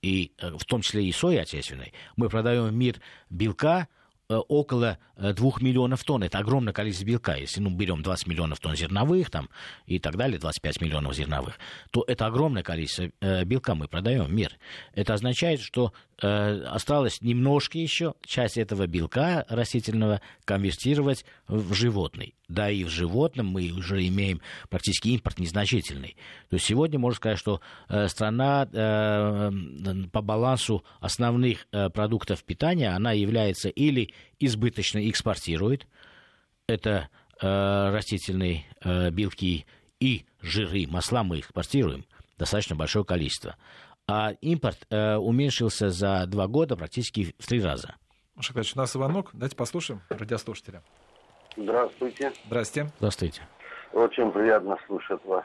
и 0.00 0.32
в 0.38 0.64
том 0.64 0.82
числе 0.82 1.06
и 1.06 1.12
сои 1.12 1.36
отечественной, 1.36 1.92
мы 2.16 2.28
продаем 2.28 2.66
в 2.66 2.72
мир 2.72 3.00
белка 3.30 3.88
Э, 3.88 4.03
около 4.28 4.98
2 5.16 5.32
э, 5.32 5.62
миллионов 5.62 6.02
тонн. 6.04 6.22
Это 6.22 6.38
огромное 6.38 6.72
количество 6.72 7.04
белка. 7.04 7.36
Если 7.36 7.60
ну, 7.60 7.70
берем 7.70 8.02
20 8.02 8.26
миллионов 8.26 8.60
тонн 8.60 8.76
зерновых 8.76 9.30
там, 9.30 9.48
и 9.86 9.98
так 9.98 10.16
далее, 10.16 10.38
25 10.38 10.80
миллионов 10.80 11.14
зерновых, 11.14 11.58
то 11.90 12.04
это 12.06 12.26
огромное 12.26 12.62
количество 12.62 13.10
э, 13.20 13.44
белка 13.44 13.74
мы 13.74 13.88
продаем 13.88 14.24
в 14.24 14.32
мир. 14.32 14.58
Это 14.94 15.14
означает, 15.14 15.60
что 15.60 15.92
э, 16.22 16.26
осталось 16.64 17.20
немножко 17.20 17.78
еще 17.78 18.14
часть 18.24 18.56
этого 18.56 18.86
белка 18.86 19.44
растительного 19.48 20.20
конвертировать 20.44 21.24
в 21.46 21.74
животный. 21.74 22.34
Да 22.48 22.70
и 22.70 22.84
в 22.84 22.88
животном 22.88 23.46
мы 23.46 23.70
уже 23.70 24.06
имеем 24.06 24.40
практически 24.68 25.08
импорт 25.08 25.38
незначительный. 25.38 26.16
То 26.50 26.56
есть 26.56 26.66
сегодня 26.66 26.98
можно 26.98 27.16
сказать, 27.16 27.38
что 27.38 27.60
э, 27.88 28.08
страна 28.08 28.68
э, 28.70 29.50
по 30.12 30.20
балансу 30.20 30.84
основных 31.00 31.66
э, 31.72 31.88
продуктов 31.88 32.44
питания, 32.44 32.90
она 32.90 33.12
является 33.12 33.70
или 33.70 34.12
избыточно 34.38 35.08
экспортирует. 35.08 35.86
Это 36.66 37.08
э, 37.40 37.90
растительные 37.90 38.64
э, 38.84 39.10
белки 39.10 39.66
и 40.00 40.24
жиры, 40.40 40.86
масла 40.88 41.22
мы 41.22 41.40
экспортируем 41.40 42.04
достаточно 42.38 42.76
большое 42.76 43.04
количество. 43.04 43.56
А 44.06 44.32
импорт 44.40 44.86
э, 44.90 45.16
уменьшился 45.16 45.88
за 45.90 46.26
два 46.26 46.46
года 46.46 46.76
практически 46.76 47.34
в 47.38 47.46
три 47.46 47.62
раза. 47.62 47.94
Шакович, 48.38 48.74
у 48.74 48.78
нас 48.78 48.92
звонок. 48.92 49.30
Давайте 49.32 49.56
послушаем 49.56 50.02
радиослушателя. 50.08 50.82
Здравствуйте. 51.56 52.32
Здравствуйте. 52.46 52.92
Здравствуйте. 52.98 53.42
Очень 53.92 54.30
приятно 54.32 54.76
слушать 54.86 55.24
вас. 55.24 55.44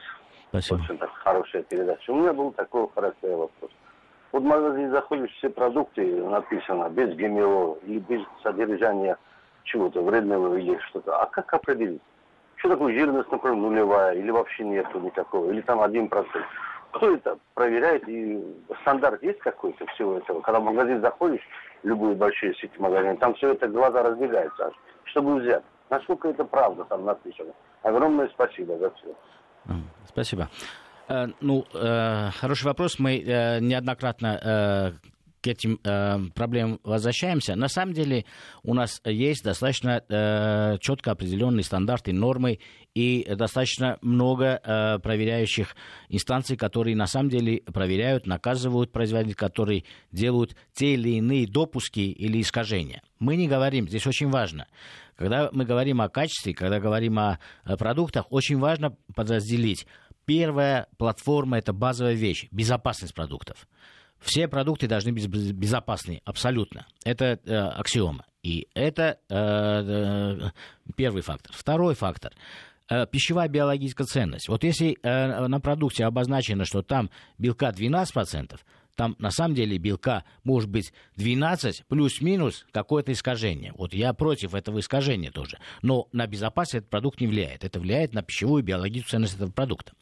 Спасибо. 0.49 0.82
Очень 0.82 0.97
так, 0.97 1.11
хорошая 1.24 1.63
передача. 1.63 2.11
У 2.11 2.20
меня 2.20 2.34
был 2.34 2.51
такой 2.51 2.89
характер 2.89 3.30
вопрос. 3.30 3.72
Вот 4.32 4.43
в 4.43 4.45
магазин 4.45 4.91
заходишь, 4.91 5.32
все 5.38 5.49
продукты 5.49 6.23
написано 6.23 6.89
без 6.89 7.15
ГМО 7.15 7.77
или 7.84 7.99
без 7.99 8.21
содержания 8.43 9.17
чего-то 9.63 10.01
вредного 10.03 10.55
или 10.55 10.77
что-то. 10.89 11.19
А 11.21 11.25
как 11.27 11.53
определить? 11.53 12.01
Что 12.57 12.69
такое 12.69 12.93
жирность, 12.93 13.32
например, 13.32 13.57
нулевая, 13.57 14.15
или 14.15 14.30
вообще 14.30 14.63
нету 14.63 14.99
никакого, 14.99 15.49
или 15.51 15.61
там 15.61 15.82
один 15.82 16.09
процент. 16.09 16.45
Кто 16.91 17.13
это 17.13 17.38
проверяет? 17.53 18.07
И 18.07 18.43
стандарт 18.82 19.23
есть 19.23 19.39
какой-то 19.39 19.86
всего 19.88 20.17
этого? 20.17 20.41
Когда 20.41 20.59
в 20.59 20.63
магазин 20.63 21.01
заходишь, 21.01 21.41
любые 21.84 22.15
большие 22.15 22.53
сети 22.55 22.77
магазинов, 22.77 23.19
там 23.19 23.34
все 23.36 23.53
это 23.53 23.67
глаза 23.67 24.03
разбегаются, 24.03 24.71
чтобы 25.05 25.36
взять. 25.36 25.63
Насколько 25.89 26.30
это 26.30 26.43
правда 26.43 26.84
там 26.86 27.05
написано? 27.05 27.53
Огромное 27.84 28.27
спасибо 28.27 28.77
за 28.77 28.91
все. 28.91 29.15
Спасибо. 30.07 30.49
Э, 31.10 31.28
ну, 31.41 31.66
э, 31.74 32.30
хороший 32.39 32.66
вопрос. 32.66 32.99
Мы 32.99 33.18
э, 33.18 33.60
неоднократно 33.60 34.99
к 35.41 35.47
этим 35.47 35.78
проблемам 36.36 36.82
возвращаемся. 36.84 37.55
На 37.55 37.70
самом 37.70 37.93
деле 37.93 38.26
у 38.62 38.74
нас 38.74 38.99
есть 39.05 39.41
достаточно 39.41 40.78
четко 40.82 41.12
определенные 41.12 41.64
стандарты, 41.64 42.12
нормы 42.12 42.60
и 42.93 43.26
достаточно 43.38 43.97
много 44.01 44.99
проверяющих 45.01 45.78
инстанций, 46.10 46.57
которые 46.57 46.97
на 46.97 47.07
самом 47.07 47.30
деле 47.30 47.62
проверяют, 47.62 48.28
наказывают 48.28 48.91
производителей, 48.91 49.36
которые 49.36 49.86
делают 50.12 50.57
те 50.74 50.95
или 50.95 51.12
иные 51.12 51.47
допуски 51.47 52.01
или 52.01 52.41
искажения. 52.41 53.01
Мы 53.20 53.38
не 53.38 53.47
говорим, 53.47 53.88
здесь 53.88 54.05
очень 54.07 54.30
важно, 54.30 54.68
когда 55.16 55.49
мы 55.53 55.64
говорим 55.64 56.01
о 56.01 56.10
качестве, 56.10 56.53
когда 56.53 56.82
говорим 56.82 57.18
о 57.18 57.39
продуктах, 57.78 58.26
очень 58.30 58.57
важно 58.57 58.97
подразделить 59.16 59.88
Первая 60.30 60.86
платформа– 60.99 61.57
это 61.59 61.73
базовая 61.73 62.13
вещь, 62.13 62.47
безопасность 62.51 63.15
продуктов. 63.15 63.67
Все 64.19 64.47
продукты 64.47 64.86
должны 64.86 65.11
быть 65.11 65.25
безопасны, 65.25 66.21
абсолютно. 66.23 66.86
Это 67.03 67.39
э, 67.43 67.55
аксиома. 67.55 68.25
И 68.43 68.67
это 68.75 69.17
э, 69.27 69.36
э, 69.36 70.51
первый 70.95 71.23
фактор. 71.23 71.51
Второй 71.55 71.95
фактор 71.95 72.32
э, 72.91 73.07
пищевая 73.07 73.47
биологическая 73.47 74.05
ценность. 74.05 74.49
Вот 74.49 74.63
если 74.63 74.99
э, 75.01 75.47
на 75.47 75.59
продукте 75.59 76.05
обозначено, 76.05 76.63
что 76.63 76.84
там 76.84 77.09
белка 77.39 77.71
12%, 77.71 78.59
там 79.00 79.16
на 79.18 79.32
самом 79.32 79.56
деле 79.56 79.78
белка 79.78 80.26
может 80.43 80.70
быть 80.70 80.91
12 81.16 81.86
плюс-минус 81.88 82.66
какое-то 82.74 83.14
искажение. 83.14 83.72
Вот 83.78 83.93
я 83.93 84.12
против 84.12 84.54
этого 84.54 84.82
искажения 84.82 85.32
тоже. 85.32 85.58
Но 85.82 86.10
на 86.12 86.28
безопасность 86.28 86.84
этот 86.84 86.89
продукт 86.89 87.22
не 87.22 87.28
влияет. 87.28 87.64
Это 87.64 87.80
влияет 87.80 88.14
на 88.14 88.24
пищевую 88.24 88.62
биологическую 88.62 89.10
ценность 89.10 89.36
этого 89.36 89.52
продукта. 89.52 89.93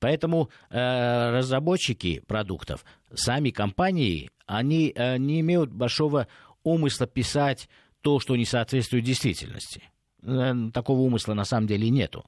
Поэтому 0.00 0.50
э, 0.68 1.30
разработчики 1.30 2.24
продуктов, 2.26 2.84
сами 3.14 3.50
компании, 3.50 4.32
они 4.46 4.92
э, 4.92 5.16
не 5.16 5.38
имеют 5.38 5.70
большого 5.70 6.26
умысла 6.64 7.06
писать 7.06 7.68
то, 8.00 8.18
что 8.18 8.34
не 8.34 8.46
соответствует 8.46 9.04
действительности. 9.04 9.84
Э, 10.24 10.54
такого 10.72 11.02
умысла 11.02 11.34
на 11.34 11.44
самом 11.44 11.68
деле 11.68 11.88
нету. 11.88 12.24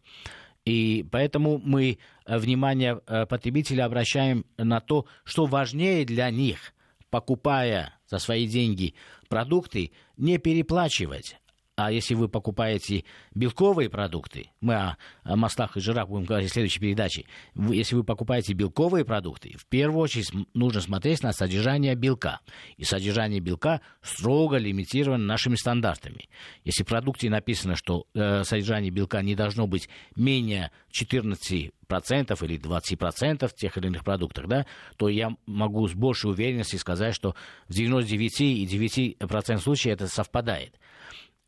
И 0.67 1.07
поэтому 1.13 1.59
мы 1.65 1.99
э, 2.27 2.39
внимание 2.39 3.01
э, 3.07 3.25
потребителя 3.27 3.85
обращаем 3.87 4.45
на 4.59 4.81
то, 4.81 5.07
что 5.25 5.47
важнее 5.47 6.05
для 6.05 6.29
них, 6.31 6.75
покупая 7.09 7.95
за 8.09 8.19
свои 8.19 8.49
деньги 8.49 8.95
продукты, 9.29 9.93
не 10.17 10.39
переплачивать, 10.39 11.37
а 11.77 11.93
если 11.93 12.15
вы 12.15 12.29
покупаете 12.29 13.05
белковые 13.35 13.91
продукты, 13.91 14.51
мы 14.63 14.75
о, 14.75 14.97
маслах 15.37 15.77
и 15.77 15.81
жирах 15.81 16.09
будем 16.09 16.25
говорить 16.25 16.51
в 16.51 16.55
следующей 16.55 16.81
передаче, 16.81 17.27
если 17.55 17.95
вы 17.95 18.03
покупаете 18.03 18.55
белковые 18.55 19.05
продукты, 19.05 19.55
в 19.59 19.67
первую 19.67 20.01
очередь 20.01 20.31
нужно 20.55 20.81
смотреть 20.81 21.23
на 21.23 21.33
содержание 21.33 21.95
белка. 21.95 22.41
И 22.79 22.85
содержание 22.85 23.41
белка 23.41 23.83
строго 24.01 24.57
лимитировано 24.57 25.25
нашими 25.25 25.57
стандартами. 25.57 26.31
Если 26.65 26.83
в 26.83 26.87
продукте 26.87 27.29
написано, 27.29 27.77
что 27.77 28.07
э, 28.15 28.43
содержание 28.45 28.91
белка 28.91 29.21
не 29.21 29.35
должно 29.35 29.67
быть 29.67 29.91
менее 30.17 30.71
14 30.93 31.73
процентов 31.87 32.43
или 32.43 32.57
20 32.57 32.99
процентов 32.99 33.55
тех 33.55 33.77
или 33.77 33.89
иных 33.89 34.03
продуктах, 34.03 34.47
да, 34.47 34.65
то 34.97 35.11
я 35.11 35.37
могу 35.45 35.87
с 35.87 35.93
большей 35.93 36.31
уверенностью 36.31 36.79
сказать, 36.79 37.15
что 37.15 37.35
в 37.69 37.73
99,9% 37.73 39.59
случаев 39.59 39.95
это 39.95 40.09
совпадает. 40.09 40.75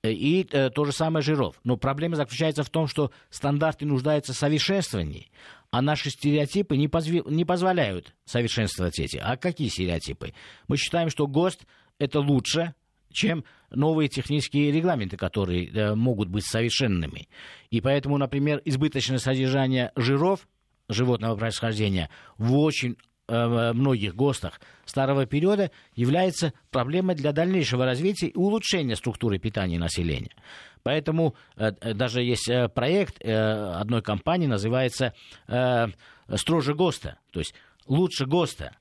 Э, 0.02 0.12
и 0.12 0.46
э, 0.50 0.70
то 0.70 0.84
же 0.84 0.92
самое 0.92 1.22
жиров. 1.22 1.56
Но 1.64 1.76
проблема 1.76 2.16
заключается 2.16 2.62
в 2.62 2.70
том, 2.70 2.86
что 2.86 3.10
стандарты 3.30 3.84
нуждаются 3.84 4.32
в 4.32 4.36
совершенствовании, 4.36 5.30
а 5.70 5.82
наши 5.82 6.10
стереотипы 6.10 6.76
не, 6.76 6.88
позв... 6.88 7.10
не 7.10 7.44
позволяют 7.44 8.14
совершенствовать 8.24 8.98
эти. 9.00 9.16
А 9.16 9.36
какие 9.36 9.68
стереотипы? 9.68 10.34
Мы 10.68 10.76
считаем, 10.76 11.10
что 11.10 11.26
ГОСТ 11.26 11.66
это 11.98 12.20
лучше, 12.20 12.74
чем 13.10 13.44
новые 13.70 14.08
технические 14.08 14.70
регламенты, 14.70 15.16
которые 15.16 15.68
э, 15.68 15.94
могут 15.94 16.28
быть 16.28 16.46
совершенными. 16.46 17.28
И 17.70 17.80
поэтому, 17.80 18.18
например, 18.18 18.62
избыточное 18.64 19.18
содержание 19.18 19.92
жиров 19.96 20.46
животного 20.88 21.36
происхождения 21.36 22.08
в 22.38 22.56
очень 22.56 22.96
многих 23.28 24.14
ГОСТах 24.14 24.60
старого 24.86 25.26
периода 25.26 25.70
является 25.94 26.52
проблемой 26.70 27.14
для 27.14 27.32
дальнейшего 27.32 27.84
развития 27.84 28.28
и 28.28 28.36
улучшения 28.36 28.96
структуры 28.96 29.38
питания 29.38 29.78
населения. 29.78 30.32
Поэтому 30.82 31.34
э, 31.56 31.72
э, 31.80 31.92
даже 31.92 32.22
есть 32.22 32.50
проект 32.74 33.22
одной 33.22 34.02
компании, 34.02 34.46
называется 34.46 35.12
«Строже 36.34 36.74
ГОСТа», 36.74 37.18
то 37.30 37.40
есть 37.40 37.54
«Лучше 37.86 38.26
ГОСТа». 38.26 38.72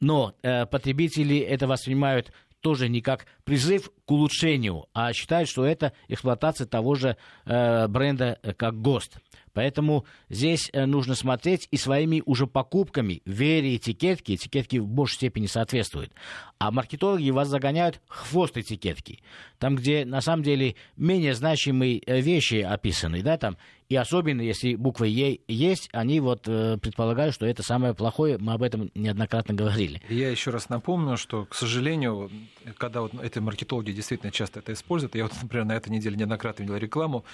Но 0.00 0.34
потребители 0.42 1.38
это 1.38 1.66
воспринимают 1.66 2.32
тоже 2.60 2.88
не 2.88 3.00
как 3.00 3.26
призыв 3.44 3.90
к 4.06 4.10
улучшению, 4.10 4.86
а 4.92 5.12
считают, 5.12 5.48
что 5.48 5.64
это 5.64 5.92
эксплуатация 6.08 6.66
того 6.66 6.94
же 6.94 7.16
бренда, 7.44 8.38
как 8.56 8.80
ГОСТ. 8.80 9.18
Поэтому 9.54 10.04
здесь 10.28 10.68
э, 10.72 10.84
нужно 10.84 11.14
смотреть 11.14 11.68
и 11.70 11.76
своими 11.76 12.22
уже 12.26 12.46
покупками, 12.46 13.22
вере 13.24 13.76
этикетки, 13.76 14.34
этикетки 14.34 14.76
в 14.76 14.86
большей 14.86 15.14
степени 15.14 15.46
соответствуют. 15.46 16.12
А 16.58 16.70
маркетологи 16.70 17.30
вас 17.30 17.48
загоняют 17.48 18.00
хвост 18.08 18.56
этикетки. 18.56 19.20
Там, 19.58 19.76
где 19.76 20.04
на 20.04 20.20
самом 20.20 20.42
деле 20.42 20.74
менее 20.96 21.34
значимые 21.34 22.02
э, 22.04 22.20
вещи 22.20 22.56
описаны, 22.56 23.22
да, 23.22 23.38
там 23.38 23.56
и 23.88 23.96
особенно, 23.96 24.40
если 24.40 24.74
буквы 24.74 25.08
Е 25.08 25.40
есть, 25.48 25.88
они 25.92 26.20
вот 26.20 26.48
э, 26.48 26.78
предполагают, 26.78 27.34
что 27.34 27.46
это 27.46 27.62
самое 27.62 27.94
плохое. 27.94 28.38
Мы 28.38 28.52
об 28.54 28.62
этом 28.62 28.90
неоднократно 28.94 29.54
говорили. 29.54 30.00
Я 30.08 30.30
еще 30.30 30.50
раз 30.50 30.68
напомню, 30.68 31.16
что, 31.16 31.44
к 31.44 31.54
сожалению, 31.54 32.30
когда 32.78 33.02
вот 33.02 33.12
эти 33.22 33.38
маркетологи 33.38 33.92
действительно 33.92 34.32
часто 34.32 34.60
это 34.60 34.72
используют, 34.72 35.14
я 35.14 35.24
вот, 35.24 35.32
например, 35.42 35.66
на 35.66 35.72
этой 35.76 35.90
неделе 35.90 36.16
неоднократно 36.16 36.62
видел 36.62 36.76
рекламу, 36.76 37.24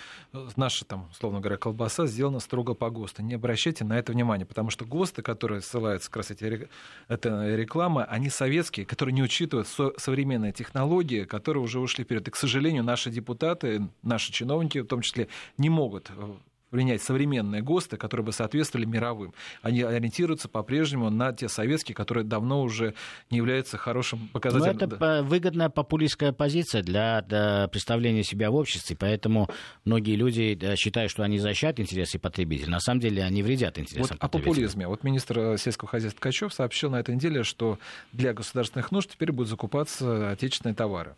наша 0.56 0.84
там, 0.84 1.08
условно 1.12 1.40
говоря, 1.40 1.56
колбаса 1.56 2.06
сделана 2.06 2.40
строго 2.40 2.74
по 2.74 2.90
ГОСТу. 2.90 3.22
Не 3.22 3.34
обращайте 3.34 3.84
на 3.84 3.98
это 3.98 4.12
внимание, 4.12 4.46
потому 4.46 4.70
что 4.70 4.84
ГОСТы, 4.84 5.22
которые 5.22 5.60
ссылаются 5.60 6.08
как 6.10 6.18
раз 6.18 6.30
эти 6.32 6.68
это 7.08 7.56
рекламы, 7.56 8.04
они 8.04 8.28
советские, 8.30 8.86
которые 8.86 9.12
не 9.14 9.22
учитывают 9.22 9.68
со- 9.68 9.92
современные 9.98 10.52
технологии, 10.52 11.24
которые 11.24 11.62
уже 11.62 11.78
ушли 11.80 12.04
вперед. 12.04 12.26
И, 12.28 12.30
к 12.30 12.36
сожалению, 12.36 12.82
наши 12.84 13.10
депутаты, 13.10 13.88
наши 14.02 14.32
чиновники 14.32 14.78
в 14.78 14.86
том 14.86 15.02
числе 15.02 15.28
не 15.58 15.70
могут 15.70 16.10
э, 16.10 16.34
принять 16.70 17.02
современные 17.02 17.62
ГОСТы, 17.62 17.96
которые 17.96 18.26
бы 18.26 18.32
соответствовали 18.32 18.86
мировым. 18.86 19.34
Они 19.62 19.82
ориентируются 19.82 20.48
по-прежнему 20.48 21.10
на 21.10 21.32
те 21.32 21.48
советские, 21.48 21.94
которые 21.94 22.24
давно 22.24 22.62
уже 22.62 22.94
не 23.30 23.38
являются 23.38 23.76
хорошим 23.76 24.28
показателем. 24.32 24.88
Но 24.88 24.96
это 24.96 25.22
выгодная 25.22 25.68
популистская 25.68 26.32
позиция 26.32 26.82
для, 26.82 27.22
для 27.22 27.68
представления 27.68 28.22
себя 28.22 28.50
в 28.50 28.54
обществе, 28.54 28.96
поэтому 28.98 29.48
многие 29.84 30.16
люди 30.16 30.58
считают, 30.76 31.10
что 31.10 31.22
они 31.22 31.38
защищают 31.38 31.80
интересы 31.80 32.18
потребителей. 32.18 32.70
На 32.70 32.80
самом 32.80 33.00
деле 33.00 33.22
они 33.24 33.42
вредят 33.42 33.78
интересам 33.78 34.16
вот 34.20 34.20
потребителей. 34.20 34.50
О 34.50 34.52
популизме. 34.52 34.88
Вот 34.88 35.04
министр 35.04 35.58
сельского 35.58 35.88
хозяйства 35.88 36.20
Ткачев 36.20 36.54
сообщил 36.54 36.90
на 36.90 37.00
этой 37.00 37.14
неделе, 37.14 37.42
что 37.42 37.78
для 38.12 38.32
государственных 38.32 38.92
нужд 38.92 39.10
теперь 39.10 39.32
будут 39.32 39.48
закупаться 39.48 40.30
отечественные 40.30 40.74
товары. 40.74 41.16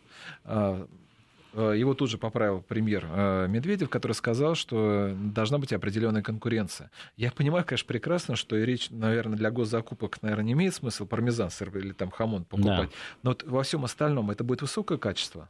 Э, 1.53 1.73
его 1.77 1.93
тут 1.93 2.09
же 2.09 2.17
поправил 2.17 2.61
премьер 2.61 3.07
э, 3.09 3.47
Медведев, 3.47 3.89
который 3.89 4.13
сказал, 4.13 4.55
что 4.55 5.13
должна 5.15 5.57
быть 5.57 5.71
определенная 5.71 6.21
конкуренция. 6.21 6.89
Я 7.15 7.31
понимаю, 7.31 7.63
конечно, 7.65 7.87
прекрасно, 7.87 8.35
что 8.35 8.55
и 8.55 8.65
речь, 8.65 8.89
наверное, 8.89 9.37
для 9.37 9.51
госзакупок, 9.51 10.21
наверное, 10.21 10.45
не 10.45 10.53
имеет 10.53 10.73
смысла 10.73 11.05
пармезан 11.05 11.49
сыр 11.49 11.75
или 11.77 11.93
там 11.93 12.11
хамон 12.11 12.45
покупать. 12.45 12.89
Да. 12.89 12.95
Но 13.21 13.29
вот 13.31 13.43
во 13.43 13.63
всем 13.63 13.85
остальном 13.85 14.31
это 14.31 14.43
будет 14.43 14.61
высокое 14.61 14.97
качество. 14.97 15.49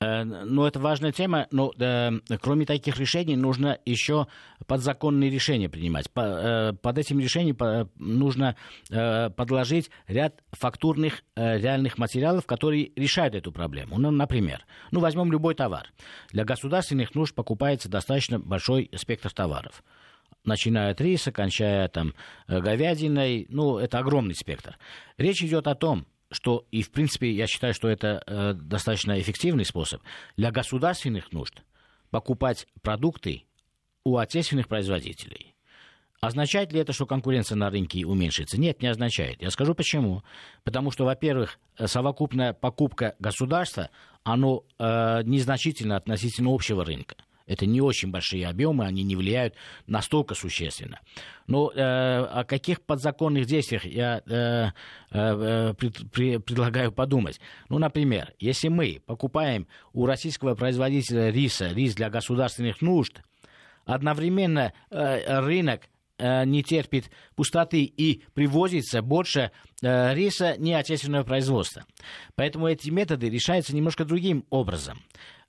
Э, 0.00 0.24
ну, 0.24 0.64
это 0.64 0.80
важная 0.80 1.12
тема, 1.12 1.46
но 1.50 1.72
э, 1.78 2.10
кроме 2.40 2.66
таких 2.66 2.98
решений 2.98 3.36
нужно 3.36 3.78
еще 3.84 4.26
подзаконные 4.66 5.30
решения 5.30 5.68
принимать. 5.68 6.10
По, 6.10 6.20
э, 6.20 6.72
под 6.72 6.98
этим 6.98 7.20
решением 7.20 7.88
нужно 7.96 8.56
э, 8.90 9.30
подложить 9.30 9.90
ряд 10.06 10.42
фактурных 10.52 11.22
реальных 11.36 11.98
материалов, 11.98 12.46
которые 12.46 12.92
решают 12.96 13.34
эту 13.34 13.52
проблему. 13.52 13.98
Ну, 13.98 14.10
например, 14.10 14.64
ну, 14.90 15.00
возьмем 15.00 15.30
любой 15.30 15.54
товар. 15.54 15.92
Для 16.30 16.44
государственных 16.44 17.14
нужд 17.14 17.34
покупается 17.34 17.88
достаточно 17.88 18.38
большой 18.38 18.90
спектр 18.96 19.32
товаров 19.32 19.82
начиная 20.44 20.90
от 20.90 21.00
риса, 21.00 21.30
кончая 21.30 21.86
там 21.86 22.14
говядиной, 22.48 23.46
ну, 23.48 23.78
это 23.78 23.98
огромный 23.98 24.34
спектр. 24.34 24.76
Речь 25.16 25.40
идет 25.42 25.68
о 25.68 25.76
том, 25.76 26.04
что, 26.32 26.66
и 26.70 26.82
в 26.82 26.90
принципе, 26.90 27.30
я 27.30 27.46
считаю, 27.46 27.74
что 27.74 27.88
это 27.88 28.22
э, 28.26 28.54
достаточно 28.54 29.20
эффективный 29.20 29.64
способ 29.64 30.02
для 30.36 30.50
государственных 30.50 31.32
нужд 31.32 31.62
покупать 32.10 32.66
продукты 32.82 33.44
у 34.04 34.16
отечественных 34.16 34.68
производителей. 34.68 35.54
Означает 36.20 36.72
ли 36.72 36.78
это, 36.78 36.92
что 36.92 37.04
конкуренция 37.04 37.56
на 37.56 37.68
рынке 37.68 38.06
уменьшится? 38.06 38.58
Нет, 38.60 38.80
не 38.80 38.88
означает. 38.88 39.42
Я 39.42 39.50
скажу 39.50 39.74
почему. 39.74 40.22
Потому 40.62 40.92
что, 40.92 41.04
во-первых, 41.04 41.58
совокупная 41.76 42.52
покупка 42.52 43.16
государства, 43.18 43.90
оно 44.22 44.64
э, 44.78 45.22
незначительно 45.24 45.96
относительно 45.96 46.54
общего 46.54 46.84
рынка. 46.84 47.16
Это 47.46 47.66
не 47.66 47.80
очень 47.80 48.10
большие 48.10 48.46
объемы, 48.46 48.84
они 48.84 49.02
не 49.02 49.16
влияют 49.16 49.54
настолько 49.86 50.34
существенно. 50.34 51.00
Но 51.46 51.70
э, 51.70 51.80
о 51.80 52.44
каких 52.44 52.82
подзаконных 52.82 53.46
действиях 53.46 53.84
я 53.84 54.22
э, 54.26 54.70
э, 55.10 55.74
пред, 55.74 56.10
при, 56.10 56.36
предлагаю 56.38 56.92
подумать? 56.92 57.40
Ну, 57.68 57.78
например, 57.78 58.32
если 58.38 58.68
мы 58.68 59.02
покупаем 59.06 59.66
у 59.92 60.06
российского 60.06 60.54
производителя 60.54 61.30
риса 61.30 61.72
рис 61.72 61.94
для 61.94 62.10
государственных 62.10 62.80
нужд, 62.80 63.22
одновременно 63.84 64.72
э, 64.90 65.40
рынок 65.40 65.82
э, 66.18 66.44
не 66.44 66.62
терпит 66.62 67.10
пустоты 67.34 67.82
и 67.84 68.22
привозится 68.34 69.02
больше 69.02 69.50
э, 69.82 70.14
риса 70.14 70.56
неотечественного 70.58 71.24
производства. 71.24 71.84
Поэтому 72.34 72.68
эти 72.68 72.90
методы 72.90 73.28
решаются 73.28 73.74
немножко 73.74 74.04
другим 74.04 74.44
образом. 74.50 75.00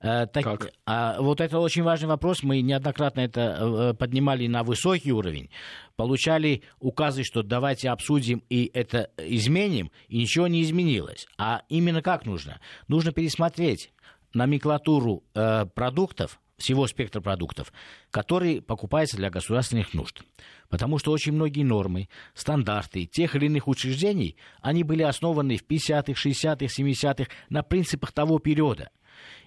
Э, 0.04 0.28
так, 0.28 0.44
как? 0.44 0.74
А, 0.86 1.20
вот 1.22 1.40
это 1.40 1.60
очень 1.60 1.82
важный 1.82 2.10
вопрос. 2.10 2.44
Мы 2.44 2.62
неоднократно 2.62 3.22
это 3.22 3.42
э, 3.42 3.94
поднимали 3.94 4.48
на 4.48 4.64
высокий 4.64 5.14
уровень. 5.14 5.50
Получали 5.96 6.64
указы, 6.80 7.24
что 7.24 7.42
давайте 7.42 7.90
обсудим 7.90 8.44
и 8.50 8.70
это 8.74 9.12
изменим, 9.18 9.92
и 10.10 10.18
ничего 10.18 10.48
не 10.48 10.62
изменилось. 10.62 11.26
А 11.38 11.62
именно 11.70 12.02
как 12.02 12.26
нужно? 12.26 12.60
Нужно 12.90 13.14
пересмотреть 13.14 13.92
номенклатуру 14.34 15.24
э, 15.34 15.66
продуктов, 15.74 16.42
всего 16.58 16.86
спектра 16.88 17.22
продуктов, 17.22 17.72
которые 18.12 18.62
покупаются 18.62 19.16
для 19.16 19.30
государственных 19.30 19.94
нужд. 19.94 20.22
Потому 20.68 20.98
что 20.98 21.12
очень 21.12 21.32
многие 21.32 21.64
нормы, 21.64 22.10
стандарты 22.34 23.06
тех 23.06 23.36
или 23.36 23.46
иных 23.46 23.70
учреждений, 23.70 24.36
они 24.62 24.84
были 24.84 25.02
основаны 25.02 25.58
в 25.58 25.66
50-х, 25.66 26.12
60-х, 26.12 26.66
70-х 26.66 27.32
на 27.50 27.64
принципах 27.64 28.12
того 28.12 28.40
периода– 28.40 28.90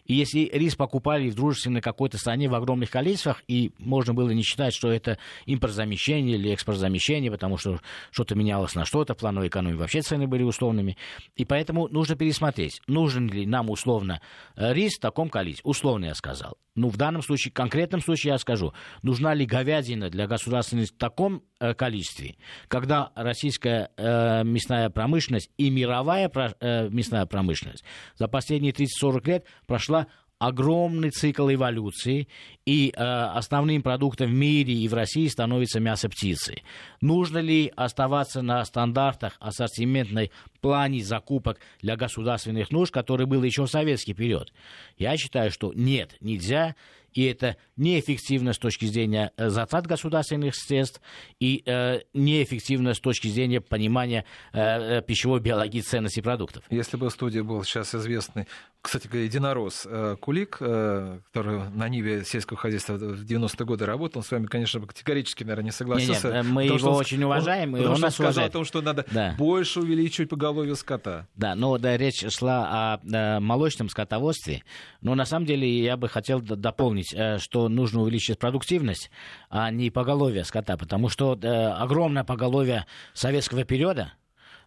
и 0.07 0.15
если 0.15 0.51
рис 0.53 0.77
покупали 0.77 1.29
в 1.29 1.35
дружественной 1.35 1.81
какой-то 1.81 2.19
стране 2.19 2.49
в 2.49 2.55
огромных 2.55 2.91
количествах, 2.91 3.43
и 3.49 3.73
можно 3.79 4.15
было 4.15 4.31
не 4.31 4.43
считать, 4.43 4.75
что 4.75 4.91
это 4.91 5.19
импортзамещение 5.47 6.37
или 6.37 6.55
экспортзамещение, 6.55 7.31
потому 7.31 7.57
что 7.57 7.81
что-то 8.11 8.35
менялось 8.35 8.75
на 8.75 8.85
что-то, 8.85 9.15
в 9.15 9.19
плановой 9.19 9.51
вообще 9.75 10.03
цены 10.03 10.27
были 10.27 10.43
условными. 10.43 10.97
И 11.37 11.45
поэтому 11.45 11.89
нужно 11.89 12.17
пересмотреть, 12.17 12.81
нужен 12.87 13.29
ли 13.29 13.47
нам 13.47 13.71
условно 13.71 14.21
э, 14.57 14.73
рис 14.73 14.97
в 14.97 15.01
таком 15.01 15.29
количестве. 15.29 15.69
Условно 15.69 16.07
я 16.07 16.15
сказал. 16.15 16.57
Ну, 16.77 16.89
в 16.89 16.97
данном 16.99 17.23
случае, 17.23 17.51
в 17.53 17.55
конкретном 17.55 18.03
случае 18.03 18.33
я 18.33 18.39
скажу, 18.39 18.75
нужна 19.03 19.33
ли 19.33 19.47
говядина 19.47 20.11
для 20.11 20.27
государственности 20.27 20.93
в 20.95 20.99
таком 20.99 21.43
э, 21.59 21.73
количестве, 21.73 22.37
когда 22.69 23.13
российская 23.15 23.91
э, 23.97 24.45
мясная 24.45 24.91
промышленность 24.91 25.51
и 25.57 25.71
мировая 25.71 26.29
про, 26.29 26.55
э, 26.61 26.91
мясная 26.91 27.25
промышленность 27.25 27.83
за 28.17 28.29
последние 28.29 28.75
30-40 28.75 29.27
лет 29.27 29.47
прошла 29.67 29.96
огромный 30.39 31.11
цикл 31.11 31.51
эволюции, 31.51 32.29
и 32.67 32.93
э, 32.95 33.03
основным 33.03 33.83
продуктом 33.83 34.29
в 34.29 34.35
мире 34.35 34.75
и 34.75 34.89
в 34.89 34.95
России 34.95 35.27
становится 35.29 35.81
мясо 35.81 36.09
птицы. 36.09 36.63
Нужно 37.01 37.39
ли 37.39 37.73
оставаться 37.75 38.43
на 38.43 38.65
стандартах 38.65 39.37
ассортиментной 39.41 40.31
плане 40.61 41.03
закупок 41.03 41.59
для 41.81 41.97
государственных 41.97 42.71
нужд, 42.71 42.93
который 42.93 43.27
был 43.27 43.43
еще 43.45 43.65
в 43.65 43.71
советский 43.71 44.13
период? 44.13 44.53
Я 44.99 45.17
считаю, 45.17 45.51
что 45.51 45.73
нет, 45.75 46.17
нельзя 46.21 46.75
и 47.17 47.25
это 47.25 47.57
неэффективно 47.77 48.53
с 48.53 48.59
точки 48.59 48.85
зрения 48.85 49.33
э, 49.39 49.49
затрат 49.49 49.87
государственных 49.87 50.55
средств 50.55 51.01
и 51.41 51.63
э, 51.65 52.01
неэффективно 52.13 52.93
с 52.93 53.01
точки 53.01 53.29
зрения 53.29 53.63
понимания 53.63 54.27
э, 54.53 54.99
э 54.99 55.03
пищевой 55.03 55.41
биологии 55.41 55.81
ценности 55.81 56.21
продуктов. 56.21 56.65
Если 56.69 56.99
бы 56.99 57.09
в 57.09 57.13
студии 57.13 57.41
был 57.41 57.65
сейчас 57.65 57.95
известный, 57.95 58.47
кстати 58.83 59.09
говоря, 59.09 59.25
единорос 59.25 59.87
э, 59.89 60.17
Кулик, 60.21 60.59
э, 60.61 61.21
который 61.33 61.71
на 61.71 61.89
Ниве 61.89 62.23
сельского 62.25 62.59
хозяйства 62.59 62.95
в 62.95 63.25
90-е 63.25 63.67
годы 63.67 63.87
работал, 63.87 64.21
он 64.21 64.25
с 64.25 64.31
вами, 64.31 64.47
конечно, 64.47 64.81
категорически, 64.81 65.43
наверное, 65.43 65.65
не 65.65 65.73
согласился. 65.73 66.29
Нет, 66.29 66.45
нет, 66.45 66.53
мы 66.53 66.65
его 66.65 66.91
он, 66.91 66.97
очень 66.97 67.23
уважаем, 67.25 67.75
он, 67.75 67.81
и 67.81 67.85
он 67.85 68.01
нас 68.01 68.15
сказал 68.15 68.33
уважает. 68.33 68.51
о 68.51 68.53
том, 68.53 68.65
что 68.65 68.83
надо 68.83 69.07
да. 69.11 69.35
больше 69.39 69.81
увеличивать 69.81 70.29
поголовье 70.29 70.77
скота. 70.77 71.27
Да, 71.35 71.55
но 71.55 71.79
да, 71.79 71.97
речь 71.97 72.25
шла 72.31 72.99
о, 73.01 73.01
о 73.13 73.41
молочном 73.41 73.89
скотоводстве, 73.89 74.63
но 75.01 75.15
на 75.15 75.25
самом 75.25 75.47
деле 75.47 75.67
я 75.83 75.97
бы 75.97 76.09
хотел 76.09 76.41
дополнить 76.41 77.06
говорить, 77.07 77.15
э, 77.15 77.39
что 77.39 77.69
нужно 77.69 78.03
увеличить 78.03 78.39
продуктивность, 78.39 79.11
а 79.51 79.71
не 79.71 79.91
поголовье 79.91 80.45
скота, 80.45 80.77
потому 80.77 81.09
что 81.09 81.39
э, 81.41 81.47
огромное 81.47 82.25
поголовье 82.25 82.87
советского 83.15 83.65
периода, 83.65 84.13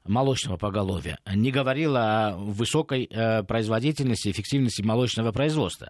молочного 0.05 0.57
поголовья, 0.57 1.19
не 1.33 1.51
говорило 1.51 2.29
о 2.29 2.37
высокой 2.37 3.05
э, 3.09 3.43
производительности, 3.43 4.29
эффективности 4.31 4.81
молочного 4.81 5.31
производства. 5.31 5.89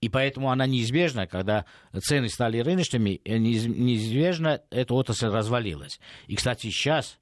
И 0.00 0.08
поэтому 0.08 0.50
она 0.50 0.66
неизбежна, 0.66 1.26
когда 1.26 1.64
цены 2.00 2.28
стали 2.28 2.60
рыночными, 2.60 3.20
неизбежно 3.24 4.60
эта 4.70 4.94
отрасль 4.94 5.26
развалилась. 5.26 5.98
И, 6.28 6.36
кстати, 6.36 6.68
сейчас 6.70 7.18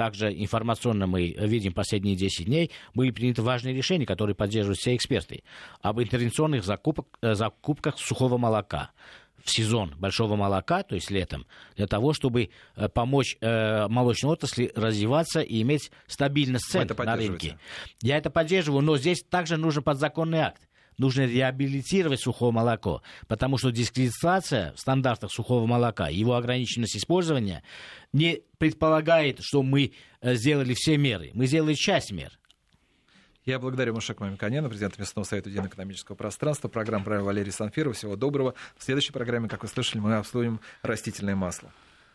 также 0.00 0.32
информационно 0.32 1.06
мы 1.06 1.28
видим 1.28 1.74
последние 1.74 2.16
10 2.16 2.46
дней, 2.46 2.70
были 2.94 3.10
приняты 3.10 3.42
важные 3.42 3.74
решения, 3.74 4.06
которые 4.06 4.34
поддерживают 4.34 4.78
все 4.78 4.96
эксперты, 4.96 5.42
об 5.82 6.00
интервенционных 6.00 6.64
закупок, 6.64 7.06
э, 7.20 7.34
закупках 7.34 7.98
сухого 7.98 8.38
молока 8.38 8.92
в 9.44 9.50
сезон 9.50 9.94
большого 9.98 10.36
молока, 10.36 10.82
то 10.84 10.94
есть 10.94 11.10
летом, 11.10 11.46
для 11.76 11.86
того, 11.86 12.14
чтобы 12.14 12.48
э, 12.76 12.88
помочь 12.88 13.36
э, 13.42 13.88
молочной 13.88 14.32
отрасли 14.32 14.72
развиваться 14.74 15.40
и 15.40 15.60
иметь 15.60 15.90
стабильность 16.06 16.70
цен 16.70 16.88
на 16.96 17.16
рынке. 17.16 17.58
Я 18.00 18.16
это 18.16 18.30
поддерживаю, 18.30 18.82
но 18.82 18.96
здесь 18.96 19.22
также 19.22 19.58
нужен 19.58 19.82
подзаконный 19.82 20.40
акт 20.40 20.62
нужно 21.00 21.26
реабилитировать 21.26 22.20
сухое 22.20 22.52
молоко, 22.52 23.02
потому 23.26 23.58
что 23.58 23.72
дискредитация 23.72 24.72
в 24.74 24.80
стандартах 24.80 25.32
сухого 25.32 25.66
молока, 25.66 26.08
его 26.08 26.34
ограниченность 26.34 26.96
использования 26.96 27.62
не 28.12 28.42
предполагает, 28.58 29.38
что 29.40 29.62
мы 29.62 29.92
э, 30.20 30.34
сделали 30.34 30.74
все 30.74 30.96
меры. 30.96 31.30
Мы 31.34 31.46
сделали 31.46 31.74
часть 31.74 32.12
мер. 32.12 32.38
Я 33.46 33.58
благодарю 33.58 33.94
Мушек 33.94 34.20
Мамиканяна, 34.20 34.68
президента 34.68 35.00
Местного 35.00 35.24
совета 35.24 35.48
Едино-экономического 35.48 36.14
пространства. 36.14 36.68
Программа 36.68 37.04
«Правил» 37.04 37.24
Валерий 37.24 37.52
Санфиров. 37.52 37.96
Всего 37.96 38.14
доброго. 38.14 38.54
В 38.76 38.84
следующей 38.84 39.12
программе, 39.12 39.48
как 39.48 39.62
вы 39.62 39.68
слышали, 39.68 40.00
мы 40.00 40.14
обсудим 40.16 40.60
растительное 40.82 41.34
масло. 41.34 41.72